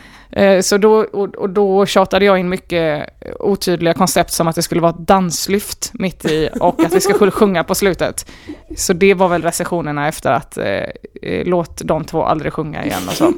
Så 0.61 0.77
då, 0.77 0.93
och, 0.93 1.35
och 1.35 1.49
då 1.49 1.85
tjatade 1.85 2.25
jag 2.25 2.39
in 2.39 2.49
mycket 2.49 3.09
otydliga 3.39 3.93
koncept 3.93 4.33
som 4.33 4.47
att 4.47 4.55
det 4.55 4.61
skulle 4.61 4.81
vara 4.81 4.91
ett 4.91 5.07
danslyft 5.07 5.91
mitt 5.93 6.25
i 6.25 6.49
och 6.59 6.83
att 6.83 6.93
vi 6.93 7.01
skulle 7.01 7.31
sjunga 7.31 7.63
på 7.63 7.75
slutet. 7.75 8.31
Så 8.77 8.93
det 8.93 9.13
var 9.13 9.27
väl 9.27 9.41
recensionerna 9.41 10.07
efter 10.07 10.31
att 10.31 10.57
eh, 10.57 10.65
eh, 10.65 11.45
låt 11.45 11.81
de 11.83 12.05
två 12.05 12.23
aldrig 12.23 12.53
sjunga 12.53 12.85
igen 12.85 13.01
och 13.07 13.13
så. 13.13 13.33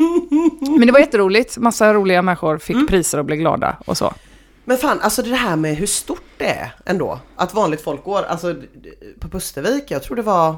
Men 0.78 0.86
det 0.86 0.92
var 0.92 1.00
jätteroligt, 1.00 1.58
massa 1.58 1.94
roliga 1.94 2.22
människor 2.22 2.58
fick 2.58 2.90
priser 2.90 3.18
och 3.18 3.26
blev 3.26 3.40
glada 3.40 3.78
och 3.86 3.98
så. 3.98 4.14
Men 4.66 4.78
fan, 4.78 5.00
alltså 5.02 5.22
det 5.22 5.36
här 5.36 5.56
med 5.56 5.76
hur 5.76 5.86
stort 5.86 6.24
det 6.38 6.46
är 6.46 6.76
ändå. 6.86 7.20
Att 7.36 7.54
vanligt 7.54 7.82
folk 7.82 8.04
går, 8.04 8.24
alltså 8.24 8.56
på 9.20 9.30
Pustervik, 9.30 9.92
jag 9.92 10.04
tror 10.04 10.16
det 10.16 10.22
var 10.22 10.56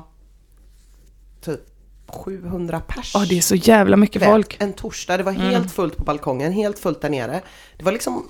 typ 1.46 1.75
700 2.16 2.82
pers. 2.88 3.12
Ja, 3.14 3.26
det 3.30 3.38
är 3.38 3.42
så 3.42 3.56
jävla 3.56 3.98
mycket 3.98 4.22
vet, 4.22 4.30
folk. 4.30 4.58
En 4.60 4.74
torsdag, 4.74 5.18
det 5.18 5.24
var 5.24 5.32
helt 5.32 5.72
fullt 5.72 5.98
på 5.98 6.04
balkongen, 6.04 6.52
helt 6.52 6.80
fullt 6.80 7.02
där 7.02 7.10
nere. 7.10 7.42
Det 7.78 7.84
var 7.84 7.92
liksom 7.92 8.30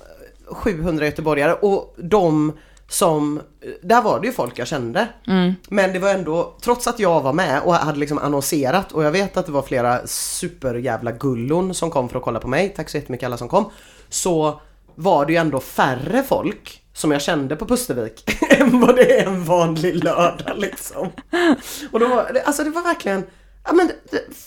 eh, 0.50 0.56
700 0.56 1.06
göteborgare 1.06 1.54
och 1.54 1.96
de 1.98 2.54
som, 2.88 3.42
där 3.82 4.02
var 4.02 4.20
det 4.20 4.28
ju 4.28 4.34
folk 4.34 4.60
jag 4.60 4.68
kände. 4.68 5.08
Men 5.70 5.94
det 5.94 6.00
var 6.00 6.10
ändå, 6.10 6.58
trots 6.62 6.88
att 6.88 7.00
jag 7.00 7.22
var 7.22 7.34
med 7.34 7.62
och 7.62 7.74
hade 7.74 8.00
liksom 8.00 8.18
annonserat 8.18 8.92
och 8.92 9.04
jag 9.04 9.12
vet 9.12 9.38
att 9.38 9.46
det 9.46 9.52
var 9.52 9.62
flera 9.62 10.08
superjävla 10.08 11.12
gullon 11.12 11.74
som 11.74 11.92
kom 11.92 12.10
för 12.10 12.18
att 12.18 12.24
kolla 12.24 12.40
på 12.40 12.48
mig, 12.48 12.74
tack 12.76 12.90
så 12.90 12.98
jättemycket 12.98 13.26
alla 13.26 13.38
som 13.38 13.48
kom. 13.48 13.70
Så 14.10 14.62
var 14.96 15.26
det 15.26 15.34
ju 15.34 15.38
ändå 15.38 15.60
färre 15.60 16.24
folk 16.24 16.82
som 16.94 17.12
jag 17.12 17.22
kände 17.22 17.56
på 17.56 17.66
Pustervik 17.66 18.24
än 18.50 18.80
vad 18.80 18.96
det 18.96 19.20
är 19.20 19.26
en 19.26 19.44
vanlig 19.44 20.04
lördag 20.04 20.54
liksom. 20.58 21.10
Och 21.92 22.00
då 22.00 22.08
var 22.08 22.42
alltså 22.46 22.64
det 22.64 22.70
var 22.70 22.84
verkligen, 22.84 23.24
ja 23.66 23.74
men 23.74 23.92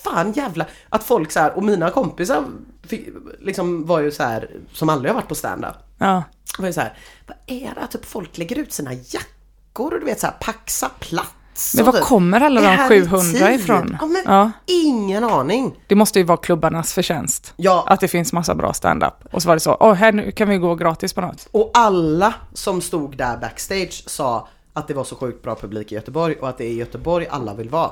fan 0.03 0.33
jävla, 0.33 0.67
att 0.89 1.05
folk 1.05 1.33
så 1.33 1.41
här, 1.41 1.57
och 1.57 1.63
mina 1.63 1.91
kompisar 1.91 2.45
fick, 2.87 3.09
liksom 3.41 3.87
var 3.87 4.01
ju 4.01 4.11
så 4.11 4.23
här 4.23 4.51
som 4.73 4.89
aldrig 4.89 5.11
har 5.11 5.15
varit 5.15 5.29
på 5.29 5.35
stand-up. 5.35 5.75
Ja. 5.99 6.23
Var 6.59 6.67
ju 6.67 6.73
så 6.73 6.81
här, 6.81 6.99
vad 7.27 7.37
är 7.47 7.75
det? 7.75 7.87
Typ 7.87 8.05
folk 8.05 8.39
lägger 8.39 8.59
ut 8.59 8.73
sina 8.73 8.93
jackor 8.93 9.95
och 9.95 10.01
du 10.01 10.07
vet 10.07 10.21
så 10.21 10.27
här, 10.27 10.35
paxa 10.41 10.89
plats. 10.99 11.75
Men 11.77 11.85
var 11.85 11.93
kommer 11.93 12.41
alla 12.41 12.61
de 12.61 12.67
är 12.67 12.77
här 12.77 12.93
i 12.93 13.01
700 13.03 13.47
tid? 13.47 13.61
ifrån? 13.61 13.97
Ja, 14.01 14.09
Ja. 14.25 14.51
ingen 14.67 15.25
aning. 15.25 15.85
Det 15.87 15.95
måste 15.95 16.19
ju 16.19 16.25
vara 16.25 16.39
klubbarnas 16.39 16.93
förtjänst. 16.95 17.53
Ja. 17.57 17.85
Att 17.89 18.01
det 18.01 18.09
finns 18.09 18.33
massa 18.33 18.55
bra 18.55 18.73
stand-up. 18.73 19.15
Och 19.33 19.43
så 19.43 19.49
var 19.49 19.57
det 19.57 19.61
så, 19.61 19.77
åh, 19.81 19.93
här 19.95 20.13
nu 20.13 20.31
kan 20.33 20.49
vi 20.49 20.57
gå 20.59 20.75
gratis 20.75 21.13
på 21.13 21.21
något. 21.21 21.49
Och 21.51 21.71
alla 21.75 22.35
som 22.53 22.81
stod 22.81 23.17
där 23.17 23.37
backstage 23.37 24.03
sa 24.07 24.49
att 24.73 24.89
det 24.89 24.95
var 24.95 25.05
så 25.05 25.17
sjukt 25.17 25.43
bra 25.43 25.55
publik 25.55 25.93
i 25.93 25.95
Göteborg 25.95 26.35
och 26.35 26.49
att 26.49 26.59
det 26.59 26.65
är 26.65 26.71
i 26.71 26.75
Göteborg 26.77 27.27
alla 27.31 27.55
vill 27.55 27.69
vara. 27.71 27.91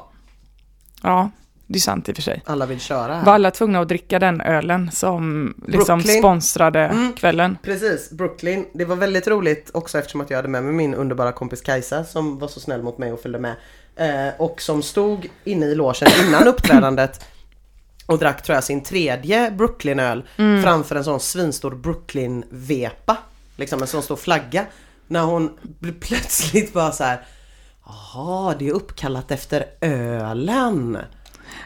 Ja, 1.02 1.30
det 1.66 1.78
är 1.78 1.80
sant 1.80 2.08
i 2.08 2.12
och 2.12 2.16
för 2.16 2.22
sig. 2.22 2.42
Alla 2.46 2.66
vill 2.66 2.80
köra 2.80 3.14
här. 3.14 3.24
Var 3.24 3.32
alla 3.34 3.50
tvungna 3.50 3.80
att 3.80 3.88
dricka 3.88 4.18
den 4.18 4.40
ölen 4.40 4.90
som 4.92 5.54
liksom 5.66 5.98
Brooklyn. 5.98 6.18
sponsrade 6.22 7.12
kvällen? 7.16 7.58
Precis, 7.62 8.10
Brooklyn. 8.10 8.66
Det 8.72 8.84
var 8.84 8.96
väldigt 8.96 9.28
roligt 9.28 9.70
också 9.74 9.98
eftersom 9.98 10.20
att 10.20 10.30
jag 10.30 10.38
hade 10.38 10.48
med 10.48 10.62
mig 10.62 10.72
min 10.72 10.94
underbara 10.94 11.32
kompis 11.32 11.60
Kajsa 11.60 12.04
som 12.04 12.38
var 12.38 12.48
så 12.48 12.60
snäll 12.60 12.82
mot 12.82 12.98
mig 12.98 13.12
och 13.12 13.20
följde 13.20 13.38
med. 13.38 13.54
Eh, 13.96 14.34
och 14.38 14.62
som 14.62 14.82
stod 14.82 15.28
inne 15.44 15.66
i 15.66 15.74
logen 15.74 16.08
innan 16.26 16.48
uppträdandet 16.48 17.24
och 18.06 18.18
drack 18.18 18.42
tror 18.42 18.54
jag 18.54 18.64
sin 18.64 18.82
tredje 18.82 19.50
Brooklyn-öl 19.50 20.24
framför 20.62 20.96
en 20.96 21.04
sån 21.04 21.20
svinstor 21.20 21.70
Brooklyn-vepa. 21.70 23.16
Liksom 23.56 23.82
en 23.82 23.88
sån 23.88 24.02
stor 24.02 24.16
flagga. 24.16 24.66
När 25.08 25.22
hon 25.22 25.50
plötsligt 26.00 26.72
bara 26.72 26.92
så 26.92 27.04
här. 27.04 27.20
Jaha, 27.86 28.54
det 28.58 28.68
är 28.68 28.72
uppkallat 28.72 29.30
efter 29.30 29.64
ölen. 29.80 30.98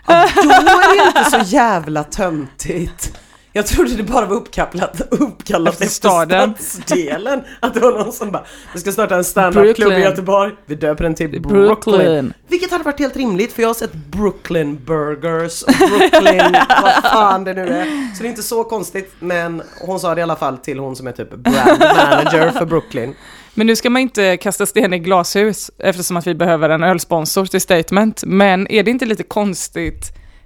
Ja, 0.07 0.29
då 0.43 0.51
är 0.51 1.03
det 1.13 1.19
inte 1.19 1.31
så 1.31 1.55
jävla 1.57 2.05
töntigt. 2.05 3.19
Jag 3.53 3.67
trodde 3.67 3.95
det 3.95 4.03
bara 4.03 4.27
var 4.27 4.37
uppkallat, 4.37 5.01
uppkallat 5.11 5.73
Efter 5.73 5.85
efter, 5.85 5.97
staden. 5.97 6.55
stadsdelen. 6.59 7.43
Att 7.61 7.75
det 7.75 7.81
var 7.81 7.93
någon 7.93 8.13
som 8.13 8.31
bara, 8.33 8.45
vi 8.75 8.81
ska 8.81 8.93
starta 8.93 9.17
en 9.17 9.25
standup-klubb 9.25 9.93
i. 9.93 10.01
Göteborg. 10.01 10.53
Vi 10.67 10.75
döper 10.75 11.05
den 11.05 11.15
till 11.15 11.31
Brooklyn. 11.43 11.53
Brooklyn. 11.67 12.33
Vilket 12.49 12.71
hade 12.71 12.85
varit 12.85 12.99
helt 12.99 13.17
rimligt 13.17 13.53
för 13.53 13.63
jag 13.63 13.69
har 13.69 13.75
sett 13.75 13.93
Brooklyn 13.95 14.85
Burgers 14.85 15.63
och 15.63 15.73
Brooklyn, 15.79 16.57
vad 16.83 16.93
fan 17.13 17.45
det 17.45 17.55
nu 17.55 17.69
är. 17.69 18.15
Så 18.17 18.23
det 18.23 18.29
är 18.29 18.31
inte 18.31 18.43
så 18.43 18.65
konstigt 18.65 19.13
men 19.19 19.63
hon 19.87 20.01
sa 20.01 20.15
det 20.15 20.19
i 20.19 20.23
alla 20.23 20.37
fall 20.37 20.59
till 20.59 20.79
hon 20.79 20.97
som 20.97 21.07
är 21.07 21.13
typ 21.13 21.31
brand 21.31 21.81
manager 21.81 22.51
för 22.51 22.67
Brooklyn. 22.67 23.15
Men 23.55 23.67
nu 23.67 23.77
ska 23.77 23.91
man 23.91 24.03
inte 24.03 24.37
kasta 24.37 24.67
sten 24.67 24.93
i 24.95 24.99
glashus 24.99 25.71
eftersom 25.79 26.17
att 26.17 26.27
vi 26.27 26.35
behöver 26.35 26.71
en 26.71 26.83
ölsponsor 26.83 27.47
till 27.47 27.61
Statement. 27.61 28.23
Men 28.27 28.73
är 28.73 28.83
det 28.83 28.91
inte 28.91 29.05
lite 29.07 29.23
konstigt 29.23 30.05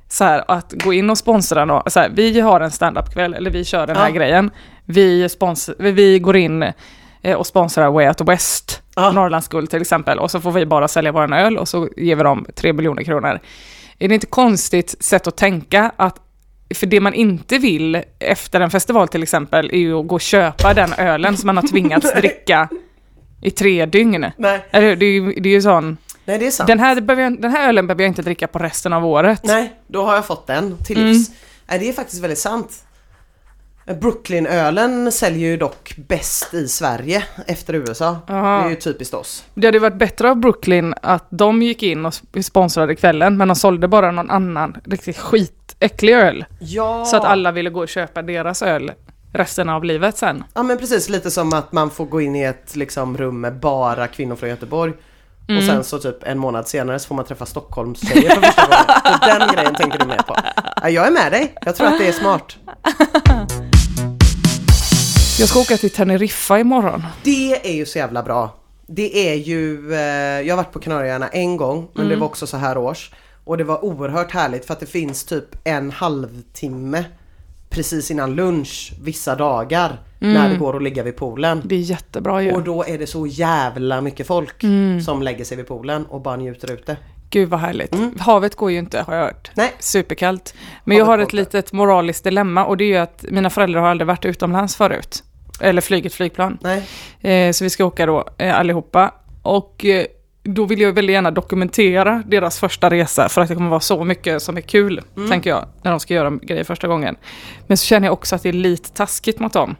så 0.08 0.24
här, 0.24 0.44
att 0.48 0.72
gå 0.84 0.92
in 0.92 1.10
och 1.10 1.18
sponsra 1.18 1.64
nå- 1.64 1.82
så 1.86 2.00
här, 2.00 2.10
vi 2.14 2.40
har 2.40 2.60
en 2.60 2.70
standup-kväll, 2.70 3.34
eller 3.34 3.50
vi 3.50 3.64
kör 3.64 3.86
den 3.86 3.96
här 3.96 4.08
Ja. 4.08 4.14
grejen. 4.14 4.50
Vi, 4.84 5.26
spons- 5.26 5.74
vi- 5.78 6.18
går 6.18 6.36
in 6.36 6.62
eh, 7.22 7.36
och 7.36 7.46
sponsrar 7.46 7.90
Way 7.90 8.08
Out 8.08 8.20
West, 8.20 8.82
Ja. 8.96 9.12
Norrlands 9.12 9.48
Guld 9.48 9.70
till 9.70 9.80
exempel, 9.80 10.18
och 10.18 10.30
så 10.30 10.40
får 10.40 10.52
vi 10.52 10.66
bara 10.66 10.88
sälja 10.88 11.12
våran 11.12 11.32
öl 11.32 11.58
och 11.58 11.68
så 11.68 11.88
ger 11.96 12.16
vi 12.16 12.22
dem 12.22 12.46
3 12.56 12.72
miljoner 12.72 13.02
kronor. 13.02 13.40
Är 13.98 14.08
det 14.08 14.14
inte 14.14 14.26
konstigt 14.26 14.94
sätt 15.04 15.26
att 15.26 15.36
tänka 15.36 15.92
att 15.96 16.16
för 16.74 16.86
det 16.86 17.00
man 17.00 17.14
inte 17.14 17.58
vill 17.58 18.02
efter 18.18 18.60
en 18.60 18.70
festival 18.70 19.08
till 19.08 19.22
exempel 19.22 19.70
är 19.72 19.78
ju 19.78 19.94
att 20.00 20.06
gå 20.06 20.14
och 20.14 20.20
köpa 20.20 20.74
den 20.74 20.92
ölen 20.92 21.36
som 21.36 21.46
man 21.46 21.56
har 21.56 21.66
tvingats 21.68 22.12
dricka 22.16 22.68
i 23.44 23.50
tre 23.50 23.86
dygn. 23.86 24.26
Nej, 24.36 24.64
Eller 24.70 24.88
hur? 24.88 24.96
Det 24.96 25.06
är 25.06 25.10
ju, 25.12 25.32
det 25.40 25.48
är 25.48 25.52
ju 25.52 25.62
sån, 25.62 25.96
nej 26.24 26.38
det 26.38 26.46
är 26.46 26.50
sant. 26.50 26.66
den 26.66 26.78
här, 26.80 27.20
jag, 27.20 27.40
den 27.42 27.50
här 27.50 27.68
ölen 27.68 27.86
behöver 27.86 28.02
jag 28.02 28.10
inte 28.10 28.22
dricka 28.22 28.46
på 28.46 28.58
resten 28.58 28.92
av 28.92 29.06
året. 29.06 29.40
Nej, 29.44 29.72
då 29.86 30.04
har 30.04 30.14
jag 30.14 30.26
fått 30.26 30.46
den 30.46 30.76
till 30.84 30.96
Mm. 30.98 31.12
livs. 31.12 31.30
Nej, 31.66 31.78
det 31.78 31.88
är 31.88 31.92
faktiskt 31.92 32.22
väldigt 32.22 32.38
sant. 32.38 32.84
Brooklyn-ölen 34.00 35.12
säljer 35.12 35.48
ju 35.48 35.56
dock 35.56 35.94
bäst 36.08 36.54
i 36.54 36.68
Sverige 36.68 37.22
efter 37.46 37.74
USA. 37.74 38.16
Aha. 38.28 38.58
Det 38.60 38.66
är 38.66 38.70
ju 38.70 38.76
typiskt 38.76 39.14
oss. 39.14 39.44
Det 39.54 39.66
hade 39.66 39.78
varit 39.78 39.94
bättre 39.98 40.30
av 40.30 40.36
Brooklyn 40.36 40.94
att 41.02 41.26
de 41.30 41.62
gick 41.62 41.82
in 41.82 42.06
och 42.06 42.12
sp- 42.12 42.42
sponsrade 42.42 42.96
kvällen, 42.96 43.36
men 43.36 43.48
de 43.48 43.54
sålde 43.56 43.88
bara 43.88 44.10
någon 44.10 44.30
annan 44.30 44.76
riktigt 44.84 45.18
skitäcklig 45.18 46.12
öl. 46.12 46.44
Ja. 46.60 47.04
Så 47.04 47.16
att 47.16 47.24
alla 47.24 47.52
ville 47.52 47.70
gå 47.70 47.80
och 47.80 47.88
köpa 47.88 48.22
deras 48.22 48.62
öl 48.62 48.92
resten 49.34 49.68
av 49.68 49.84
livet 49.84 50.16
sen. 50.18 50.44
Ja 50.54 50.62
men 50.62 50.78
precis, 50.78 51.08
lite 51.08 51.30
som 51.30 51.52
att 51.52 51.72
man 51.72 51.90
får 51.90 52.06
gå 52.06 52.20
in 52.20 52.36
i 52.36 52.42
ett 52.42 52.76
liksom, 52.76 53.16
rum 53.18 53.40
med 53.40 53.60
bara 53.60 54.06
kvinnor 54.08 54.36
från 54.36 54.48
Göteborg. 54.48 54.92
Och 55.44 55.50
Mm. 55.50 55.66
sen 55.66 55.84
så 55.84 55.98
typ 55.98 56.16
en 56.22 56.38
månad 56.38 56.68
senare 56.68 56.98
så 56.98 57.06
får 57.08 57.14
man 57.14 57.24
träffa 57.24 57.46
Stockholms 57.46 58.08
tjejer 58.08 58.30
för 58.34 58.40
första 58.42 58.62
gången. 58.66 59.18
Så 59.20 59.38
den 59.38 59.54
grejen 59.54 59.74
tänker 59.74 59.98
du 59.98 60.04
med 60.04 60.26
på. 60.26 60.36
Ja, 60.82 60.88
jag 60.88 61.06
är 61.06 61.10
med 61.10 61.32
dig, 61.32 61.54
jag 61.64 61.76
tror 61.76 61.86
att 61.86 61.98
det 61.98 62.08
är 62.08 62.12
smart. 62.12 62.56
Jag 65.38 65.48
ska 65.48 65.60
åka 65.60 65.76
till 65.76 65.90
Teneriffa 65.90 66.58
imorgon. 66.58 67.02
Det 67.22 67.68
är 67.70 67.74
ju 67.74 67.86
så 67.86 67.98
jävla 67.98 68.22
bra. 68.22 68.54
Det 68.86 69.30
är 69.30 69.34
ju, 69.34 69.94
eh, 69.94 70.00
jag 70.46 70.52
har 70.52 70.56
varit 70.56 70.72
på 70.72 70.78
Kanarieöarna 70.78 71.28
en 71.28 71.56
gång 71.56 71.88
men 71.94 72.08
det 72.08 72.16
var 72.16 72.26
också 72.26 72.46
så 72.46 72.56
här 72.56 72.78
års. 72.78 73.10
Och 73.44 73.58
det 73.58 73.64
var 73.64 73.84
oerhört 73.84 74.32
härligt 74.32 74.66
för 74.66 74.72
att 74.74 74.80
det 74.80 74.86
finns 74.86 75.24
typ 75.24 75.44
en 75.64 75.90
halvtimme 75.90 77.04
precis 77.74 78.10
innan 78.10 78.34
lunch 78.34 78.92
vissa 79.02 79.34
dagar 79.34 80.00
när 80.18 80.48
det 80.48 80.56
går 80.56 80.76
att 80.76 80.82
ligga 80.82 81.02
vid 81.02 81.16
poolen. 81.16 81.62
Det 81.64 81.74
är 81.74 81.78
jättebra 81.78 82.42
ju. 82.42 82.52
Och 82.52 82.62
då 82.62 82.84
är 82.84 82.98
det 82.98 83.06
så 83.06 83.26
jävla 83.26 84.00
mycket 84.00 84.26
folk 84.26 84.64
som 85.04 85.22
lägger 85.22 85.44
sig 85.44 85.56
vid 85.56 85.66
poolen 85.66 86.06
och 86.06 86.20
bara 86.20 86.36
njuter 86.36 86.72
ute. 86.72 86.96
Gud 87.30 87.48
vad 87.48 87.60
härligt. 87.60 87.94
Havet 88.20 88.54
går 88.54 88.70
ju 88.70 88.78
inte 88.78 89.00
har 89.00 89.14
jag 89.14 89.22
hört. 89.22 89.50
Nej. 89.54 89.72
Superkallt. 89.78 90.54
Men 90.84 90.96
jag 90.96 91.04
Havet 91.04 91.20
har 91.20 91.26
går 91.26 91.26
ett 91.26 91.32
litet 91.32 91.72
moraliskt 91.72 92.24
dilemma 92.24 92.64
och 92.64 92.76
det 92.76 92.84
är 92.84 92.88
ju 92.88 92.96
att 92.96 93.24
mina 93.28 93.50
föräldrar 93.50 93.80
har 93.80 93.88
aldrig 93.88 94.06
varit 94.06 94.24
utomlands 94.24 94.76
förut. 94.76 95.24
Eller 95.60 95.80
flugit 95.80 96.14
flygplan. 96.14 96.58
Nej. 96.60 96.82
Eh, 97.20 97.52
så 97.52 97.64
vi 97.64 97.70
ska 97.70 97.84
åka 97.84 98.06
då 98.06 98.28
eh, 98.38 98.58
allihopa. 98.58 99.14
Och 99.42 99.84
eh, 99.84 100.06
då 100.44 100.64
vill 100.64 100.80
jag 100.80 100.92
väldigt 100.92 101.14
gärna 101.14 101.30
dokumentera 101.30 102.22
deras 102.26 102.58
första 102.58 102.90
resa 102.90 103.28
för 103.28 103.40
att 103.40 103.48
det 103.48 103.54
kommer 103.54 103.70
vara 103.70 103.80
så 103.80 104.04
mycket 104.04 104.42
som 104.42 104.56
är 104.56 104.60
kul, 104.60 105.00
tänker 105.30 105.50
jag, 105.50 105.68
när 105.82 105.90
de 105.90 106.00
ska 106.00 106.14
göra 106.14 106.30
grejer 106.30 106.64
första 106.64 106.88
gången. 106.88 107.16
Men 107.66 107.76
så 107.76 107.84
känner 107.84 108.06
jag 108.06 108.12
också 108.12 108.36
att 108.36 108.42
det 108.42 108.48
är 108.48 108.52
lite 108.52 108.90
taskigt 108.90 109.38
mot 109.40 109.52
dem. 109.52 109.76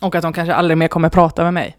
Och 0.00 0.14
att 0.14 0.22
de 0.22 0.32
kanske 0.32 0.54
aldrig 0.54 0.78
mer 0.78 0.88
kommer 0.88 1.08
prata 1.08 1.44
med 1.44 1.54
mig 1.54 1.76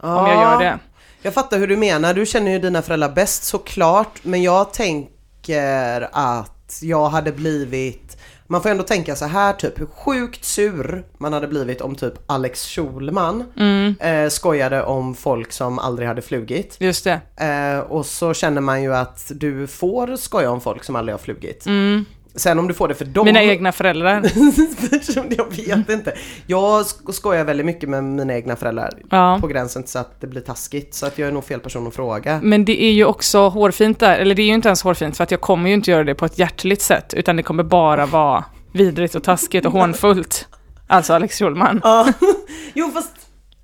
om 0.00 0.26
jag 0.26 0.34
gör 0.34 0.58
det. 0.60 0.78
Jag 1.22 1.34
fattar 1.34 1.58
hur 1.58 1.66
du 1.66 1.76
menar, 1.76 2.14
du 2.14 2.26
känner 2.26 2.50
ju 2.50 2.58
dina 2.58 2.82
föräldrar 2.82 3.08
bäst 3.08 3.44
såklart 3.44 4.18
men 4.22 4.42
jag 4.42 4.72
tänker 4.72 6.08
att 6.12 6.78
jag 6.82 7.08
hade 7.08 7.32
blivit 7.32 8.16
man 8.46 8.62
får 8.62 8.68
ändå 8.70 8.82
tänka 8.82 9.16
så 9.16 9.24
här 9.24 9.52
typ 9.52 9.80
hur 9.80 9.86
sjukt 9.86 10.44
sur 10.44 11.04
man 11.18 11.32
hade 11.32 11.48
blivit 11.48 11.80
om 11.80 11.94
typ 11.94 12.14
Alex 12.26 12.66
Schulman 12.66 13.44
Mm. 13.56 13.94
eh, 14.00 14.28
skojade 14.28 14.82
om 14.82 15.14
folk 15.14 15.52
som 15.52 15.78
aldrig 15.78 16.08
hade 16.08 16.22
flugit. 16.22 16.76
Just 16.80 17.04
det. 17.04 17.20
Eh, 17.44 17.78
och 17.80 18.06
så 18.06 18.34
känner 18.34 18.60
man 18.60 18.82
ju 18.82 18.94
att 18.94 19.32
du 19.34 19.66
får 19.66 20.16
skoja 20.16 20.50
om 20.50 20.60
folk 20.60 20.84
som 20.84 20.96
aldrig 20.96 21.12
har 21.14 21.18
flugit. 21.18 21.66
Mm. 21.66 22.04
Sen 22.36 22.58
om 22.58 22.68
du 22.68 22.74
får 22.74 22.88
det 22.88 22.94
för 22.94 23.04
dem... 23.04 23.24
Mina 23.24 23.42
egna 23.42 23.72
föräldrar. 23.72 24.14
jag 25.66 25.76
vet 25.76 25.90
inte. 25.90 26.14
Jag 26.46 26.82
sk- 26.82 27.12
skojar 27.12 27.44
väldigt 27.44 27.66
mycket 27.66 27.88
med 27.88 28.04
mina 28.04 28.34
egna 28.34 28.56
föräldrar. 28.56 28.90
Ja. 29.10 29.38
På 29.40 29.46
gränsen 29.46 29.82
till 29.82 29.92
så 29.92 29.98
att 29.98 30.20
det 30.20 30.26
blir 30.26 30.40
taskigt. 30.40 30.94
Så 30.94 31.06
att 31.06 31.18
jag 31.18 31.28
är 31.28 31.32
nog 31.32 31.44
fel 31.44 31.60
person 31.60 31.86
att 31.86 31.94
fråga. 31.94 32.40
Men 32.42 32.64
det 32.64 32.82
är 32.82 32.92
ju 32.92 33.04
också 33.04 33.48
hårfint 33.48 34.00
där, 34.00 34.18
eller 34.18 34.34
det 34.34 34.42
är 34.42 34.46
ju 34.46 34.54
inte 34.54 34.68
ens 34.68 34.82
hårfint 34.82 35.16
för 35.16 35.24
att 35.24 35.30
jag 35.30 35.40
kommer 35.40 35.68
ju 35.68 35.74
inte 35.74 35.90
göra 35.90 36.04
det 36.04 36.14
på 36.14 36.24
ett 36.24 36.38
hjärtligt 36.38 36.82
sätt 36.82 37.14
utan 37.14 37.36
det 37.36 37.42
kommer 37.42 37.62
bara 37.62 38.06
vara 38.06 38.44
vidrigt 38.72 39.14
och 39.14 39.24
taskigt 39.24 39.66
och 39.66 39.72
hånfullt. 39.72 40.48
Alltså 40.86 41.14
Alex 41.14 41.38
Schulman. 41.38 41.80
Ja. 41.84 42.06
Jo 42.74 42.90
fast 42.90 43.12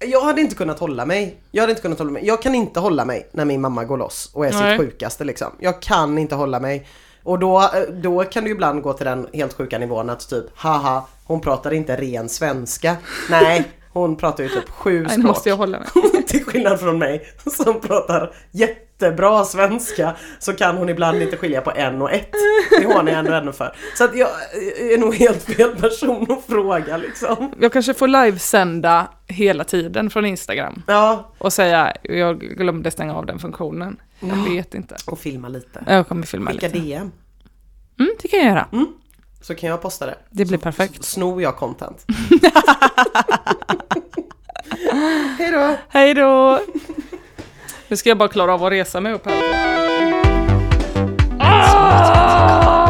jag 0.07 0.21
hade 0.21 0.41
inte 0.41 0.55
kunnat 0.55 0.79
hålla 0.79 1.07
mig. 1.07 1.37
Jag 1.51 1.63
hade 1.63 1.71
inte 1.71 1.83
kunnat 1.83 1.99
hålla 1.99 2.11
mig. 2.11 2.27
Jag 2.27 2.43
kan 2.43 2.55
inte 2.55 2.81
hålla 2.81 3.05
mig 3.05 3.29
när 3.33 3.45
min 3.45 3.61
mamma 3.61 3.85
går 3.85 3.97
loss 3.97 4.31
och 4.35 4.47
är 4.47 4.53
Nej. 4.53 4.79
sitt 4.79 4.87
sjukaste 4.87 5.25
liksom. 5.25 5.49
Jag 5.59 5.83
kan 5.83 6.19
inte 6.19 6.35
hålla 6.35 6.61
mig. 6.61 6.87
Och 7.23 7.39
då, 7.39 7.71
då 8.03 8.25
kan 8.25 8.45
du 8.45 8.51
ibland 8.51 8.83
gå 8.83 8.93
till 8.93 9.07
den 9.07 9.27
helt 9.33 9.53
sjuka 9.53 9.79
nivån 9.79 10.11
att 10.11 10.29
typ 10.29 10.45
haha, 10.55 11.07
hon 11.25 11.41
pratar 11.41 11.73
inte 11.73 11.97
ren 11.97 12.29
svenska. 12.29 12.97
Nej, 13.31 13.65
hon 13.93 14.17
pratar 14.17 14.45
ju 14.45 14.49
typ 14.51 14.69
sju 14.71 14.93
Nej, 14.93 15.03
nu 15.03 15.09
språk. 15.09 15.25
måste 15.25 15.49
jag 15.49 15.57
hålla 15.57 15.79
mig. 15.79 15.89
Till 16.27 16.45
skillnad 16.45 16.81
från 16.81 16.99
mig 16.99 17.27
som 17.47 17.81
pratar 17.81 18.35
jättebra 18.51 19.45
svenska 19.45 20.17
så 20.39 20.53
kan 20.53 20.77
hon 20.77 20.89
ibland 20.89 21.23
inte 21.23 21.37
skilja 21.37 21.61
på 21.61 21.71
en 21.71 22.03
och 22.03 22.13
ett. 22.13 22.31
Det 22.81 22.85
har 22.95 23.03
ni 23.03 23.13
ändå 23.13 23.33
ännu 23.33 23.53
för. 23.53 23.77
Så 23.99 24.05
att 24.05 24.17
jag 24.17 24.29
är 24.93 24.99
nog 24.99 25.15
helt 25.15 25.43
fel 25.43 25.77
person 25.77 26.27
att 26.33 26.45
fråga 26.45 26.97
liksom. 26.97 27.53
Jag 27.61 27.73
kanske 27.73 27.95
får 27.95 28.09
livesända 28.09 29.09
hela 29.29 29.65
tiden 29.65 30.11
från 30.11 30.27
Instagram 30.27 30.83
Ja, 30.87 31.33
och 31.39 31.53
säga 31.53 31.93
jag 32.03 32.41
glömde 32.41 32.91
stänga 32.91 33.15
av 33.15 33.27
den 33.27 33.39
funktionen. 33.39 33.97
Jag 34.21 34.51
vet 34.55 34.75
inte. 34.75 34.97
och 35.07 35.19
filma 35.19 35.49
lite. 35.49 35.85
Jag 35.87 36.09
kommer 36.09 36.27
filma 36.27 36.51
Skicka 36.51 36.67
lite. 36.67 36.79
DM. 36.79 37.11
Mm, 38.01 38.13
det 38.23 38.29
kan 38.29 38.39
jag 38.41 38.49
göra. 38.49 38.69
Så 39.43 39.55
kan 39.55 39.71
jag 39.71 39.83
posta 39.83 40.07
det. 40.07 40.19
Det 40.31 40.45
blir 40.45 40.59
så, 40.59 40.63
perfekt. 40.63 41.05
Snor 41.05 41.43
jag 41.43 41.57
content. 41.57 42.07
Hej 45.39 45.51
då! 45.53 45.77
Hej 45.89 46.15
då! 46.15 46.61
Nu 47.89 47.97
ska 47.97 48.09
jag 48.09 48.19
bara 48.19 48.29
klara 48.29 48.55
av 48.55 48.65
att 48.65 48.73
resa 48.73 49.01
mig 49.01 49.13
upp 49.13 49.27
här. 49.27 49.43
Ah! 51.41 52.82